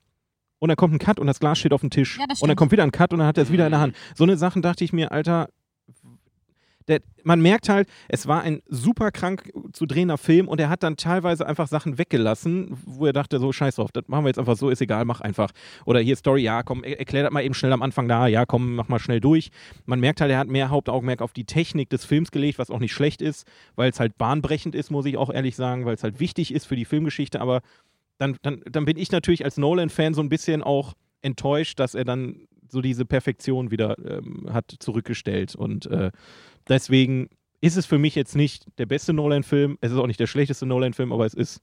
[0.59, 2.17] und dann kommt ein Cut und das Glas steht auf dem Tisch.
[2.17, 3.79] Ja, und dann kommt wieder ein Cut und dann hat er es wieder in der
[3.79, 3.95] Hand.
[4.15, 5.49] So eine Sachen dachte ich mir, Alter,
[6.87, 10.83] der, man merkt halt, es war ein super krank zu drehender Film und er hat
[10.83, 14.39] dann teilweise einfach Sachen weggelassen, wo er dachte, so scheiß drauf, das machen wir jetzt
[14.39, 15.51] einfach so, ist egal, mach einfach.
[15.85, 18.45] Oder hier Story, ja, komm, er- erklär das mal eben schnell am Anfang da, ja,
[18.45, 19.49] komm, mach mal schnell durch.
[19.85, 22.79] Man merkt halt, er hat mehr Hauptaugenmerk auf die Technik des Films gelegt, was auch
[22.79, 23.45] nicht schlecht ist,
[23.75, 26.65] weil es halt bahnbrechend ist, muss ich auch ehrlich sagen, weil es halt wichtig ist
[26.65, 27.61] für die Filmgeschichte, aber
[28.17, 32.05] dann, dann, dann bin ich natürlich als Nolan-Fan so ein bisschen auch enttäuscht, dass er
[32.05, 35.55] dann so diese Perfektion wieder ähm, hat zurückgestellt.
[35.55, 36.11] Und äh,
[36.69, 37.29] deswegen
[37.61, 39.77] ist es für mich jetzt nicht der beste Nolan-Film.
[39.81, 41.61] Es ist auch nicht der schlechteste Nolan-Film, aber es ist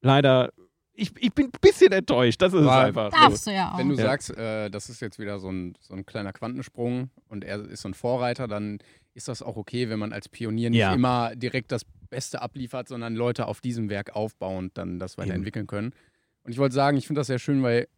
[0.00, 0.50] leider.
[0.96, 2.40] Ich, ich bin ein bisschen enttäuscht.
[2.40, 3.10] Das ist War- es einfach.
[3.10, 3.50] Darfst So.
[3.50, 3.78] du ja auch.
[3.78, 4.02] Wenn du Ja.
[4.02, 7.82] sagst, äh, das ist jetzt wieder so ein, so ein kleiner Quantensprung und er ist
[7.82, 8.78] so ein Vorreiter, dann
[9.12, 10.94] ist das auch okay, wenn man als Pionier nicht Ja.
[10.94, 15.92] immer direkt das Beste abliefert, sondern Leute auf diesem Werk aufbauend dann das weiterentwickeln können.
[16.44, 17.88] Und ich wollte sagen, ich finde das sehr schön, weil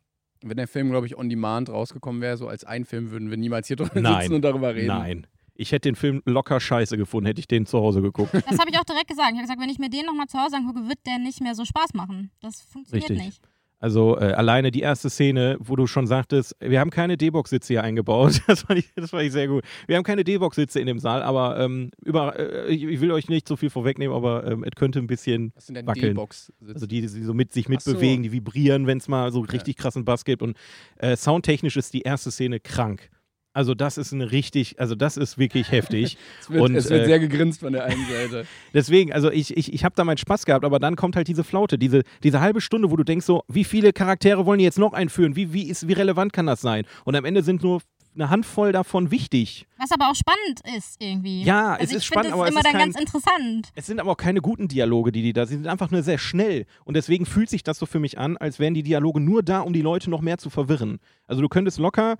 [0.42, 3.36] wenn der Film, glaube ich, on demand rausgekommen wäre, so als ein Film, würden wir
[3.36, 4.86] niemals hier drüber sitzen und darüber reden.
[4.88, 5.26] Nein.
[5.56, 8.32] Ich hätte den Film locker scheiße gefunden, hätte ich den zu Hause geguckt.
[8.48, 9.30] Das habe ich auch direkt gesagt.
[9.30, 11.54] Ich habe gesagt, wenn ich mir den nochmal zu Hause angucke, wird der nicht mehr
[11.54, 12.30] so Spaß machen.
[12.40, 13.26] Das funktioniert Richtig.
[13.26, 13.42] nicht.
[13.78, 17.82] Also äh, alleine die erste Szene, wo du schon sagtest, wir haben keine D-Box-Sitze hier
[17.82, 18.40] eingebaut.
[18.46, 19.64] Das fand, ich, das fand ich sehr gut.
[19.86, 23.28] Wir haben keine D-Box-Sitze in dem Saal, aber ähm, über, äh, ich, ich will euch
[23.28, 26.18] nicht so viel vorwegnehmen, aber ähm, es könnte ein bisschen, Was sind denn Wackeln.
[26.18, 27.90] Also die, die so mit sich Ach so.
[27.90, 30.42] mitbewegen, die vibrieren, wenn es mal so richtig krassen Bass gibt.
[30.42, 30.56] Und
[30.96, 33.10] äh, soundtechnisch ist die erste Szene krank.
[33.56, 36.18] Also das ist eine richtig, also das ist wirklich heftig.
[36.42, 38.46] es wird, und, es wird äh, sehr gegrinst von der einen Seite.
[38.74, 41.42] Deswegen, also ich, ich, ich habe da meinen Spaß gehabt, aber dann kommt halt diese
[41.42, 44.78] Flaute, diese, diese halbe Stunde, wo du denkst so, wie viele Charaktere wollen die jetzt
[44.78, 45.36] noch einführen?
[45.36, 46.84] Wie, wie, ist, wie relevant kann das sein?
[47.06, 47.80] Und am Ende sind nur
[48.14, 49.66] eine Handvoll davon wichtig.
[49.78, 51.42] Was aber auch spannend ist irgendwie.
[51.42, 53.00] Ja, also es ich ist spannend, finde aber es es immer ist dann kein, ganz
[53.00, 53.68] interessant.
[53.74, 55.58] es sind aber auch keine guten Dialoge, die die da sind.
[55.58, 56.66] Sie sind einfach nur sehr schnell.
[56.84, 59.60] Und deswegen fühlt sich das so für mich an, als wären die Dialoge nur da,
[59.60, 60.98] um die Leute noch mehr zu verwirren.
[61.26, 62.18] Also du könntest locker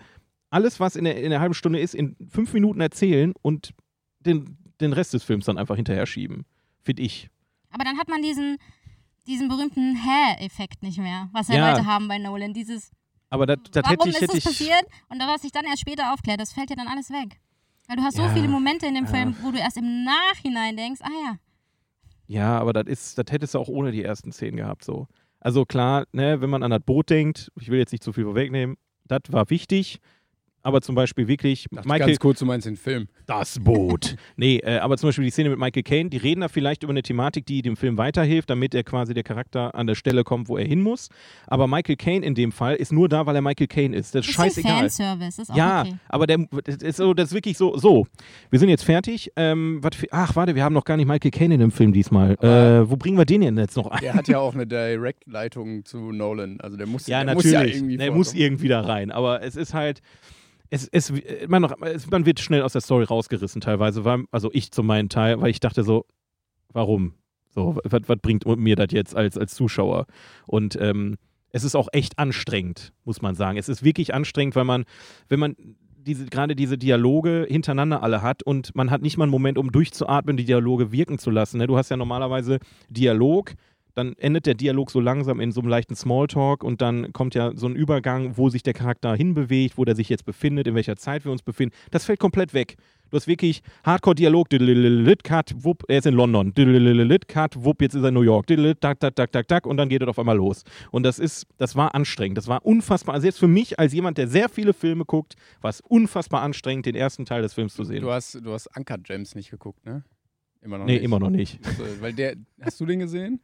[0.51, 3.73] alles, was in der, in der halben Stunde ist, in fünf Minuten erzählen und
[4.21, 6.45] den, den Rest des Films dann einfach hinterher schieben.
[6.83, 7.29] Finde ich.
[7.71, 8.59] Aber dann hat man diesen,
[9.27, 11.71] diesen berühmten Hä-Effekt nicht mehr, was ja, Ja.
[11.73, 12.55] Leute haben bei Nolan.
[12.55, 12.91] Dieses,
[13.29, 14.85] Aber das, das warum hätte ich, ist hätte das passiert?
[15.09, 17.41] Und was sich dann erst später aufklärt, das fällt ja dann alles weg.
[17.89, 19.11] Weil du hast Ja, so viele Momente in dem ja.
[19.11, 21.37] Film, wo du erst im Nachhinein denkst, ah ja,
[22.27, 24.85] Ja, aber das ist, das hättest du auch ohne die ersten Szenen gehabt.
[24.85, 25.07] So.
[25.41, 28.25] Also klar, ne, wenn man an das Boot denkt, ich will jetzt nicht zu viel
[28.25, 30.01] vorwegnehmen, das war wichtig.
[30.66, 33.07] Aber zum Beispiel wirklich, Dachte Michael, Ganz kurz, du meinst den Film.
[33.26, 34.16] das Boot.
[34.37, 36.90] nee, äh, aber zum Beispiel die Szene mit Michael Caine, die reden da vielleicht über
[36.90, 40.48] eine Thematik, die dem Film weiterhilft, damit er quasi der Charakter an der Stelle kommt,
[40.48, 41.09] wo er hin muss.
[41.46, 44.12] Aber Michael Caine in dem Fall ist nur da, weil er Michael Caine ist.
[44.16, 44.81] Das ist bisschen scheißegal.
[44.81, 45.94] Fanservice, ist auch Ja, okay.
[46.09, 48.09] aber der, das ist, so, das ist wirklich so, so,
[48.50, 49.31] wir sind jetzt fertig.
[49.37, 52.33] Ähm, für, ach, warte, wir haben noch gar nicht Michael Caine in dem Film diesmal.
[52.42, 54.00] Äh, wo bringen wir den denn jetzt noch ein?
[54.00, 56.61] Der hat ja auch eine Direct-Leitung zu Nolan.
[56.61, 57.55] Also der muss, Ja, der natürlich.
[57.55, 59.12] Muss ja irgendwie er muss irgendwie da rein.
[59.12, 60.02] Aber es ist halt.
[60.70, 61.12] Es, es,
[61.48, 64.05] man, es, man wird schnell aus der Story rausgerissen, teilweise.
[64.05, 66.07] Weil, also ich zu meinem Teil, weil ich dachte so,
[66.72, 67.14] warum?
[67.50, 70.07] So, was, was bringt mir das jetzt als, als Zuschauer?
[70.46, 71.16] Und ähm,
[71.52, 73.57] es ist auch echt anstrengend, muss man sagen.
[73.57, 74.85] Es ist wirklich anstrengend, weil man,
[75.29, 75.57] wenn man
[76.07, 79.72] diese, gerade diese Dialoge hintereinander alle hat und man hat nicht mal einen Moment, um
[79.72, 81.59] durchzuatmen, die Dialoge wirken zu lassen.
[81.59, 81.66] Ne?
[81.66, 83.55] Du hast ja normalerweise Dialog,
[83.97, 87.53] dann endet der Dialog so langsam in so einem leichten Smalltalk und dann kommt ja
[87.57, 90.97] so ein Übergang, wo sich der Charakter hinbewegt, wo der sich jetzt befindet, in welcher
[90.97, 91.75] Zeit wir uns befinden.
[91.91, 92.77] Das fällt komplett weg.
[93.09, 94.49] Du hast wirklich Hardcore-Dialog,
[95.25, 96.53] cut, wupp, er ist in London,
[97.27, 98.47] cut, wupp, jetzt ist er in New York,
[98.81, 100.65] tak, tak, tak, tak, tak, und dann geht es auf einmal los.
[100.91, 104.19] Und das ist, das war anstrengend, das war unfassbar, also jetzt für mich als jemand,
[104.19, 107.85] der sehr viele Filme guckt, war es unfassbar anstrengend, den ersten Teil des Films zu
[107.85, 108.03] sehen.
[108.03, 110.05] Du hast, du hast Anker Gems nicht geguckt, ne?
[110.61, 111.05] Immer noch nee, nicht.
[111.05, 111.61] immer noch nicht.
[111.65, 113.41] Also, weil der, hast du den gesehen?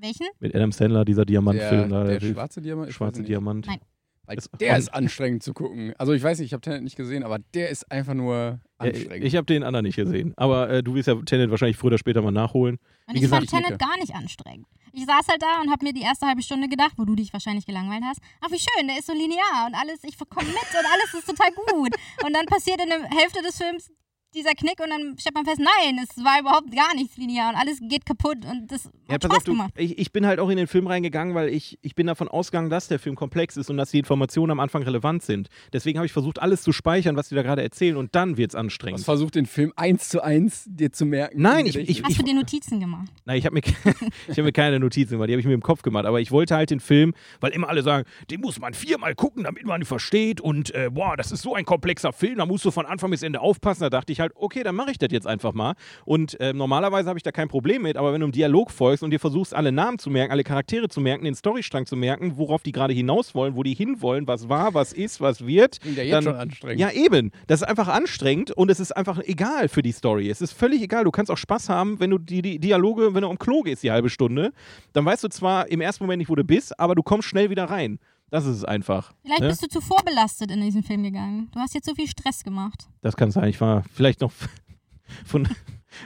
[0.00, 0.26] Welchen?
[0.40, 2.92] Mit Adam Sandler, dieser Diamantfilm da, der, der, der schwarze Diamant?
[2.92, 3.22] Schwarze.
[3.22, 3.66] Diamant.
[3.66, 3.80] Nein.
[4.26, 5.94] Weil der ist anstrengend zu gucken.
[5.96, 8.60] Also ich weiß nicht, ich habe Tenet nicht gesehen, aber der ist einfach nur Ja,
[8.76, 9.24] anstrengend.
[9.24, 10.34] ich habe den anderen nicht gesehen.
[10.36, 12.76] Aber äh, du wirst ja Tenet wahrscheinlich früher oder später mal nachholen.
[13.06, 14.66] Und Wie ich gesagt, fand ich Tenet gar nicht anstrengend.
[14.92, 17.32] Ich saß halt da und habe mir die erste halbe Stunde gedacht, wo du dich
[17.32, 18.20] wahrscheinlich gelangweilt hast.
[18.42, 21.26] Ach, wie schön, der ist so linear und alles, ich komme mit und alles ist
[21.26, 21.94] total gut.
[22.26, 23.90] Und dann passiert in der Hälfte des Films
[24.38, 27.56] dieser Knick und dann stellt man fest, nein, es war überhaupt gar nichts linear und
[27.56, 29.72] alles geht kaputt und das hat Spaß du, gemacht.
[29.76, 32.70] ich, ich bin halt auch in den Film reingegangen, weil ich, ich bin davon ausgegangen,
[32.70, 35.48] dass der Film komplex ist und dass die Informationen am Anfang relevant sind.
[35.72, 38.50] Deswegen habe ich versucht, alles zu speichern, was die da gerade erzählen und dann wird
[38.50, 38.98] es Du anstrengend.
[38.98, 41.40] hast versucht, den Film eins zu eins dir zu merken.
[41.42, 43.08] Nein, ich- ich- Hast du dir Notizen gemacht?
[43.24, 43.62] Nein, ich habe mir,
[44.28, 46.04] ich hab mir keine Notizen gemacht, die habe ich mir im Kopf gemacht.
[46.06, 49.44] Aber ich wollte halt den Film, weil immer alle sagen, den muss man viermal gucken,
[49.44, 50.40] damit man ihn versteht.
[50.40, 53.22] Und äh, boah, das ist so ein komplexer Film, da musst du von Anfang bis
[53.22, 53.80] Ende aufpassen.
[53.82, 55.74] Da dachte ich halt, okay, dann mache ich das jetzt einfach mal.
[56.04, 59.02] Und äh, normalerweise habe ich da kein Problem mit, aber wenn du im Dialog folgst
[59.02, 62.34] und dir versuchst, alle Namen zu merken, alle Charaktere zu merken, den Storystrang zu merken,
[62.36, 65.78] worauf die gerade hinaus wollen, wo die hinwollen, was war, was ist, was wird.
[65.84, 66.80] Ja jetzt dann- schon anstrengend.
[66.80, 67.30] Ja, eben.
[67.46, 70.28] Das ist einfach anstrengend und es ist einfach egal für die Story.
[70.30, 71.04] Es ist völlig egal.
[71.04, 73.82] Du kannst auch Spaß haben, wenn du die, die Dialoge, wenn du am Klo gehst,
[73.82, 74.52] die halbe Stunde,
[74.92, 77.50] dann weißt du zwar im ersten Moment nicht, wo du bist, aber du kommst schnell
[77.50, 77.98] wieder rein.
[78.30, 79.12] Das ist es einfach.
[79.22, 79.48] Vielleicht Ne?
[79.48, 81.48] bist du zu vorbelastet in diesen Film gegangen.
[81.52, 82.88] Du hast jetzt so viel Stress gemacht.
[83.00, 83.48] Das kann sein.
[83.48, 84.32] Ich war vielleicht noch
[85.24, 85.48] von,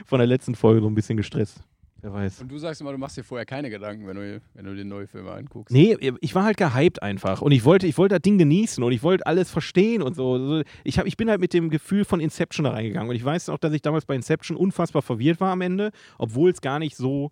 [0.05, 1.61] von der letzten Folge so ein bisschen gestresst.
[2.01, 2.41] Wer weiß.
[2.41, 4.83] Und du sagst immer, du machst dir vorher keine Gedanken, wenn du, wenn du dir
[4.83, 5.73] neue Filme anguckst.
[5.73, 8.91] Nee, ich war halt gehypt einfach und ich wollte, ich wollte das Ding genießen und
[8.91, 10.37] ich wollte alles verstehen und so.
[10.37, 13.23] So, Ich, hab, ich bin halt mit dem Gefühl von Inception da reingegangen und ich
[13.23, 16.77] weiß auch, dass ich damals bei Inception unfassbar verwirrt war am Ende, obwohl es gar
[16.77, 17.31] nicht so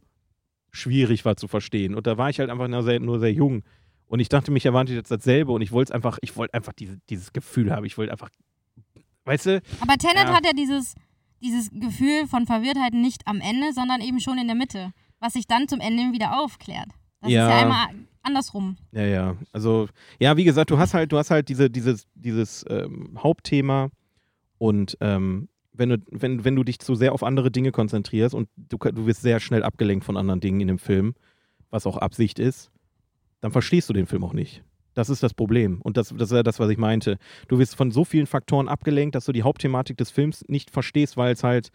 [0.71, 1.93] schwierig war zu verstehen.
[1.93, 3.63] Und da war ich halt einfach nur sehr, nur sehr jung
[4.11, 6.73] und ich dachte, mich erwartet jetzt dasselbe und ich wollte es einfach, ich wollte einfach
[6.73, 7.85] diese, dieses Gefühl haben.
[7.85, 8.29] Ich wollte einfach,
[9.23, 10.33] weißt du, Aber Tenet Ja.
[10.35, 10.95] hat ja dieses,
[11.41, 14.91] dieses Gefühl von Verwirrtheit nicht am Ende, sondern eben schon in der Mitte,
[15.21, 16.89] was sich dann zum Ende wieder aufklärt.
[17.21, 17.45] Das Ja.
[17.47, 17.87] ist ja einmal
[18.21, 18.75] andersrum.
[18.91, 19.35] Ja, ja.
[19.53, 19.87] Also,
[20.19, 23.91] ja, wie gesagt, du hast halt, du hast halt diese, dieses, dieses ähm, Hauptthema
[24.57, 28.49] und ähm, wenn du, wenn, wenn du dich zu sehr auf andere Dinge konzentrierst und
[28.57, 31.15] du, du wirst sehr schnell abgelenkt von anderen Dingen in dem Film,
[31.69, 32.71] was auch Absicht ist,
[33.41, 34.63] dann verstehst du den Film auch nicht.
[34.93, 35.81] Das ist das Problem.
[35.81, 37.17] Und das, das ist das, was ich meinte.
[37.47, 41.17] Du wirst von so vielen Faktoren abgelenkt, dass du die Hauptthematik des Films nicht verstehst,
[41.17, 41.69] weil es halt,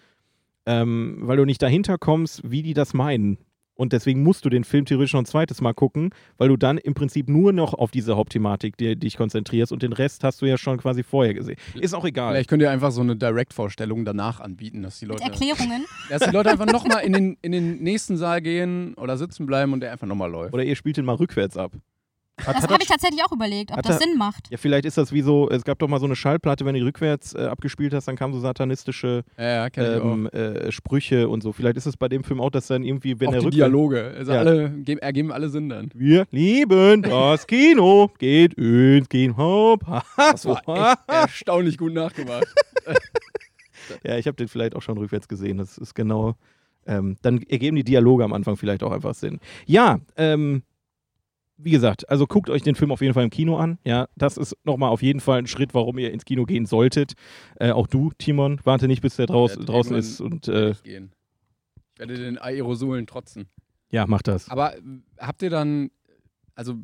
[0.67, 3.39] ähm, weil du nicht dahinter kommst, wie die das meinen.
[3.77, 6.79] Und deswegen musst du den Film theoretisch noch ein zweites Mal gucken, weil du dann
[6.79, 10.47] im Prinzip nur noch auf diese Hauptthematik die, dich konzentrierst und den Rest hast du
[10.47, 11.57] ja schon quasi vorher gesehen.
[11.75, 12.33] Ist auch egal.
[12.33, 15.85] Vielleicht könnt ihr einfach so eine Direct-Vorstellung danach anbieten, dass die Mit Leute, Erklärungen.
[16.11, 19.73] dass die Leute einfach nochmal in den, in den nächsten Saal gehen oder sitzen bleiben
[19.73, 20.55] und der einfach nochmal läuft.
[20.55, 21.73] Oder ihr spielt den mal rückwärts ab.
[22.45, 24.51] Hat, Das habe ich tatsächlich auch überlegt, ob das er- Sinn macht.
[24.51, 26.81] ja, vielleicht ist das wie so, es gab doch mal so eine Schallplatte, wenn du
[26.81, 31.53] die rückwärts äh, abgespielt hast, dann kamen so satanistische Ja, ähm, äh, Sprüche und so.
[31.53, 33.33] Vielleicht ist es bei dem Film auch, dass dann irgendwie, wenn auch.
[33.33, 34.15] er Auch die rückwärts Dialoge.
[34.19, 34.39] Also Ja.
[34.41, 35.91] alle geben, ergeben alle Sinn dann.
[35.95, 39.79] Wir lieben das Kino, geht ins Kino.
[40.19, 42.47] Das war echt erstaunlich gut nachgemacht.
[44.05, 45.59] Ja, ich habe den vielleicht auch schon rückwärts gesehen.
[45.59, 46.35] Das ist genau.
[46.89, 49.39] Ähm, dann ergeben die Dialoge am Anfang vielleicht auch einfach Sinn.
[49.67, 50.63] Ja, ähm,
[51.59, 53.79] wie gesagt, also guckt euch den Film auf jeden Fall im Kino an.
[53.85, 57.15] Ja, das ist nochmal auf jeden Fall ein Schritt, warum ihr ins Kino gehen solltet.
[57.59, 61.13] Äh, auch du, Timon, warte nicht, bis der draus, draußen ist und äh, ich gehen.
[61.95, 63.49] Ich werde den Aerosolen trotzen.
[63.91, 64.51] ja, mach das.
[64.51, 64.81] Aber äh,
[65.19, 65.91] habt ihr dann,
[66.55, 66.77] also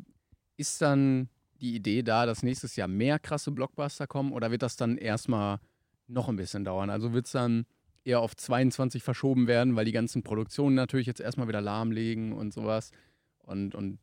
[0.57, 1.29] ist dann
[1.61, 5.59] die Idee da, dass nächstes Jahr mehr krasse Blockbuster kommen oder wird das dann erstmal
[6.07, 6.89] noch ein bisschen dauern?
[6.89, 7.65] Also wird es dann
[8.03, 12.53] eher auf 22 verschoben werden, weil die ganzen Produktionen natürlich jetzt erstmal wieder lahmlegen und
[12.53, 12.91] sowas
[13.39, 13.99] und, und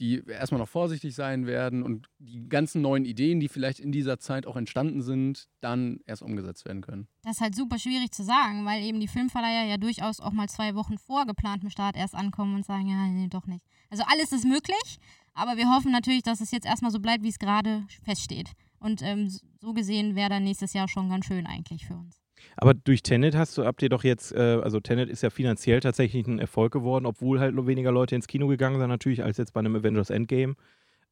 [0.00, 4.18] die erstmal noch vorsichtig sein werden und die ganzen neuen Ideen, die vielleicht in dieser
[4.18, 7.06] Zeit auch entstanden sind, dann erst umgesetzt werden können.
[7.22, 10.48] Das ist halt super schwierig zu sagen, weil eben die Filmverleiher ja durchaus auch mal
[10.48, 13.64] zwei Wochen vor geplantem Start erst ankommen und sagen, ja, nee, doch nicht.
[13.88, 14.98] Also alles ist möglich,
[15.32, 18.50] aber wir hoffen natürlich, dass es jetzt erstmal so bleibt, wie es gerade feststeht.
[18.80, 22.23] Und ähm, so gesehen wäre dann nächstes Jahr schon ganz schön eigentlich für uns.
[22.56, 25.80] Aber durch Tenet hast du, habt ihr doch jetzt, äh, also Tenet ist ja finanziell
[25.80, 29.36] tatsächlich ein Erfolg geworden, obwohl halt nur weniger Leute ins Kino gegangen sind, natürlich, als
[29.38, 30.54] jetzt bei einem Avengers Endgame.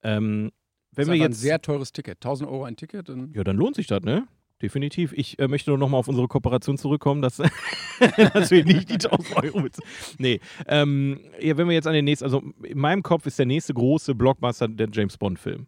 [0.03, 0.53] Ähm,
[0.95, 1.41] wenn das wir ist aber ein jetzt.
[1.41, 2.17] sehr teures Ticket.
[2.17, 3.09] 1000 Euro ein Ticket.
[3.09, 4.27] Und Ja, dann lohnt sich das, ne?
[4.61, 5.13] Definitiv.
[5.15, 7.37] Ich äh, möchte nur nochmal auf unsere Kooperation zurückkommen, dass,
[8.33, 9.77] dass wir nicht die 1000 Euro mit.
[10.19, 10.41] Nee.
[10.69, 13.75] Ähm, ja, wenn wir jetzt an den nächsten, also in meinem Kopf ist der nächste
[13.75, 15.67] große Blockbuster der James Bond-Film.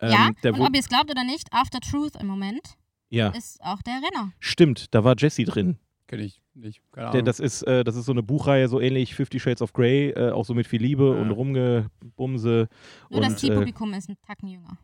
[0.00, 2.76] Ähm, ja, der und ob ihr es glaubt oder nicht, After Truth im Moment
[3.12, 4.32] ja, ist auch der Renner.
[4.40, 5.76] stimmt, da war Jesse drin.
[6.06, 6.80] kenne ich nicht.
[6.92, 7.24] Keine Der, Ahnung.
[7.24, 10.30] das, ist, äh, das ist so eine Buchreihe, so ähnlich Fifty Shades of Grey, äh,
[10.30, 11.20] auch so mit viel Liebe Ja.
[11.22, 12.68] und Rumgebumse.
[13.10, 14.76] Nur und, das äh, Zielpublikum ist ein Tacken jünger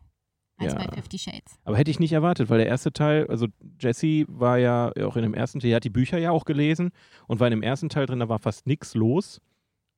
[0.56, 0.78] als ja.
[0.84, 1.58] bei Fifty Shades.
[1.64, 3.46] Aber hätte ich nicht erwartet, weil der erste Teil, also
[3.80, 6.90] Jesse war ja auch in dem ersten Teil, er hat die Bücher ja auch gelesen
[7.28, 9.40] und war in dem ersten Teil drin, da war fast nichts los.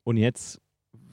[0.04, 0.60] Und jetzt,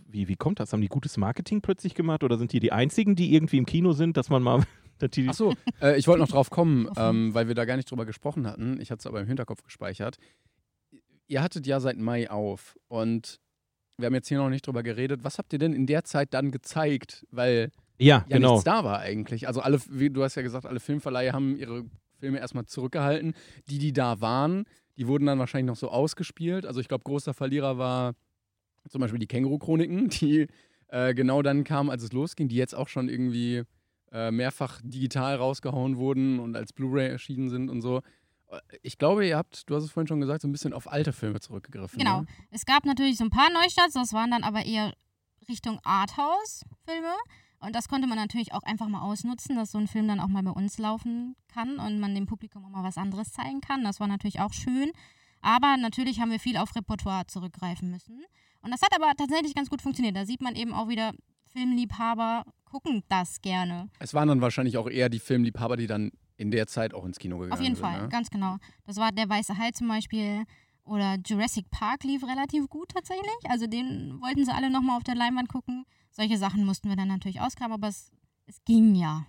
[0.07, 0.73] wie, wie kommt das?
[0.73, 3.91] Haben die gutes Marketing plötzlich gemacht oder sind die die einzigen, die irgendwie im Kino
[3.93, 4.63] sind, dass man mal.
[4.99, 7.89] Dass die, Achso, äh, ich wollte noch drauf kommen, ähm, weil wir da gar nicht
[7.89, 8.79] drüber gesprochen hatten.
[8.81, 10.17] Ich hatte es aber im Hinterkopf gespeichert.
[11.27, 13.39] Ihr hattet ja seit Mai auf und
[13.97, 15.23] wir haben jetzt hier noch nicht drüber geredet.
[15.23, 17.25] Was habt ihr denn in der Zeit dann gezeigt?
[17.31, 18.51] Weil ja, ja genau.
[18.53, 19.47] nichts da war eigentlich.
[19.47, 21.85] Also alle, wie du hast ja gesagt, alle Filmverleihe haben ihre
[22.19, 23.33] Filme erstmal zurückgehalten.
[23.69, 24.65] Die, die da waren,
[24.97, 26.65] die wurden dann wahrscheinlich noch so ausgespielt.
[26.65, 28.13] Also ich glaube, großer Verlierer war
[28.89, 30.47] zum Beispiel die Känguru-Chroniken, die
[30.87, 33.63] äh, genau dann kamen, als es losging, die jetzt auch schon irgendwie
[34.11, 38.01] äh, mehrfach digital rausgehauen wurden und als Blu-ray erschienen sind und so.
[38.81, 41.11] Ich glaube, ihr habt, du hast es vorhin schon gesagt, so ein bisschen auf alte
[41.11, 41.99] Filme zurückgegriffen.
[41.99, 42.21] Genau.
[42.21, 42.27] Ne?
[42.49, 44.93] Es gab natürlich so ein paar Neustarts, das waren dann aber eher
[45.49, 47.13] Richtung Arthouse-Filme.
[47.59, 50.27] Und das konnte man natürlich auch einfach mal ausnutzen, dass so ein Film dann auch
[50.27, 53.83] mal bei uns laufen kann und man dem Publikum auch mal was anderes zeigen kann.
[53.83, 54.91] Das war natürlich auch schön.
[55.41, 58.23] Aber natürlich haben wir viel auf Repertoire zurückgreifen müssen.
[58.61, 60.15] Und das hat aber tatsächlich ganz gut funktioniert.
[60.15, 61.13] Da sieht man eben auch wieder,
[61.47, 63.89] Filmliebhaber gucken das gerne.
[63.99, 67.17] Es waren dann wahrscheinlich auch eher die Filmliebhaber, die dann in der Zeit auch ins
[67.17, 67.83] Kino gegangen Auf jeden sind.
[67.83, 68.09] Fall, Ne?
[68.09, 68.57] ganz genau.
[68.85, 70.43] Das war der Weiße Hai zum Beispiel.
[70.83, 73.27] Oder Jurassic Park lief relativ gut tatsächlich.
[73.49, 75.83] Also den wollten sie alle nochmal auf der Leinwand gucken.
[76.11, 78.11] Solche Sachen mussten wir dann natürlich ausgraben, aber es,
[78.45, 79.25] es ging ja.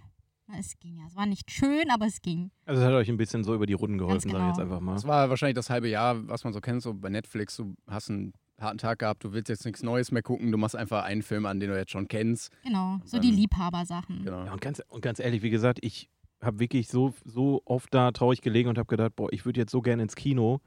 [0.58, 1.04] Es ging ja.
[1.06, 2.50] Es war nicht schön, aber es ging.
[2.64, 4.56] Also, es hat euch ein bisschen so über die Runden geholfen, Ganz sag ich jetzt
[4.58, 4.70] genau.
[4.76, 4.94] einfach mal.
[4.94, 7.56] Das war wahrscheinlich das halbe Jahr, was man so kennt, so bei Netflix.
[7.56, 10.74] Du hast einen harten Tag gehabt, du willst jetzt nichts Neues mehr gucken, du machst
[10.76, 12.50] einfach einen Film an, den du jetzt schon kennst.
[12.64, 12.98] Genau.
[13.04, 14.24] So dann- die Liebhabersachen.
[14.24, 14.44] Genau.
[14.44, 16.08] Ja, und ganz, und ganz ehrlich, wie gesagt, ich
[16.42, 19.70] habe wirklich so, so oft da traurig gelegen und habe gedacht, boah, ich würde jetzt
[19.72, 20.60] so gerne ins Kino,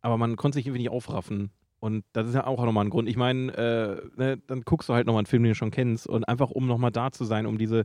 [0.00, 1.50] aber man konnte sich irgendwie nicht aufraffen.
[1.80, 3.08] Und das ist ja auch nochmal ein Grund.
[3.08, 6.06] Ich meine, äh, ne, dann guckst du halt nochmal einen Film, den du schon kennst
[6.06, 7.84] und einfach um nochmal da zu sein, um diese,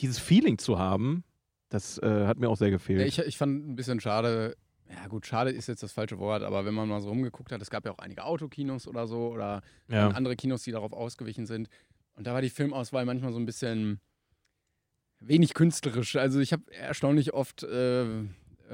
[0.00, 1.24] dieses Feeling zu haben,
[1.68, 3.00] Das äh, hat mir auch sehr gefehlt.
[3.00, 4.56] Ja, ich, ich fand ein bisschen schade,
[4.90, 7.62] ja gut, schade ist jetzt das falsche Wort, aber wenn man mal so rumgeguckt hat,
[7.62, 10.08] es gab ja auch einige Autokinos oder so oder ja.
[10.08, 11.68] andere Kinos, die darauf ausgewichen sind.
[12.16, 14.00] Und da war die Filmauswahl manchmal so ein bisschen
[15.20, 16.16] wenig künstlerisch.
[16.16, 18.04] Also ich habe erstaunlich oft äh,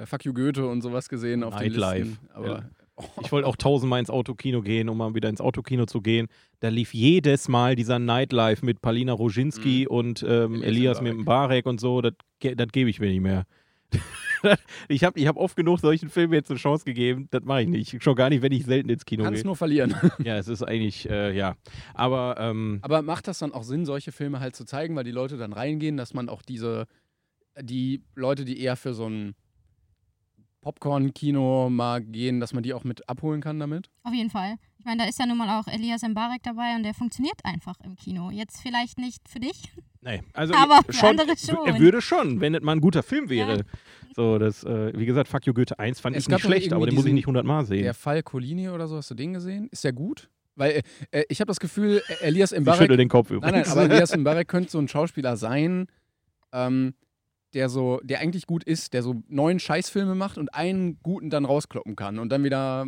[0.04, 2.08] Fuck You Goethe und sowas gesehen auf den Nightlife.
[2.08, 2.30] Listen.
[2.32, 2.70] Aber
[3.22, 6.28] Ich wollte auch tausendmal ins Autokino gehen, um mal wieder ins Autokino zu gehen.
[6.60, 11.24] Da lief jedes Mal dieser Nightlife mit Palina Roginski und ähm, Elias Elias mit dem
[11.24, 12.00] Barek und so.
[12.00, 13.44] Das, das gebe ich mir nicht mehr.
[14.88, 17.28] Ich habe ich hab oft genug solchen Filmen jetzt eine Chance gegeben.
[17.30, 18.02] Das mache ich nicht.
[18.02, 19.46] Schon gar nicht, wenn ich selten ins Kino kannst gehe.
[19.46, 19.94] nur verlieren.
[20.24, 21.56] Ja, es ist eigentlich, äh, ja.
[21.94, 25.10] Aber ähm, Aber macht das dann auch Sinn, solche Filme halt zu zeigen, weil die
[25.10, 26.86] Leute dann reingehen, dass man auch diese,
[27.60, 29.34] die Leute, die eher für so ein
[30.60, 33.90] Popcorn-Kino mal gehen, dass man die auch mit abholen kann damit?
[34.02, 34.56] Auf jeden Fall.
[34.78, 37.76] Ich meine, da ist ja nun mal auch Elias Mbarek dabei und der funktioniert einfach
[37.84, 38.30] im Kino.
[38.30, 39.64] Jetzt vielleicht nicht für dich.
[40.00, 41.78] nee, also Aber für schon, andere er schon.
[41.78, 43.64] würde schon, wenn es mal ein guter Film wäre.
[44.14, 46.86] So, das, äh, wie gesagt, Fuck You Goethe 1 fand Es ich nicht schlecht, aber
[46.86, 47.82] den muss ich nicht hundertmal sehen.
[47.82, 49.68] Der Fall Colini oder so, hast du den gesehen?
[49.70, 50.30] Ist der gut?
[50.56, 53.68] Weil äh, ich habe das Gefühl, äh, Elias ich Mbarek schüttel den Kopf Nein, übrigens.
[53.68, 55.86] nein, aber Elias Mbarek könnte so ein Schauspieler sein,
[56.52, 56.94] ähm,
[57.54, 61.44] der so, der eigentlich gut ist, der so neun Scheißfilme macht und einen guten dann
[61.44, 62.86] rauskloppen kann und dann wieder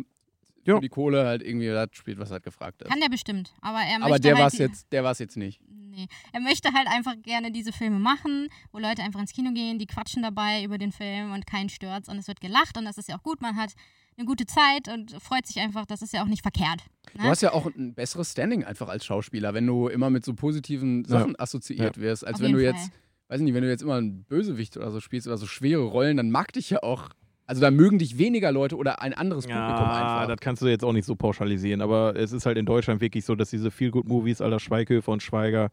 [0.65, 0.75] Ja.
[0.75, 2.89] für die Kohle halt irgendwie das spielt, was halt gefragt ist.
[2.89, 3.53] Kann der bestimmt.
[3.61, 5.59] Aber er möchte aber der war halt es jetzt, der war es jetzt nicht.
[5.67, 6.07] Nee.
[6.31, 9.85] Er möchte halt einfach gerne diese Filme machen, wo Leute einfach ins Kino gehen, die
[9.85, 13.09] quatschen dabei über den Film und keinen stört's und es wird gelacht und das ist
[13.09, 13.41] ja auch gut.
[13.41, 13.73] Man hat
[14.17, 16.81] eine gute Zeit und freut sich einfach, das ist ja auch nicht verkehrt.
[17.15, 17.27] Du Ne?
[17.29, 21.03] hast ja auch ein besseres Standing einfach als Schauspieler, wenn du immer mit so positiven
[21.05, 22.99] Sachen assoziiert wirst, als Auf wenn du jeden jetzt, Fall.
[23.33, 26.17] Weiß nicht, wenn du jetzt immer einen Bösewicht oder so spielst oder so schwere Rollen,
[26.17, 27.09] dann mag dich ja auch,
[27.47, 30.27] also da mögen dich weniger Leute oder ein anderes Publikum Ja, einfach.
[30.27, 33.25] das kannst du jetzt auch nicht so pauschalisieren, aber es ist halt in Deutschland wirklich
[33.25, 35.71] so, dass diese Feel-Good-Movies aller Schweighöfer und Schweiger,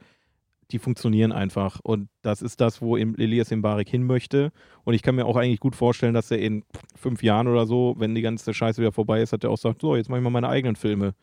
[0.70, 1.80] die funktionieren einfach.
[1.82, 4.52] Und das ist das, wo Elias Mbarek hin möchte.
[4.84, 6.64] Und ich kann mir auch eigentlich gut vorstellen, dass er in
[6.96, 9.82] fünf Jahren oder so, wenn die ganze Scheiße wieder vorbei ist, hat er auch sagt,
[9.82, 11.14] so, jetzt mache ich mal meine eigenen Filme.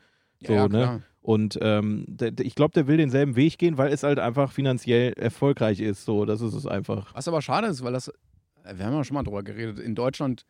[0.45, 1.01] So, ja, ne?
[1.28, 5.11] Und ähm, der, ich glaube, der will denselben Weg gehen, weil es halt einfach finanziell
[5.11, 6.05] erfolgreich ist.
[6.05, 7.13] So, das ist es einfach.
[7.13, 9.93] Was aber schade ist, weil das, äh, wir haben ja schon mal drüber geredet, in
[9.93, 10.45] Deutschland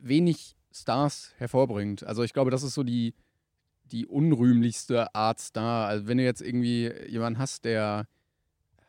[0.00, 2.04] wenig Stars hervorbringt.
[2.04, 3.12] Also ich glaube, das ist so die,
[3.84, 5.88] die unrühmlichste Art Star.
[5.88, 8.06] Also wenn du jetzt irgendwie jemanden hast, der,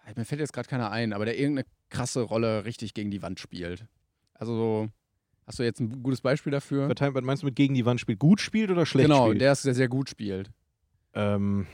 [0.08, 3.22] äh, mir fällt jetzt gerade keiner ein, aber der irgendeine krasse Rolle richtig gegen die
[3.22, 3.88] Wand spielt.
[4.36, 4.90] Also so,
[5.46, 6.88] hast du jetzt ein gutes Beispiel dafür?
[6.88, 8.20] Was meinst du mit gegen die Wand spielt?
[8.20, 9.42] Gut spielt oder schlecht genau, spielt?
[9.42, 10.50] der ist sehr, sehr gut spielt.
[11.14, 11.66] Ähm,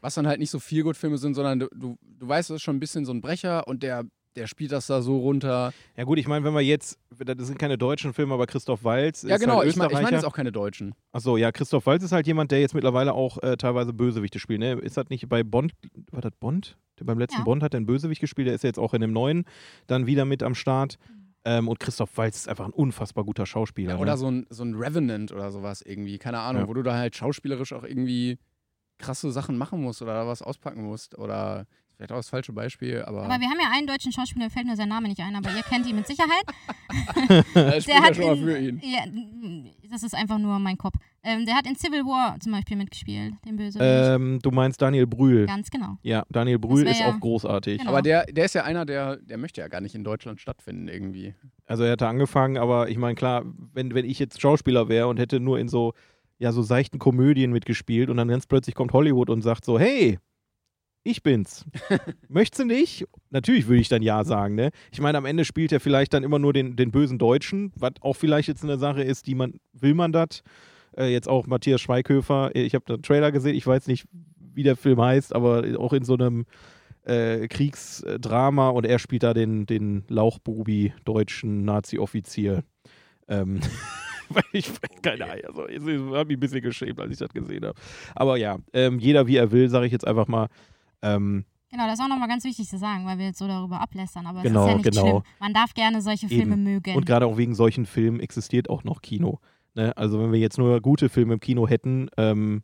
[0.00, 2.62] Was dann halt nicht so viel Filme sind, sondern du, du, du weißt, das ist
[2.62, 4.04] schon ein bisschen so ein Brecher und der,
[4.36, 5.72] der spielt das da so runter.
[5.96, 9.22] Ja gut, ich meine, wenn wir jetzt, das sind keine deutschen Filme, aber Christoph Walz
[9.22, 10.94] Ja, ist genau, halt ich meine ich mein jetzt auch keine Deutschen.
[11.12, 14.60] Achso, ja, Christoph Walz ist halt jemand, der jetzt mittlerweile auch äh, teilweise Bösewichte spielt.
[14.60, 14.74] Ne?
[14.74, 15.72] Ist das nicht bei Bond,
[16.12, 16.76] war das Bond?
[17.00, 17.44] Der beim letzten Ja.
[17.44, 19.44] Bond hat er einen Bösewicht gespielt, der ist jetzt auch in dem neuen
[19.86, 20.98] dann wieder mit am Start.
[21.44, 23.94] Ähm, und Christoph Walz ist einfach ein unfassbar guter Schauspieler.
[23.94, 24.18] Ja, oder ne?
[24.18, 26.68] so ein, so ein Revenant oder sowas irgendwie, keine Ahnung, Ja.
[26.68, 28.38] wo du da halt schauspielerisch auch irgendwie
[28.98, 33.24] krasse Sachen machen musst oder was auspacken musst oder vielleicht auch das falsche Beispiel, aber,
[33.24, 35.50] Aber wir haben ja einen deutschen Schauspieler, mir fällt nur sein Name nicht ein, aber
[35.50, 36.44] ihr kennt ihn mit Sicherheit.
[37.54, 38.80] das Der hat ja schon mal für ihn.
[38.84, 39.04] Ja,
[39.90, 40.94] das ist einfach nur mein Kopf.
[41.24, 43.80] Ähm, der hat in Civil War zum Beispiel mitgespielt, den Bösewicht.
[43.84, 45.46] ähm, du meinst Daniel Brühl.
[45.46, 45.98] Ganz genau.
[46.02, 47.78] Ja, Daniel Brühl ist ja- auch großartig.
[47.78, 47.90] Genau.
[47.90, 50.86] Aber der, der ist ja einer, der, der möchte ja gar nicht in Deutschland stattfinden
[50.88, 51.34] irgendwie.
[51.66, 53.42] Also er hatte angefangen, aber ich meine, klar,
[53.74, 55.94] wenn, wenn ich jetzt Schauspieler wäre und hätte nur in so,
[56.38, 60.18] ja, so seichten Komödien mitgespielt und dann ganz plötzlich kommt Hollywood und sagt so, hey,
[61.04, 61.64] ich bin's.
[62.28, 63.06] Möchtest du nicht?
[63.30, 64.70] Natürlich würde ich dann ja sagen, ne?
[64.92, 67.92] Ich meine, am Ende spielt er vielleicht dann immer nur den, den bösen Deutschen, was
[68.00, 70.42] auch vielleicht jetzt eine Sache ist, die man, will man das?
[70.96, 74.06] Äh, jetzt auch Matthias Schweighöfer, ich habe den Trailer gesehen, ich weiß nicht,
[74.54, 76.44] wie der Film heißt, aber auch in so einem
[77.04, 82.64] äh, Kriegsdrama und er spielt da den, den Lauchbubi deutschen Nazi-Offizier.
[83.28, 83.60] Ähm,
[84.30, 84.70] weil ich
[85.02, 87.78] keine Ahnung, also ich habe mich ein bisschen geschämt, als ich das gesehen habe.
[88.14, 90.48] Aber ja, ähm, jeder wie er will, sage ich jetzt einfach mal.
[91.02, 93.78] Ähm, Genau, das ist auch nochmal ganz wichtig zu sagen, weil wir jetzt so darüber
[93.82, 94.26] ablästern.
[94.26, 95.06] Aber Genau, es ist ja nicht genau.
[95.20, 95.22] schlimm.
[95.38, 96.62] Man darf gerne solche Filme Eben.
[96.64, 96.96] mögen.
[96.96, 99.38] und gerade auch wegen solchen Filmen existiert auch noch Kino.
[99.74, 99.94] Ne?
[99.94, 102.62] Also wenn wir jetzt nur gute Filme im Kino hätten, ähm,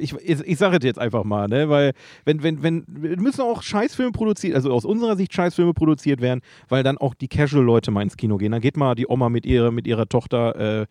[0.00, 1.68] ich, ich, ich sage es jetzt einfach mal, ne?
[1.68, 1.92] weil
[2.24, 6.82] wenn, wenn, wenn, müssen auch Scheißfilme produziert, also aus unserer Sicht Scheißfilme produziert werden, weil
[6.82, 8.52] dann auch die Casual-Leute mal ins Kino gehen.
[8.52, 10.86] Dann geht mal die Oma mit ihrer, mit ihrer Tochter, äh,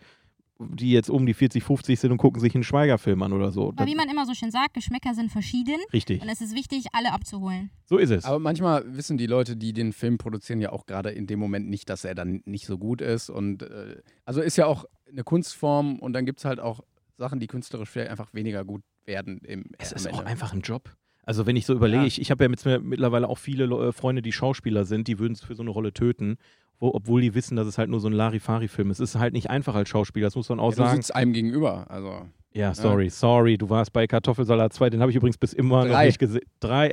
[0.60, 3.70] die jetzt um die 40, 50 sind und gucken sich einen Schweigerfilm an oder so.
[3.70, 5.78] aber wie man immer so schön sagt, Geschmäcker sind verschieden.
[5.94, 7.70] Richtig, Und es ist wichtig, alle abzuholen.
[7.86, 8.26] so ist es.
[8.26, 11.70] Aber manchmal wissen die Leute, die den Film produzieren, ja auch gerade in dem Moment
[11.70, 13.30] nicht, dass er dann nicht so gut ist.
[13.30, 16.82] Und äh, also ist ja auch eine Kunstform und dann gibt es halt auch
[17.18, 20.96] Sachen, die künstlerisch vielleicht einfach weniger gut werden im Es ist auch einfach ein Job.
[21.24, 22.08] Also wenn ich so überlege, Ja.
[22.08, 25.20] ich, ich habe ja mit, mittlerweile auch viele Le- äh, Freunde, die Schauspieler sind, die
[25.20, 26.38] würden es für so eine Rolle töten,
[26.80, 29.00] wo, obwohl die wissen, dass es halt nur so ein Larifari-Film ist.
[29.00, 30.96] Es ist halt nicht einfach als Schauspieler, das muss man auch Ja, du sagen.
[30.98, 31.90] sitzt einem gegenüber.
[31.90, 35.84] Also, Ja, sorry, sorry, du warst bei Kartoffelsalat 2, den habe ich übrigens bis immer
[35.86, 36.06] noch Drei.
[36.06, 36.44] nicht gesehen.
[36.60, 36.90] Drei.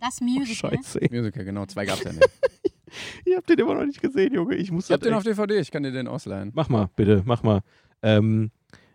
[0.00, 0.72] Das Oh, Musical.
[0.72, 0.98] scheiße.
[1.12, 1.64] Musical, genau.
[1.66, 2.28] Zwei gab's ja nicht.
[3.24, 4.56] Ihr habt den immer noch nicht gesehen, Junge.
[4.56, 6.50] Ich muss Ich hab das den auf DVD, ich kann dir den ausleihen.
[6.54, 7.60] Mach mal, bitte, mach mal.
[8.02, 8.50] Ähm,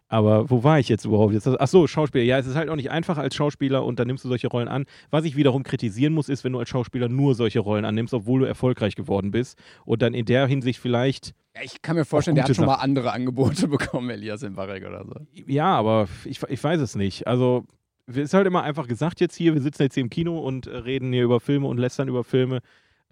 [0.09, 1.33] aber wo war ich jetzt überhaupt?
[1.33, 2.23] Jetzt, ach so, Schauspieler.
[2.23, 4.67] Ja, es ist halt auch nicht einfach als Schauspieler und dann nimmst du solche Rollen
[4.67, 4.85] an.
[5.09, 8.41] Was ich wiederum kritisieren muss, ist, wenn du als Schauspieler nur solche Rollen annimmst, obwohl
[8.41, 12.35] du erfolgreich geworden bist und dann in der Hinsicht vielleicht, Ja, ich kann mir vorstellen,
[12.35, 15.15] der hat schon mal andere Angebote bekommen, Elias Mbarek oder so.
[15.47, 17.27] ja, aber ich, ich weiß es nicht.
[17.27, 17.65] Also,
[18.05, 20.67] es ist halt immer einfach gesagt jetzt hier, wir sitzen jetzt hier im Kino und
[20.67, 22.59] reden hier über Filme und lästern über Filme.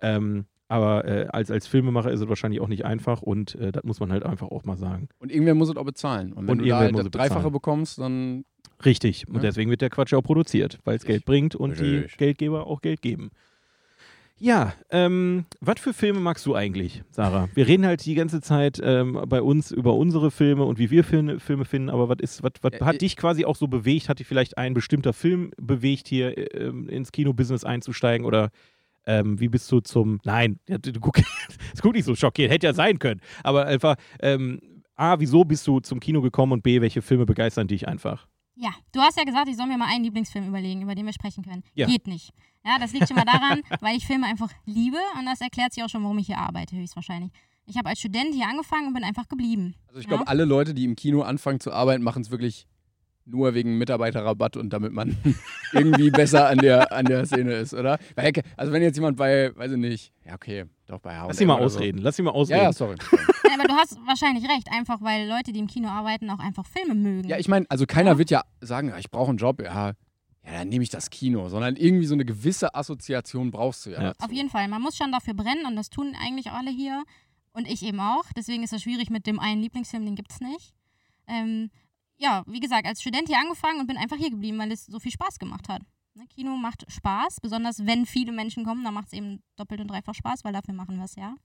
[0.01, 3.83] Ähm, aber äh, als, als Filmemacher ist es wahrscheinlich auch nicht einfach und äh, das
[3.83, 5.09] muss man halt einfach auch mal sagen.
[5.19, 6.33] Und irgendwer muss es auch bezahlen.
[6.33, 7.09] Und wenn Und du da halt das.
[7.11, 8.45] Dreifache bekommst, dann
[8.83, 9.25] Richtig.
[9.29, 9.41] Und Ja.
[9.41, 11.05] deswegen wird der Quatsch auch produziert, weil es.
[11.05, 12.17] Geld bringt und die Richtig.
[12.17, 13.31] Geldgeber auch Geld geben.
[14.37, 17.47] Ja, ähm, was für Filme magst du eigentlich, Sarah?
[17.53, 21.05] Wir reden halt die ganze Zeit ähm, bei uns über unsere Filme und wie wir
[21.05, 23.67] Filme, Filme finden, aber was ist, was, was Ja, hat ich- dich quasi auch so
[23.69, 24.09] bewegt?
[24.09, 28.49] Hat dich vielleicht ein bestimmter Film bewegt, hier ähm, ins Kinobusiness einzusteigen oder
[29.05, 30.19] ähm, wie bist du zum.
[30.23, 30.59] Nein,
[31.01, 31.15] guck,
[31.71, 33.21] das guck nicht so schockiert, hätte ja sein können.
[33.43, 34.59] Aber einfach, ähm,
[34.95, 38.27] A, wieso bist du zum Kino gekommen und B, welche Filme begeistern dich einfach?
[38.55, 41.11] Ja, du hast ja gesagt, ich soll mir mal einen Lieblingsfilm überlegen, über den wir
[41.13, 41.63] sprechen können.
[41.73, 41.87] Ja.
[41.87, 42.31] Geht nicht.
[42.65, 45.83] Ja, das liegt schon mal daran, weil ich Filme einfach liebe und das erklärt sich
[45.83, 47.31] auch schon, warum ich hier arbeite, höchstwahrscheinlich.
[47.67, 49.75] Ich habe als Student hier angefangen und bin einfach geblieben.
[49.87, 50.29] Also ich glaube, Ja.
[50.29, 52.65] alle Leute, die im Kino anfangen zu arbeiten, machen es wirklich
[53.25, 55.17] nur wegen Mitarbeiterrabatt und damit man
[55.73, 57.97] irgendwie besser an der, an der Szene ist, oder?
[58.15, 61.37] Weil, also wenn jetzt jemand bei, weiß ich nicht, ja okay, doch bei H&M Lass
[61.37, 61.77] sie mal oder so.
[61.77, 62.61] ausreden, lass sie mal Ja, ausreden.
[62.63, 62.95] ja, sorry.
[63.11, 66.65] Ja, aber du hast wahrscheinlich recht, einfach weil Leute, die im Kino arbeiten, auch einfach
[66.65, 67.27] Filme mögen.
[67.27, 69.93] Ja, ich meine, also keiner wird ja sagen, ja, ich brauche einen Job, ja,
[70.45, 73.95] ja, dann nehme ich das Kino, sondern irgendwie so eine gewisse Assoziation brauchst du ja.
[74.01, 74.03] Ja.
[74.09, 74.25] dazu.
[74.25, 74.67] Auf jeden Fall.
[74.67, 77.03] Man muss schon dafür brennen und das tun eigentlich alle hier.
[77.53, 78.25] Und ich eben auch.
[78.37, 80.73] Deswegen ist es schwierig mit dem einen Lieblingsfilm, den gibt es nicht.
[81.27, 81.71] Ähm,
[82.17, 84.99] ja, wie gesagt, als Student hier angefangen und bin einfach hier geblieben, weil es so
[84.99, 85.81] viel Spaß gemacht hat.
[86.13, 89.89] Ne, Kino macht Spaß, besonders wenn viele Menschen kommen, dann macht es eben doppelt und
[89.89, 91.35] dreifach Spaß, weil dafür machen wir es ja.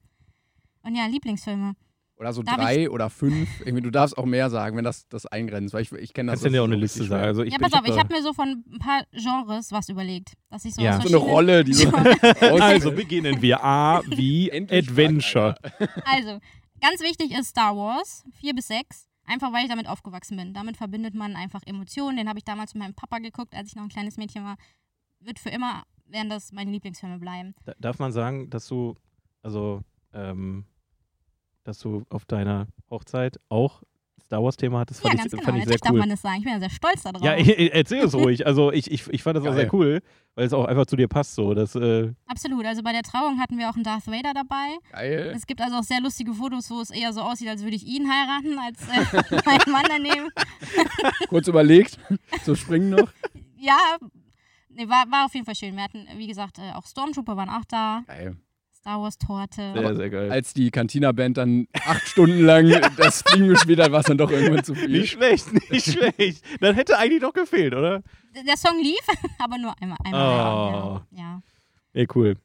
[0.83, 1.75] Und ja, Lieblingsfilme.
[2.21, 3.49] Oder so Darf drei oder fünf.
[3.61, 6.41] Irgendwie, du darfst auch mehr sagen, wenn das das eingrenzt, weil ich, ich kenne das.
[6.41, 7.25] Kannst du dir auch eine so Liste sagen?
[7.25, 10.35] Also ich ja, pass auf, ich habe mir so von ein paar Genres was überlegt.
[10.51, 11.01] Dass ich so Ja.
[11.01, 11.91] So eine Rolle, die so.
[12.41, 13.65] Also beginnen wir.
[13.65, 15.55] A wie Adventure.
[16.05, 16.41] Also,
[16.81, 19.10] ganz wichtig ist Star Wars, 4 bis 6.
[19.31, 20.53] Einfach weil ich damit aufgewachsen bin.
[20.55, 22.17] Damit verbindet man einfach Emotionen.
[22.17, 24.57] Den habe ich damals mit meinem Papa geguckt, als ich noch ein kleines Mädchen war.
[25.21, 27.55] Wird für immer, werden das meine Lieblingsfilme bleiben.
[27.65, 28.97] Da- Darf man sagen, dass du,
[29.43, 30.65] also, ähm,
[31.63, 33.83] dass du auf deiner Hochzeit auch
[34.31, 35.03] Star Wars-Thema hattest?
[35.03, 35.43] ja, Fand ganz ich, genau.
[35.45, 35.99] fand ich Natürlich sehr darf cool.
[35.99, 36.37] man das sagen.
[36.39, 37.21] Ich bin ja sehr stolz darauf.
[37.21, 38.47] Ja, ich, ich, erzähl es ruhig.
[38.47, 40.03] Also ich, ich, ich fand das auch sehr cool,
[40.37, 41.53] weil es auch einfach zu dir passt so.
[41.53, 42.65] Dass, äh, Absolut.
[42.65, 44.79] Also bei der Trauung hatten wir auch einen Darth Vader dabei.
[44.93, 45.33] Geil.
[45.35, 47.85] Es gibt also auch sehr lustige Fotos, wo es eher so aussieht, als würde ich
[47.85, 50.29] ihn heiraten, als äh, meinen Mann daneben.
[51.29, 51.99] Kurz überlegt.
[52.45, 53.09] So springen noch.
[53.59, 53.79] Ja,
[54.69, 55.75] nee, war, war auf jeden Fall schön.
[55.75, 58.05] Wir hatten, wie gesagt, äh, auch Stormtrooper waren auch da.
[58.07, 58.37] Geil.
[58.81, 59.73] Star Wars Torte.
[59.75, 60.31] sehr, sehr geil.
[60.33, 62.67] Als die Cantina-Band dann acht Stunden lang
[62.97, 64.89] das Ding gespielt hat, war es dann doch irgendwann zu viel.
[64.89, 66.43] Nicht schlecht, nicht schlecht.
[66.61, 68.03] Das hätte eigentlich doch gefehlt, oder?
[68.47, 69.01] Der Song lief,
[69.39, 69.99] aber nur einmal.
[70.05, 71.01] einmal Oh.
[71.15, 71.21] ja.
[71.23, 71.43] ja.
[71.93, 72.37] Ja, cool.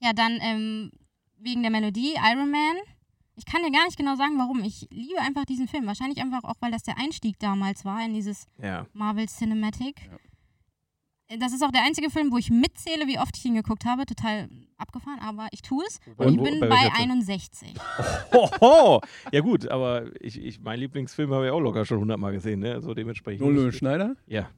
[0.00, 0.90] Ja, dann ähm,
[1.38, 2.76] wegen der Melodie, Iron Man.
[3.36, 4.62] Ich kann dir gar nicht genau sagen, warum.
[4.64, 5.86] Ich liebe einfach diesen Film.
[5.86, 8.86] Wahrscheinlich einfach auch, weil das der Einstieg damals war in dieses Ja.
[8.92, 9.96] Marvel Cinematic.
[10.06, 10.18] Äh,
[11.38, 14.04] Das ist auch der einzige Film, wo ich mitzähle, wie oft ich ihn geguckt habe.
[14.06, 16.00] Total abgefahren, aber ich tue es.
[16.16, 17.02] Und Und ich bin bei bei welcher Zahl?
[17.02, 17.74] 61.
[18.32, 19.00] Hoho.
[19.30, 22.74] Ja gut, aber ich, ich, mein Lieblingsfilm habe ich auch locker schon hundertmal gesehen, ne?
[22.74, 23.46] Also dementsprechend.
[23.46, 24.16] Null Schneider?
[24.26, 24.50] Ja.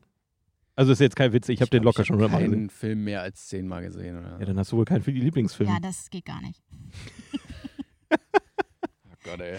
[0.77, 2.59] Also ist jetzt kein Witz, ich habe den locker schon hundertmal gesehen.
[2.59, 4.19] keinen Film mehr als zehnmal gesehen.
[4.19, 4.39] Oder?
[4.41, 5.73] Ja, dann hast du wohl keinen für die Lieblingsfilme.
[5.73, 6.61] Ja, das geht gar nicht.
[8.11, 9.59] oh Gott, ey.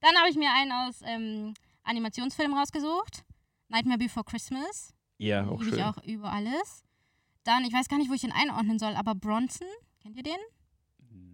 [0.00, 3.24] Dann habe ich mir einen aus ähm, Animationsfilmen rausgesucht.
[3.68, 4.94] Nightmare Before Christmas.
[5.20, 5.78] Ja, auch Liebe schön.
[5.78, 6.84] ich auch über alles.
[7.44, 9.66] Dann, ich weiß gar nicht, wo ich den einordnen soll, aber Bronson,
[10.02, 10.38] kennt ihr den?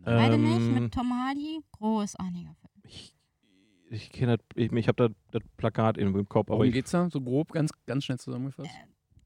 [0.04, 1.60] Beide nicht, Ähm, mit Tom Hardy.
[1.72, 2.72] Großartiger Film.
[2.84, 3.14] Ich,
[3.90, 7.08] ich kenne ich, ich habe da das Plakat im, im Kopf, aber Worum geht's da?
[7.10, 8.70] So grob, ganz, ganz schnell zusammengefasst?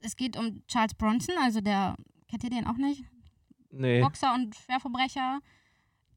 [0.00, 1.96] Es geht um Charles Bronson, also der,
[2.28, 3.04] kennt ihr den auch nicht?
[3.70, 4.00] nee.
[4.00, 5.40] Boxer und Schwerverbrecher,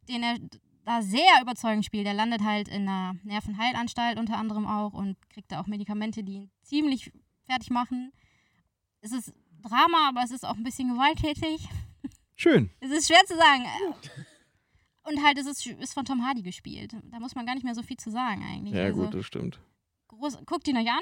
[0.10, 0.38] den er
[0.86, 2.06] da sehr überzeugend spielt.
[2.08, 6.34] Er landet halt in einer Nervenheilanstalt unter anderem auch und kriegt da auch Medikamente, die
[6.34, 7.12] ihn ziemlich
[7.46, 8.12] fertig machen.
[9.04, 11.68] Es ist Drama, aber es ist auch ein bisschen gewalttätig.
[12.36, 12.70] Schön.
[12.80, 13.64] Es ist schwer zu sagen.
[15.04, 16.96] Und halt, es ist, ist von Tom Hardy gespielt.
[17.12, 18.74] Da muss man gar nicht mehr so viel zu sagen eigentlich.
[18.74, 19.60] Ja, also, gut, das stimmt.
[20.08, 21.02] groß, guckt ihn euch an.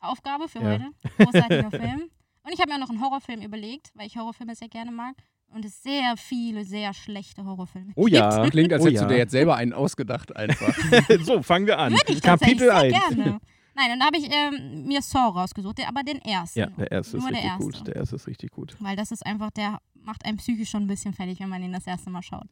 [0.00, 0.64] Aufgabe für Ja.
[0.72, 0.90] heute.
[1.18, 2.10] Großartiger Film.
[2.42, 5.14] Und ich habe mir auch noch einen Horrorfilm überlegt, weil ich Horrorfilme sehr gerne mag.
[5.48, 7.92] Und es sehr viele, sehr schlechte Horrorfilme.
[7.96, 8.48] Oh ja.
[8.50, 9.08] Klingt, als Oh hättest ja.
[9.08, 10.74] du dir jetzt selber einen ausgedacht einfach.
[11.24, 11.92] so, fangen wir an.
[11.92, 12.92] Würde ich Kapitel sehr 1.
[12.92, 13.40] gerne.
[13.74, 16.58] Nein, und da habe ich ähm, mir Saw rausgesucht, der- aber den ersten.
[16.58, 17.64] Ja, der erste ist Nur der richtig erste.
[17.78, 17.86] gut.
[17.86, 18.76] Der erste ist richtig gut.
[18.80, 21.72] Weil das ist einfach, der macht einen psychisch schon ein bisschen fertig, wenn man ihn
[21.72, 22.46] das erste Mal schaut.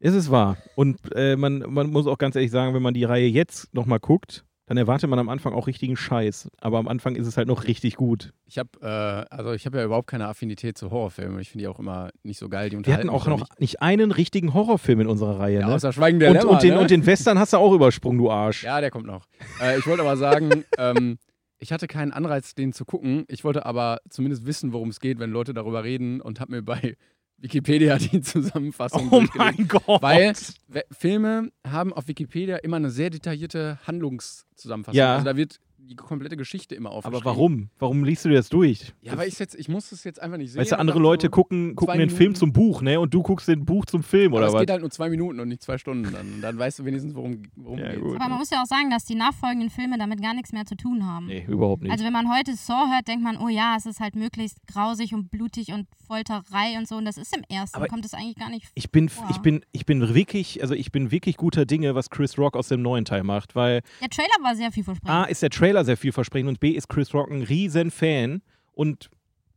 [0.00, 0.56] Es ist wahr.
[0.76, 3.98] Und äh, man, man muss auch ganz ehrlich sagen, wenn man die Reihe jetzt nochmal
[3.98, 6.50] guckt, dann erwartet man am Anfang auch richtigen Scheiß.
[6.60, 8.34] Aber am Anfang ist es halt noch richtig gut.
[8.44, 11.40] Ich habe äh, also ich habe ja überhaupt keine Affinität zu Horrorfilmen.
[11.40, 12.68] Ich finde die auch immer nicht so geil.
[12.68, 15.60] Die Wir hatten auch noch nicht einen richtigen Horrorfilm in unserer Reihe.
[15.60, 15.74] Ja, ne?
[15.74, 16.80] außer Schweigen der und, Lämmer, und, den, ne?
[16.80, 18.62] und den Western hast du auch übersprungen, du Arsch.
[18.62, 19.24] Ja, der kommt noch.
[19.58, 21.18] Äh, ich wollte aber sagen, ähm,
[21.58, 23.24] ich hatte keinen Anreiz, den zu gucken.
[23.28, 26.62] Ich wollte aber zumindest wissen, worum es geht, wenn Leute darüber reden und habe mir
[26.62, 26.94] bei
[27.40, 30.02] Wikipedia die Zusammenfassung Oh mein Gott.
[30.02, 30.32] Weil
[30.68, 34.98] we- Filme haben auf Wikipedia immer eine sehr detaillierte Handlungszusammenfassung.
[34.98, 35.14] Ja.
[35.14, 37.22] Also da wird die komplette Geschichte immer aufgeschrieben.
[37.22, 37.70] Aber warum?
[37.78, 38.92] Warum liest du dir das durch?
[39.00, 40.60] Ja, weil ich jetzt, ich muss es jetzt einfach nicht sehen.
[40.60, 43.00] Weißt du, andere Leute so, gucken, gucken den Film zum Buch, ne?
[43.00, 44.60] Und du guckst den Buch zum Film, Aber oder es was?
[44.60, 46.12] geht halt nur zwei Minuten und nicht zwei Stunden.
[46.12, 48.00] Dann, dann weißt du wenigstens, worum, worum Ja, geht.
[48.02, 48.16] gut.
[48.16, 50.74] Aber man muss ja auch sagen, dass die nachfolgenden Filme damit gar nichts mehr zu
[50.76, 51.26] tun haben.
[51.26, 51.92] Nee, überhaupt nicht.
[51.92, 55.14] Also wenn man heute Saw hört, denkt man, oh ja, es ist halt möglichst grausig
[55.14, 56.96] und blutig und Folterei und so.
[56.96, 59.28] Und das ist im ersten, Aber kommt es eigentlich gar nicht Ich bin, Boah.
[59.30, 62.68] ich bin, ich bin wirklich, also ich bin wirklich guter Dinge, was Chris Rock aus
[62.68, 65.10] dem neuen Teil macht, weil Der Trailer war sehr vielversprechend.
[65.16, 68.42] A ist der Trailer sehr vielversprechend und B ist Chris Rock ein riesen Fan
[68.72, 69.10] und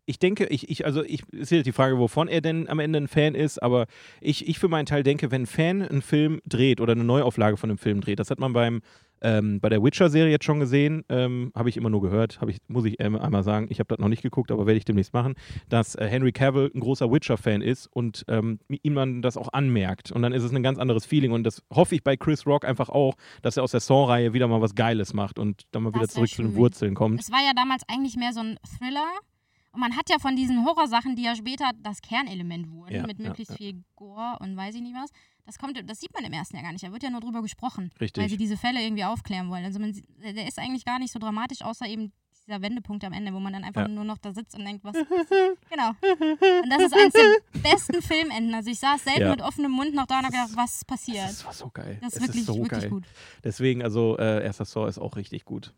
[0.05, 2.99] ich denke, ich, ich, also ich, ist jetzt die Frage, wovon er denn am Ende
[2.99, 3.85] ein Fan ist, aber
[4.19, 7.55] ich, ich für meinen Teil denke, wenn ein Fan einen Film dreht oder eine Neuauflage
[7.55, 8.81] von einem Film dreht, das hat man beim,
[9.21, 12.85] ähm, bei der Witcher-Serie jetzt schon gesehen, ähm, habe ich immer nur gehört, ich, muss
[12.85, 15.35] ich ähm, einmal sagen, ich habe das noch nicht geguckt, aber werde ich demnächst machen,
[15.69, 20.11] dass äh, Henry Cavill ein großer Witcher-Fan ist und ähm, ihm man das auch anmerkt.
[20.11, 22.65] Und dann ist es ein ganz anderes Feeling und das hoffe ich bei Chris Rock
[22.65, 25.91] einfach auch, dass er aus der Saw-Reihe wieder mal was Geiles macht und dann mal
[25.91, 26.55] Das wieder zurück zu den schön.
[26.57, 27.19] Wurzeln kommt.
[27.19, 29.07] Es war ja damals eigentlich mehr so ein Thriller.
[29.73, 33.19] Und man hat ja von diesen Horrorsachen, die ja später das Kernelement wurden, Ja, mit
[33.19, 33.57] ja, möglichst ja.
[33.57, 35.11] viel Gore und weiß ich nicht was,
[35.45, 36.83] das kommt, das sieht man im ersten ja gar nicht.
[36.83, 38.21] Da wird ja nur drüber gesprochen, Richtig.
[38.21, 39.65] weil sie diese Fälle irgendwie aufklären wollen.
[39.65, 42.11] Also man, sieht- der ist eigentlich gar nicht so dramatisch, außer eben
[42.47, 43.87] dieser Wendepunkt am Ende, wo man dann einfach Ja.
[43.87, 44.95] nur noch da sitzt und denkt, was
[45.69, 45.89] Genau.
[45.89, 48.53] Und das ist eines der besten Filmenden.
[48.55, 49.29] Also ich saß selten Ja.
[49.31, 51.25] mit offenem Mund noch da und hab gedacht, was passiert?
[51.29, 51.97] Das war so geil.
[52.01, 52.89] Das ist Es wirklich, so wirklich geil.
[52.89, 53.05] gut.
[53.43, 55.73] Deswegen, also, äh, erster Saw ist auch richtig gut.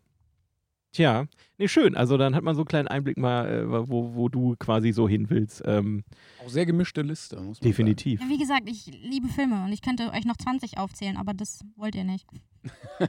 [0.94, 1.26] Tja,
[1.58, 1.96] nee, schön.
[1.96, 5.08] Also, dann hat man so einen kleinen Einblick mal, äh, wo, wo du quasi so
[5.08, 5.60] hin willst.
[5.66, 6.04] Ähm,
[6.42, 8.20] Auch sehr gemischte Liste, muss man definitiv.
[8.20, 11.60] Ja, wie gesagt, ich liebe Filme und ich könnte euch noch 20 aufzählen, aber das
[11.76, 12.26] wollt ihr nicht.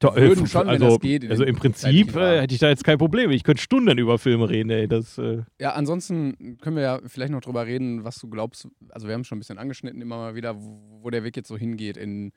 [0.00, 2.68] Doch, würden f- schon, wenn also, das geht, also im Prinzip äh, hätte ich da
[2.68, 3.30] jetzt kein Problem.
[3.30, 4.86] Ich könnte Stunden über Filme reden, ey.
[4.86, 5.42] Das, äh.
[5.58, 8.68] Ja, ansonsten können wir ja vielleicht noch drüber reden, was du glaubst.
[8.90, 11.36] Also, wir haben es schon ein bisschen angeschnitten, immer mal wieder, wo, wo der Weg
[11.36, 12.32] jetzt so hingeht in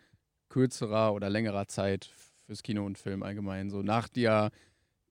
[0.49, 2.09] kürzerer oder längerer Zeit
[2.47, 3.69] fürs Kino und Film allgemein.
[3.69, 4.49] So nach dir.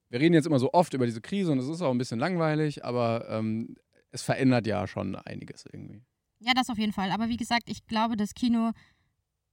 [0.09, 2.19] Wir reden jetzt immer so oft über diese Krise und es ist auch ein bisschen
[2.19, 3.75] langweilig, aber ähm,
[4.11, 6.01] es verändert ja schon einiges irgendwie.
[6.39, 7.11] Ja, das auf jeden Fall.
[7.11, 8.71] Aber wie gesagt, ich glaube, dass Kino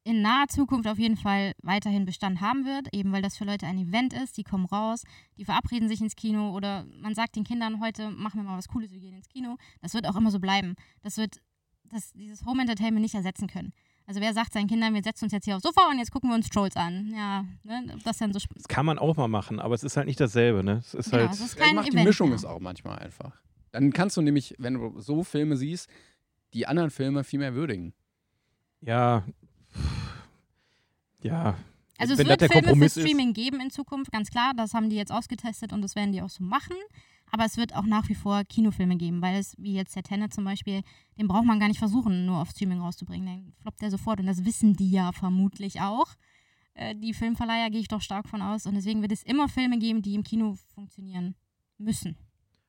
[0.04, 3.66] in naher Zukunft auf jeden Fall weiterhin Bestand haben wird, eben weil das für Leute
[3.66, 4.36] ein Event ist.
[4.36, 5.02] Die kommen raus,
[5.38, 8.68] die verabreden sich ins Kino oder man sagt den Kindern heute, machen wir mal was
[8.68, 9.56] Cooles, wir gehen ins Kino.
[9.80, 10.74] Das wird auch immer so bleiben.
[11.02, 11.40] Das wird
[11.84, 13.72] das, dieses Home Entertainment nicht ersetzen können.
[14.06, 16.28] Also wer sagt seinen Kindern, wir setzen uns jetzt hier aufs Sofa und jetzt gucken
[16.30, 17.10] wir uns Trolls an.
[17.16, 19.96] Ja, ne, ob das dann so das kann man auch mal machen, aber es ist
[19.96, 20.78] halt nicht dasselbe, ne?
[20.84, 21.32] Es ist Genau, halt.
[21.32, 22.36] es ist kein macht die Event Mischung mehr.
[22.36, 23.32] es auch manchmal einfach.
[23.72, 25.88] Dann kannst du nämlich, wenn du so Filme siehst,
[26.52, 27.94] die anderen Filme viel mehr würdigen.
[28.80, 29.24] ja.
[31.22, 31.56] Ja.
[31.96, 33.02] Also es Wenn wird das der Filme für Kompromiss ist.
[33.02, 34.52] Streaming geben in Zukunft, ganz klar.
[34.56, 36.76] Das haben die jetzt ausgetestet und das werden die auch so machen.
[37.34, 40.32] Aber es wird auch nach wie vor Kinofilme geben, weil es, wie jetzt der Tenet
[40.32, 40.82] zum Beispiel,
[41.18, 43.26] den braucht man gar nicht versuchen, nur auf Streaming rauszubringen.
[43.26, 46.06] Den floppt der sofort und das wissen die ja vermutlich auch.
[46.74, 49.80] Äh, die Filmverleiher gehe ich doch stark von aus und deswegen wird es immer Filme
[49.80, 51.34] geben, die im Kino funktionieren
[51.76, 52.16] müssen.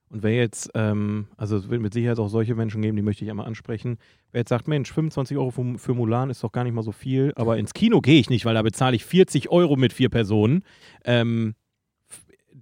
[0.10, 3.24] Und wer jetzt, ähm, also es wird mit Sicherheit auch solche Menschen geben, die möchte
[3.24, 4.00] ich einmal ansprechen.
[4.32, 7.34] Wer jetzt sagt, Mensch, 25 Euro für, Mulan ist doch gar nicht mal so viel,
[7.36, 10.64] aber ins Kino gehe ich nicht, weil da bezahle ich 40 Euro mit vier Personen.
[11.04, 11.54] Ähm,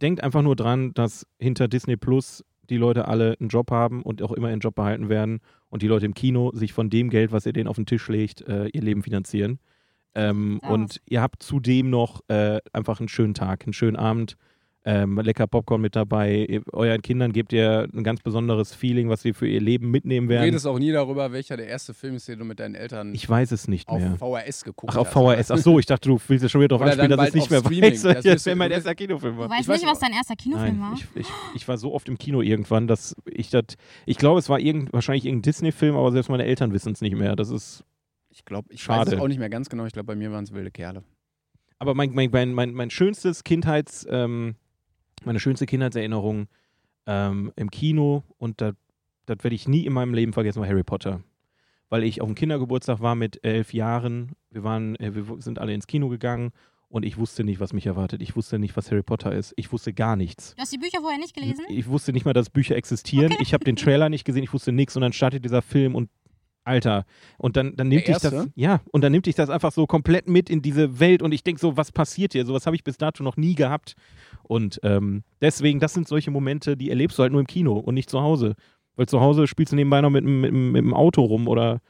[0.03, 4.21] denkt einfach nur dran, dass hinter Disney Plus die Leute alle einen Job haben und
[4.21, 5.39] auch immer ihren Job behalten werden
[5.69, 8.07] und die Leute im Kino sich von dem Geld, was ihr denen auf den Tisch
[8.09, 9.59] legt, äh, ihr Leben finanzieren.
[10.15, 10.71] Ähm, Aus.
[10.71, 14.37] und ihr habt zudem noch äh, einfach einen schönen Tag, einen schönen Abend
[14.85, 16.61] ähm, lecker Popcorn mit dabei.
[16.73, 20.33] Euren Kindern gebt ihr ein ganz besonderes Feeling, was sie für ihr Leben mitnehmen Du
[20.33, 20.43] werden.
[20.43, 23.27] redest auch nie darüber, welcher der erste Film ist, den du mit deinen Eltern Ich
[23.29, 24.17] weiß es nicht auf mehr.
[24.17, 25.39] VHS geguckt Ach, auf hast.
[25.39, 25.51] VHS.
[25.51, 27.59] Ach so, ich dachte, du willst ja schon wieder darauf anspielen, dass es nicht mehr
[27.61, 27.91] Streaming.
[27.93, 28.01] weiß.
[28.01, 29.35] Das Das wäre du- mein du erster Kinofilm.
[29.35, 29.49] Du war.
[29.49, 30.89] weißt Ich weiß nicht, was dein erster Kinofilm war?
[30.91, 33.63] Nein, ich, ich, ich war so oft im Kino irgendwann, dass ich das.
[34.05, 37.15] Ich glaube, es war irgend, wahrscheinlich irgendein Disney-Film, aber selbst meine Eltern wissen es nicht
[37.15, 37.35] mehr.
[37.37, 37.85] Das ist.
[38.31, 39.15] Ich glaube, ich weiß Schade.
[39.15, 39.85] es auch nicht mehr ganz genau.
[39.85, 41.03] Ich glaube, bei mir waren es wilde Kerle.
[41.79, 44.55] Aber mein, mein, mein, mein, mein schönstes Kindheits, ähm,
[45.25, 46.47] meine schönste Kindheitserinnerung
[47.05, 48.75] ähm, im Kino und das
[49.27, 51.21] werde ich nie in meinem Leben vergessen, war Harry Potter.
[51.89, 54.31] Weil ich auf dem Kindergeburtstag war mit elf Jahren.
[54.49, 56.51] Wir, waren, äh, wir sind alle ins Kino gegangen
[56.89, 58.21] und ich wusste nicht, was mich erwartet.
[58.21, 59.53] Ich wusste nicht, was Harry Potter ist.
[59.57, 60.55] Ich wusste gar nichts.
[60.55, 61.65] Du hast die Bücher vorher nicht gelesen?
[61.69, 63.31] Ich wusste nicht mal, dass Bücher existieren.
[63.31, 63.41] Okay.
[63.41, 66.09] Ich habe den Trailer nicht gesehen, ich wusste nichts und dann startet dieser Film und
[66.65, 67.05] Alter,
[67.37, 70.29] und dann, dann nimmt dich das, ja, und dann nimmt dich das einfach so komplett
[70.29, 72.45] mit in diese Welt und ich denke so, was passiert hier?
[72.45, 73.95] Sowas habe ich bis dato noch nie gehabt.
[74.43, 77.93] Und ähm, deswegen, das sind solche Momente, die erlebst du halt nur im Kino und
[77.95, 78.55] nicht zu Hause.
[78.95, 81.81] Weil zu Hause spielst du nebenbei noch mit, dem- mit, mit dem Auto rum oder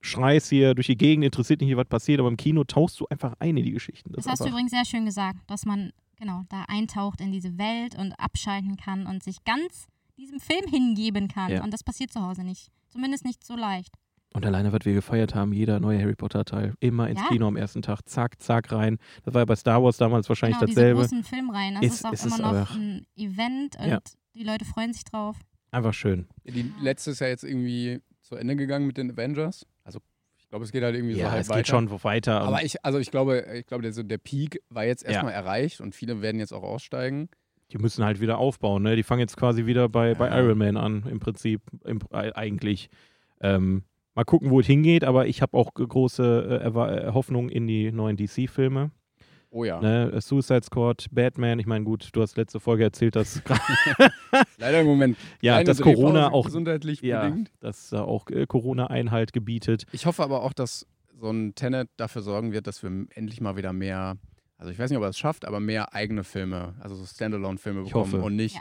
[0.00, 3.34] schreist hier durch die Gegend, interessiert nicht, was passiert, aber im Kino tauchst du einfach
[3.38, 4.12] ein in die Geschichten.
[4.12, 7.58] Das ist hast du übrigens sehr schön gesagt, dass man genau da eintaucht in diese
[7.58, 9.86] Welt und abschalten kann und sich ganz
[10.16, 11.50] diesem Film hingeben kann.
[11.52, 11.62] Ja.
[11.62, 12.68] Und das passiert zu Hause nicht.
[12.88, 13.94] Zumindest nicht so leicht.
[14.32, 17.28] Und alleine, was wir gefeiert haben, jeder neue Harry Potter-Teil, immer ins Ja.
[17.28, 18.98] Kino am ersten Tag, zack, zack rein.
[19.24, 21.00] Das war ja bei Star Wars damals wahrscheinlich genau, dasselbe.
[21.02, 21.74] diese großen Filmreihen.
[21.74, 23.98] Das Ist- ist, auch ist immer es noch ein Event und Ja.
[24.34, 25.36] die Leute freuen sich drauf.
[25.72, 26.28] Einfach schön.
[26.44, 29.66] Die letzte ist ja jetzt irgendwie zu Ende gegangen mit den Avengers.
[29.82, 29.98] Also
[30.38, 31.58] ich glaube, es geht halt irgendwie so Ja, halb es weiter.
[31.60, 32.40] geht schon weiter.
[32.42, 35.10] Aber ich, also ich glaube, ich glaube, der, so der Peak war jetzt Ja.
[35.10, 37.28] erstmal erreicht und viele werden jetzt auch aussteigen.
[37.72, 38.82] die müssen halt wieder aufbauen.
[38.82, 38.96] Ne?
[38.96, 40.40] Die fangen jetzt quasi wieder bei, bei Ja.
[40.40, 42.90] Iron Man an, im Prinzip, im, äh, eigentlich.
[43.40, 43.84] Ähm,
[44.20, 47.90] mal gucken, wo es hingeht, aber ich habe auch große äh, äh, Hoffnung in die
[47.90, 48.90] neuen DC-Filme.
[49.48, 49.80] Oh ja.
[49.80, 50.12] Ne?
[50.12, 53.42] Äh, Suicide Squad, Batman, ich meine, gut, du hast letzte Folge erzählt, dass
[54.58, 55.16] Leider im Moment.
[55.40, 57.50] ja, dass Corona auch gesundheitlich ja, bedingt.
[57.60, 59.86] dass da auch äh, Corona Einhalt gebietet.
[59.92, 60.86] Ich hoffe aber auch, dass
[61.18, 64.18] so ein Tenet dafür sorgen wird, dass wir endlich mal wieder mehr,
[64.58, 67.80] also ich weiß nicht, ob er es schafft, aber mehr eigene Filme, also so Standalone-Filme
[67.80, 68.22] Ich bekommen hoffe.
[68.22, 68.60] und nicht Ja.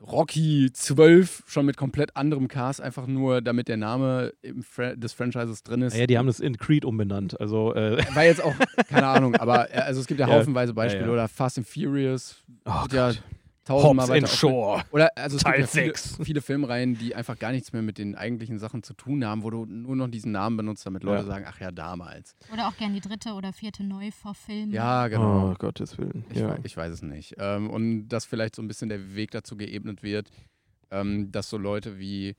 [0.00, 4.32] Rocky 12 schon mit komplett anderem Cast, einfach nur damit der Name
[4.62, 5.92] Fra des Franchises drin ist.
[5.92, 7.38] Naja, die haben das in Creed umbenannt.
[7.40, 8.54] Also, äh, War jetzt auch,
[8.88, 10.34] keine Ahnung, aber äh, also es gibt ja Ja.
[10.36, 11.02] haufenweise Beispiele.
[11.02, 11.12] Ja, ja.
[11.12, 13.22] Oder Fast and Furious oh ja Gott.
[13.64, 14.82] Tausendmal Hobbs weiter Shaw.
[14.90, 16.18] Oder also es Teil gibt ja viele, sechs.
[16.22, 19.50] viele Filmreihen, die einfach gar nichts mehr mit den eigentlichen Sachen zu tun haben, wo
[19.50, 21.26] du nur noch diesen Namen benutzt, damit Leute Ja.
[21.26, 22.34] sagen, ach ja, damals.
[22.52, 24.72] Oder auch gern die dritte oder vierte Neuverfilmung.
[24.74, 25.50] Ja, genau.
[25.50, 26.24] Oh, Gottes Willen.
[26.30, 26.50] Ich, ja.
[26.50, 27.34] wei- ich weiß es nicht.
[27.38, 30.30] Ähm, und dass vielleicht so ein bisschen der Weg dazu geebnet wird,
[30.90, 32.34] ähm, dass so Leute wie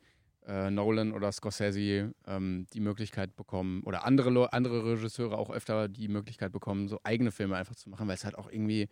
[0.47, 6.07] äh, Nolan oder Scorsese ähm, die Möglichkeit bekommen, oder andere, andere Regisseure auch öfter die
[6.07, 8.89] Möglichkeit bekommen, so eigene Filme einfach zu machen, weil es halt auch irgendwie,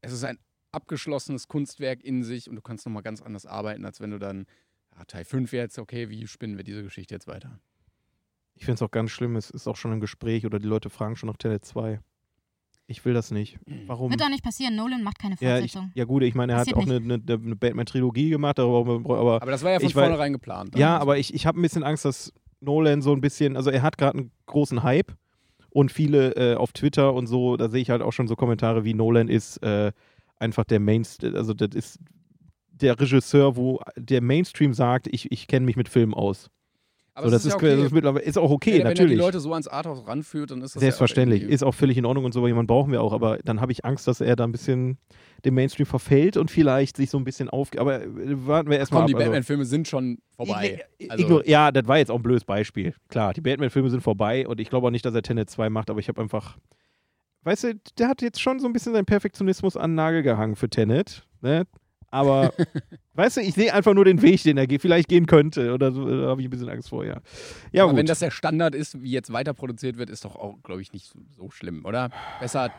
[0.00, 0.38] es ist ein
[0.72, 4.46] abgeschlossenes Kunstwerk in sich und du kannst nochmal ganz anders arbeiten, als wenn du dann,
[4.96, 7.58] ja, Teil 5 jetzt, okay, wie spinnen wir diese Geschichte jetzt weiter?
[8.54, 10.90] Ich finde es auch ganz schlimm, es ist auch schon im Gespräch oder die Leute
[10.90, 12.00] fragen schon nach Tenet 2.
[12.86, 13.56] Ich will das nicht.
[13.86, 14.10] Warum?
[14.10, 14.74] Wird auch nicht passieren.
[14.74, 15.92] Nolan macht keine Ja, ich, Fortsetzung.
[15.94, 19.40] ja gut, ich meine, er hat Passiert auch eine, eine, eine Batman-Trilogie gemacht, darüber, aber
[19.40, 20.76] Aber das war ja von vornherein geplant.
[20.76, 23.70] ja, Also, aber ich, ich habe ein bisschen Angst, dass Nolan so ein bisschen, also
[23.70, 25.16] er hat gerade einen großen Hype
[25.70, 28.84] und viele äh, auf Twitter und so, da sehe ich halt auch schon so Kommentare
[28.84, 29.92] wie Nolan ist äh,
[30.40, 31.98] einfach der Mainstream, also das ist
[32.72, 36.48] der Regisseur, wo der Mainstream sagt, ich, ich kenne mich mit Filmen aus.
[37.12, 37.84] aber so, das ist, ja okay.
[37.84, 39.12] ist mittlerweile ist auch okay, wenn, Wenn er natürlich.
[39.12, 41.98] die Leute so ans Arthouse ranführt, dann ist das Selbstverständlich, Ja auch ist auch völlig
[41.98, 44.34] in Ordnung und so jemand brauchen wir auch, aber dann habe ich Angst, dass er
[44.34, 44.96] da ein bisschen
[45.44, 47.70] dem Mainstream verfällt und vielleicht sich so ein bisschen auf.
[47.76, 48.06] Aber äh,
[48.46, 49.08] warten wir erstmal Komm, ab.
[49.08, 50.82] die also- Batman-Filme sind schon vorbei.
[51.10, 52.94] Also- ja, das war jetzt auch ein blödes Beispiel.
[53.08, 55.90] Klar, die Batman-Filme sind vorbei und ich glaube auch nicht, dass er Tenet 2 macht,
[55.90, 56.56] aber ich habe einfach.
[57.42, 60.56] Weißt du, der hat jetzt schon so ein bisschen seinen Perfektionismus an den Nagel gehangen
[60.56, 61.66] für Tenet, ne?
[62.12, 62.52] Aber,
[63.14, 65.72] weißt du, ich sehe einfach nur den Weg, den er ge- vielleicht gehen könnte.
[65.72, 67.20] Oder so, da habe ich ein bisschen Angst vor, ja.
[67.72, 67.98] Ja, Aber gut.
[68.00, 70.92] wenn das der Standard ist, wie jetzt weiter produziert wird, ist doch auch, glaube ich,
[70.92, 72.10] nicht so, so schlimm, oder?
[72.40, 72.70] Besser,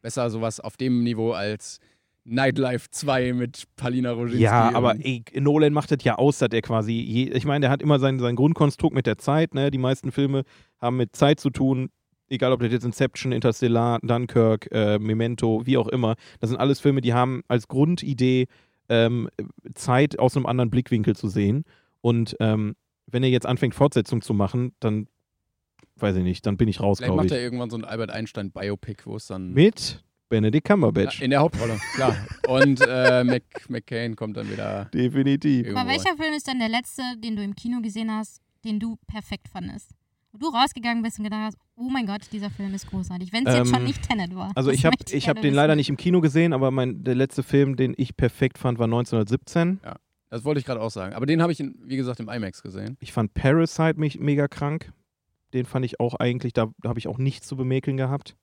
[0.00, 1.80] besser sowas auf dem Niveau als
[2.24, 4.42] Nightlife 2 mit Palina Roginski.
[4.42, 7.70] Ja, aber ey, Nolan macht das ja aus, dass er quasi, je, ich meine, der
[7.70, 9.70] hat immer sein, sein Grundkonstrukt mit der Zeit, ne?
[9.70, 10.44] Die meisten Filme
[10.80, 11.90] haben mit Zeit zu tun,
[12.28, 16.16] egal ob das jetzt Inception, Interstellar, Dunkirk, äh, Memento, wie auch immer.
[16.40, 18.46] Das sind alles Filme, die haben als Grundidee
[18.88, 19.28] ähm,
[19.74, 21.64] Zeit aus einem anderen Blickwinkel zu sehen.
[22.00, 22.74] Und ähm,
[23.06, 25.08] wenn er jetzt anfängt, Fortsetzung zu machen, dann
[25.96, 27.32] weiß ich nicht, dann bin ich raus, Vielleicht macht ich.
[27.32, 29.52] er irgendwann so ein Albert Einstein-Biopic, wo es dann.
[29.52, 31.22] Mit Benedict Cumberbatch.
[31.22, 32.14] in der Hauptrolle, klar.
[32.46, 34.84] Und äh, Mac, McCain kommt dann wieder.
[34.92, 35.74] Definitiv.
[35.74, 38.96] Aber welcher Film ist denn der letzte, den du im Kino gesehen hast, den du
[39.06, 39.90] perfekt fandest?
[40.40, 43.32] Wo du rausgegangen bist und gedacht hast, oh mein Gott, dieser Film ist großartig.
[43.32, 44.52] Wenn es jetzt Ähm, schon nicht Tenet war.
[44.54, 47.42] Also ich habe ich hab den leider nicht im Kino gesehen, aber mein, der letzte
[47.42, 49.80] Film, den ich perfekt fand, war 1917.
[50.30, 51.14] Das wollte ich gerade auch sagen.
[51.14, 52.96] Aber den habe ich, in, wie gesagt, im IMAX gesehen.
[53.00, 54.92] Ich fand Parasite mich mega krank.
[55.54, 58.36] Den fand ich auch eigentlich, da, da habe ich auch nichts zu bemäkeln gehabt.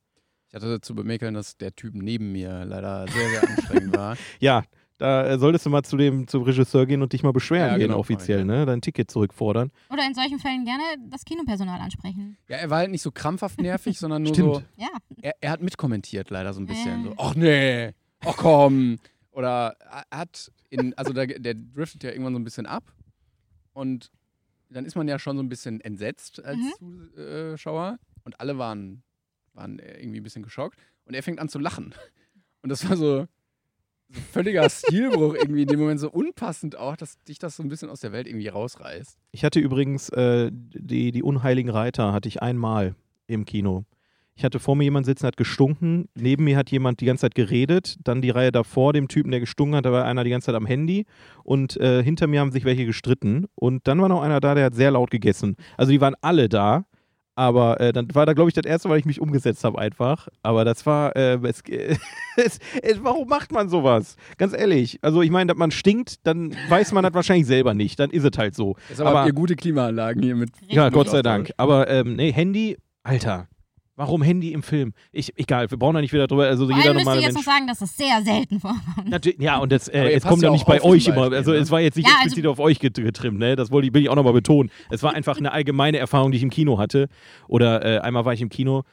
[0.50, 4.18] Ich hatte zu bemäkeln, dass der Typ neben mir leider sehr, sehr anstrengend war.
[4.39, 4.64] Ja,
[4.98, 7.78] da äh, solltest du mal zu dem, zum Regisseur gehen und dich mal beschweren Ja,
[7.78, 8.66] gehen, genau, offiziell, ne?
[8.66, 9.72] Dein Ticket zurückfordern.
[9.89, 12.38] Oder in solchen Fällen gerne das Kinopersonal ansprechen.
[12.48, 14.56] Ja, er war halt nicht so krampfhaft nervig, sondern nur Stimmt.
[14.56, 14.64] so.
[14.78, 14.88] Ja,
[15.22, 17.02] Er, er hat mitkommentiert leider so ein bisschen.
[17.02, 17.04] Äh.
[17.10, 17.91] So, ach nee,
[18.22, 18.98] ach komm.
[19.32, 19.76] Oder
[20.10, 22.84] er hat in, also der, der driftet ja irgendwann so ein bisschen ab
[23.74, 24.12] und
[24.70, 27.10] dann ist man ja schon so ein bisschen entsetzt als Mhm.
[27.52, 29.04] Zuschauer und alle waren,
[29.54, 31.93] waren irgendwie ein bisschen geschockt und er fängt an zu lachen.
[32.62, 33.28] Und das war so
[34.32, 37.89] völliger Stilbruch irgendwie in dem Moment so unpassend auch, dass dich das so ein bisschen
[37.89, 39.18] aus der Welt irgendwie rausreißt.
[39.32, 42.95] Ich hatte übrigens äh, die, die Unheiligen Reiter hatte ich einmal
[43.28, 43.86] im Kino.
[44.38, 46.09] Ich hatte vor mir jemand sitzen, hat gestunken.
[46.13, 47.95] Neben mir hat jemand die ganze Zeit geredet.
[48.03, 50.55] Dann die Reihe davor, dem Typen, der gestunken hat, da war einer die ganze Zeit
[50.55, 51.05] am Handy.
[51.45, 53.45] Und äh, hinter mir haben sich welche gestritten.
[53.55, 55.55] Und dann war noch einer da, der hat sehr laut gegessen.
[55.78, 56.86] Also die waren alle da.
[57.36, 60.28] Aber äh, dann war da, glaube ich, das erste, weil ich mich umgesetzt habe einfach.
[60.42, 61.62] Aber das war, äh, es,
[62.38, 64.16] es, es, warum macht man sowas?
[64.38, 65.00] Ganz ehrlich.
[65.02, 68.00] Also ich meine, dass man stinkt, dann weiß man das wahrscheinlich selber nicht.
[68.00, 68.76] Dann ist es halt so.
[68.90, 70.52] Deshalb Aber- habt ihr gute Klimaanlagen hier mit.
[70.68, 70.90] Ja.
[70.90, 71.52] Gott sei Dank.
[71.58, 73.48] Aber ähm, nee, Handy, Alter.
[73.98, 74.91] Warum Handy im Film?
[75.14, 76.46] Ich, egal, wir brauchen da nicht wieder drüber.
[76.48, 77.46] Also Vor jeder allem müsst ihr jetzt noch Mensch.
[77.46, 79.10] sagen, dass es sehr selten vorkommt.
[79.10, 81.16] Natürlich, ja, und das, äh, passt kommt ja ja nicht bei euch immer.
[81.30, 81.58] Beispiel, Also ne?
[81.58, 83.56] es war jetzt nicht Ja, also- explizit auf euch get- getrimmt, ne?
[83.56, 84.70] Das wollte ich, will ich auch nochmal betonen.
[84.89, 87.08] Es war einfach eine allgemeine Erfahrung, die ich im Kino hatte.
[87.48, 88.84] Oder äh, einmal war ich im Kino,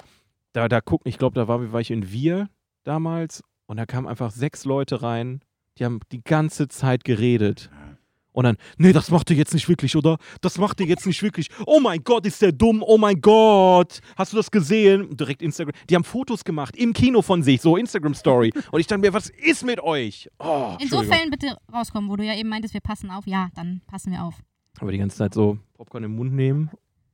[0.53, 2.49] da, da gucken, ich glaube, da war, war ich in Wir
[2.85, 5.41] damals und da kamen einfach sechs Leute rein,
[5.79, 7.71] die haben die ganze Zeit geredet.
[8.33, 10.17] Und dann, nee, das macht ihr jetzt nicht wirklich, oder?
[10.41, 11.49] Das macht ihr jetzt nicht wirklich.
[11.67, 12.83] Oh mein Gott, ist der dumm.
[12.85, 14.01] Oh mein Gott.
[14.17, 15.17] Hast du das gesehen?
[15.17, 15.75] Direkt Instagram.
[15.89, 18.53] Die haben Fotos gemacht im Kino von sich, so Instagram-Story.
[18.71, 20.29] Und ich dachte mir, was ist mit euch?
[20.39, 21.03] Oh, In so.
[21.03, 23.27] Fällen bitte rauskommen, wo du ja eben meintest, wir passen auf.
[23.27, 24.35] Ja, dann passen wir auf.
[24.81, 26.71] Aber die ganze Zeit so Popcorn im Mund nehmen,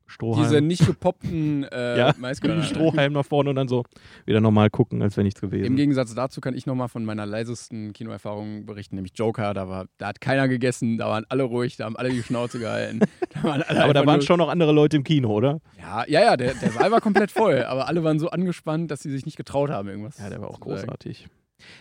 [0.08, 0.42] Strohhalm.
[0.42, 2.62] Diese nicht gepoppten äh, ja, Maiskörner.
[2.62, 3.84] Strohhalm nach vorne und dann so
[4.24, 5.76] wieder normal gucken, als wäre nichts Im gewesen.
[5.76, 9.52] Gegensatz dazu kann ich nochmal von meiner leisesten Kinoerfahrung berichten, nämlich Joker.
[9.54, 12.58] Da, war, da hat keiner gegessen, da waren alle ruhig, da haben alle die Schnauze
[12.58, 13.00] gehalten.
[13.34, 15.60] Da waren alle Aber da waren nur- schon noch andere Leute im Kino, oder?
[15.78, 19.00] Ja, ja, ja der, der Saal war komplett voll, aber alle waren so angespannt, dass
[19.02, 20.80] sie sich nicht getraut haben, irgendwas Ja, der war auch zu sagen.
[20.80, 21.28] großartig.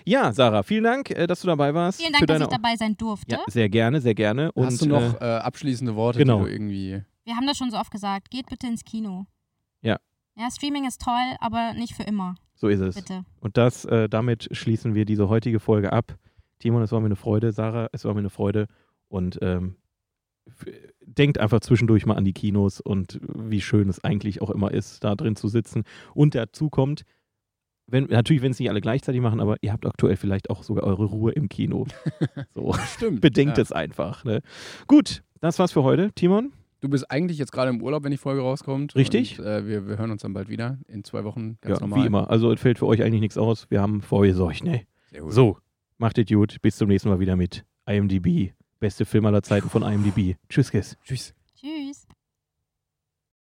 [0.03, 2.01] Ja, Sarah, vielen Dank, äh, dass du dabei warst.
[2.01, 3.35] Vielen für Dank, dass ich dabei sein durfte.
[3.35, 4.51] Ja, sehr gerne, sehr gerne.
[4.53, 6.39] Und, Hast du noch äh, abschließende Worte, genau.
[6.39, 7.01] die du irgendwie...
[7.27, 8.31] Wir haben das schon so oft gesagt.
[8.31, 9.25] Geht bitte ins Kino.
[9.81, 9.97] Ja.
[10.37, 12.35] Ja, Streaming ist toll, aber nicht für immer.
[12.55, 12.95] So ist es.
[12.95, 13.25] Bitte.
[13.41, 16.17] Und das, äh, damit schließen wir diese heutige Folge ab.
[16.59, 17.51] Timon, es war mir eine Freude.
[17.51, 18.67] Sarah, es war mir eine Freude.
[19.09, 19.75] Und ähm,
[21.01, 25.03] denkt einfach zwischendurch mal an die Kinos und wie schön es eigentlich auch immer ist,
[25.03, 25.83] da drin zu sitzen.
[26.13, 27.03] Und dazu kommt,
[27.87, 30.85] wenn, natürlich, wenn es nicht alle gleichzeitig machen, aber ihr habt aktuell vielleicht auch sogar
[30.85, 31.87] eure Ruhe im Kino.
[32.53, 33.19] So, Stimmt.
[33.21, 33.63] bedenkt ja.
[33.63, 34.23] es einfach.
[34.23, 34.41] Ne?
[34.87, 36.11] Gut, das war's für heute.
[36.13, 38.95] Timon, Du bist eigentlich jetzt gerade im Urlaub, wenn die Folge rauskommt.
[38.95, 39.39] Richtig.
[39.39, 40.77] Und, äh, wir, wir hören uns dann bald wieder.
[40.87, 42.03] In zwei Wochen, ganz ja, normal.
[42.03, 42.29] wie immer.
[42.29, 43.65] Also es fällt für euch eigentlich nichts aus.
[43.69, 44.83] Wir haben vorgesorgt, ne?
[45.11, 45.33] Sehr gut.
[45.33, 45.57] So,
[45.97, 46.61] macht es gut.
[46.61, 48.53] Bis zum nächsten Mal wieder mit IMDb.
[48.79, 50.35] Beste Film aller Zeiten von IMDb.
[50.49, 50.97] Tschüss, Kiss.
[51.03, 51.33] Tschüss.